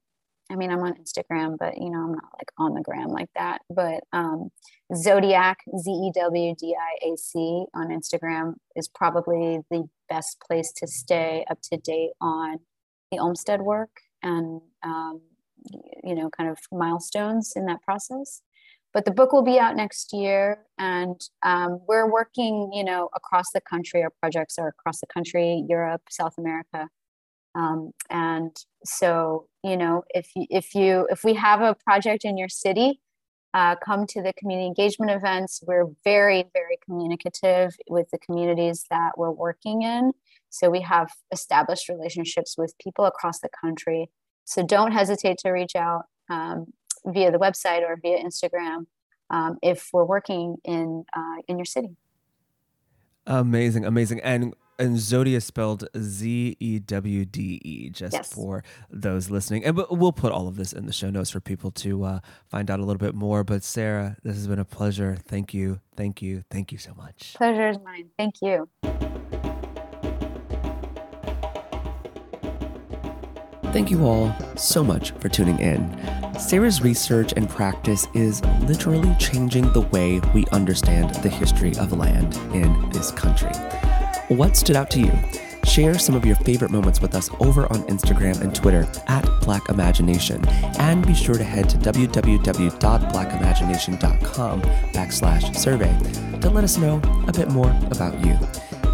I 0.51 0.55
mean, 0.55 0.69
I'm 0.69 0.83
on 0.83 0.95
Instagram, 0.95 1.57
but 1.57 1.77
you 1.77 1.89
know, 1.89 1.99
I'm 1.99 2.11
not 2.11 2.29
like 2.37 2.51
on 2.57 2.73
the 2.73 2.81
gram 2.81 3.07
like 3.07 3.29
that. 3.35 3.61
But 3.69 4.03
um, 4.11 4.49
Zewdiac, 4.91 5.55
Z 5.77 5.89
E 5.89 6.11
W 6.13 6.55
D 6.59 6.75
I 6.77 7.07
A 7.07 7.17
C 7.17 7.65
on 7.73 7.87
Instagram 7.87 8.55
is 8.75 8.89
probably 8.89 9.59
the 9.69 9.87
best 10.09 10.41
place 10.45 10.73
to 10.77 10.87
stay 10.87 11.45
up 11.49 11.59
to 11.71 11.77
date 11.77 12.11
on 12.19 12.59
the 13.11 13.19
Olmsted 13.19 13.61
work 13.61 13.91
and, 14.21 14.61
um, 14.83 15.21
you 16.03 16.15
know, 16.15 16.29
kind 16.29 16.49
of 16.49 16.57
milestones 16.71 17.53
in 17.55 17.65
that 17.67 17.81
process. 17.81 18.41
But 18.93 19.05
the 19.05 19.11
book 19.11 19.31
will 19.31 19.43
be 19.43 19.57
out 19.57 19.75
next 19.75 20.11
year, 20.11 20.65
and 20.77 21.19
um, 21.43 21.79
we're 21.87 22.11
working, 22.11 22.71
you 22.73 22.83
know, 22.83 23.09
across 23.15 23.51
the 23.53 23.61
country. 23.61 24.03
Our 24.03 24.11
projects 24.19 24.57
are 24.59 24.67
across 24.67 24.99
the 24.99 25.07
country, 25.07 25.65
Europe, 25.67 26.01
South 26.09 26.33
America, 26.37 26.89
um, 27.55 27.91
and 28.09 28.55
so, 28.85 29.47
you 29.63 29.77
know, 29.77 30.03
if 30.09 30.29
you, 30.35 30.45
if 30.49 30.73
you 30.73 31.07
if 31.09 31.23
we 31.23 31.33
have 31.35 31.61
a 31.61 31.75
project 31.75 32.23
in 32.25 32.37
your 32.37 32.49
city, 32.49 33.01
uh, 33.53 33.75
come 33.83 34.07
to 34.07 34.21
the 34.21 34.33
community 34.33 34.67
engagement 34.67 35.11
events. 35.11 35.61
We're 35.65 35.87
very 36.03 36.45
very 36.53 36.77
communicative 36.85 37.75
with 37.89 38.09
the 38.11 38.19
communities 38.19 38.85
that 38.89 39.17
we're 39.17 39.31
working 39.31 39.81
in. 39.81 40.13
So 40.49 40.69
we 40.69 40.81
have 40.81 41.11
established 41.31 41.89
relationships 41.89 42.55
with 42.57 42.73
people 42.81 43.05
across 43.05 43.39
the 43.39 43.49
country. 43.49 44.09
So 44.45 44.65
don't 44.65 44.91
hesitate 44.91 45.37
to 45.39 45.51
reach 45.51 45.75
out 45.75 46.03
um, 46.29 46.67
via 47.05 47.31
the 47.31 47.39
website 47.39 47.81
or 47.81 47.97
via 48.01 48.23
Instagram 48.23 48.85
um, 49.29 49.57
if 49.61 49.89
we're 49.93 50.05
working 50.05 50.57
in 50.63 51.05
uh, 51.15 51.37
in 51.47 51.57
your 51.57 51.65
city. 51.65 51.95
Amazing, 53.25 53.85
amazing, 53.85 54.19
and 54.21 54.53
and 54.79 54.97
Zewde 54.97 55.33
is 55.33 55.45
spelled 55.45 55.87
Z 55.97 56.57
E 56.59 56.79
W 56.79 57.25
D 57.25 57.61
E, 57.63 57.89
just 57.91 58.13
yes. 58.13 58.33
for 58.33 58.63
those 58.89 59.29
listening. 59.29 59.63
And 59.63 59.77
we'll 59.89 60.11
put 60.11 60.31
all 60.31 60.47
of 60.47 60.55
this 60.55 60.73
in 60.73 60.87
the 60.87 60.93
show 60.93 61.11
notes 61.11 61.29
for 61.29 61.39
people 61.39 61.69
to 61.71 62.03
uh, 62.03 62.19
find 62.49 62.71
out 62.71 62.79
a 62.79 62.83
little 62.83 62.99
bit 62.99 63.13
more. 63.13 63.43
But 63.43 63.63
Sara, 63.63 64.17
this 64.23 64.35
has 64.35 64.47
been 64.47 64.59
a 64.59 64.65
pleasure. 64.65 65.17
Thank 65.27 65.53
you, 65.53 65.81
thank 65.95 66.21
you, 66.21 66.43
thank 66.49 66.71
you 66.71 66.79
so 66.79 66.93
much. 66.95 67.35
Pleasure 67.35 67.69
is 67.69 67.77
mine. 67.83 68.09
Thank 68.17 68.41
you. 68.41 68.67
Thank 73.71 73.89
you 73.89 74.03
all 74.03 74.35
so 74.57 74.83
much 74.83 75.11
for 75.11 75.29
tuning 75.29 75.57
in. 75.59 75.97
Sara's 76.37 76.81
research 76.81 77.31
and 77.37 77.49
practice 77.49 78.05
is 78.13 78.43
literally 78.63 79.15
changing 79.17 79.71
the 79.71 79.79
way 79.81 80.19
we 80.33 80.45
understand 80.47 81.15
the 81.15 81.29
history 81.29 81.77
of 81.77 81.93
land 81.93 82.35
in 82.53 82.89
this 82.89 83.11
country. 83.11 83.53
What 84.27 84.57
stood 84.57 84.75
out 84.75 84.91
to 84.91 84.99
you? 84.99 85.13
Share 85.63 85.97
some 85.97 86.15
of 86.15 86.25
your 86.25 86.35
favorite 86.37 86.71
moments 86.71 87.01
with 87.01 87.13
us 87.15 87.29
over 87.39 87.63
on 87.71 87.83
Instagram 87.83 88.41
and 88.41 88.53
Twitter 88.53 88.85
at 89.07 89.23
Black 89.41 89.69
Imagination. 89.69 90.45
And 90.77 91.07
be 91.07 91.13
sure 91.13 91.35
to 91.35 91.43
head 91.43 91.69
to 91.69 91.77
www.blackimagination.com 91.77 94.61
backslash 94.61 95.55
survey 95.55 95.97
to 96.39 96.49
let 96.49 96.65
us 96.65 96.77
know 96.77 96.99
a 97.27 97.31
bit 97.31 97.49
more 97.49 97.73
about 97.89 98.19
you. 98.25 98.37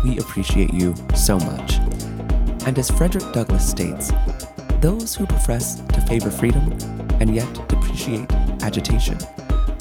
We 0.04 0.20
appreciate 0.20 0.72
you 0.72 0.94
so 1.16 1.40
much. 1.40 1.80
And 2.68 2.78
as 2.78 2.92
Frederick 2.92 3.34
Douglass 3.34 3.68
states, 3.68 4.12
those 4.82 5.16
who 5.16 5.26
profess 5.26 5.76
to 5.94 6.02
favor 6.02 6.30
freedom 6.30 6.72
and 7.20 7.34
yet 7.34 7.52
depreciate 7.68 8.32
agitation 8.62 9.18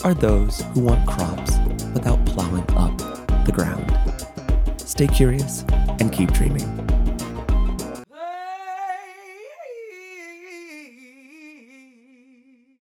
are 0.04 0.14
those 0.14 0.62
who 0.72 0.80
want 0.80 1.06
crops 1.06 1.58
without 1.92 2.24
plowing 2.26 2.64
up 2.76 2.96
the 3.44 3.52
ground. 3.52 3.92
Stay 4.80 5.06
curious 5.06 5.64
and 6.00 6.12
keep 6.12 6.32
dreaming. 6.32 6.95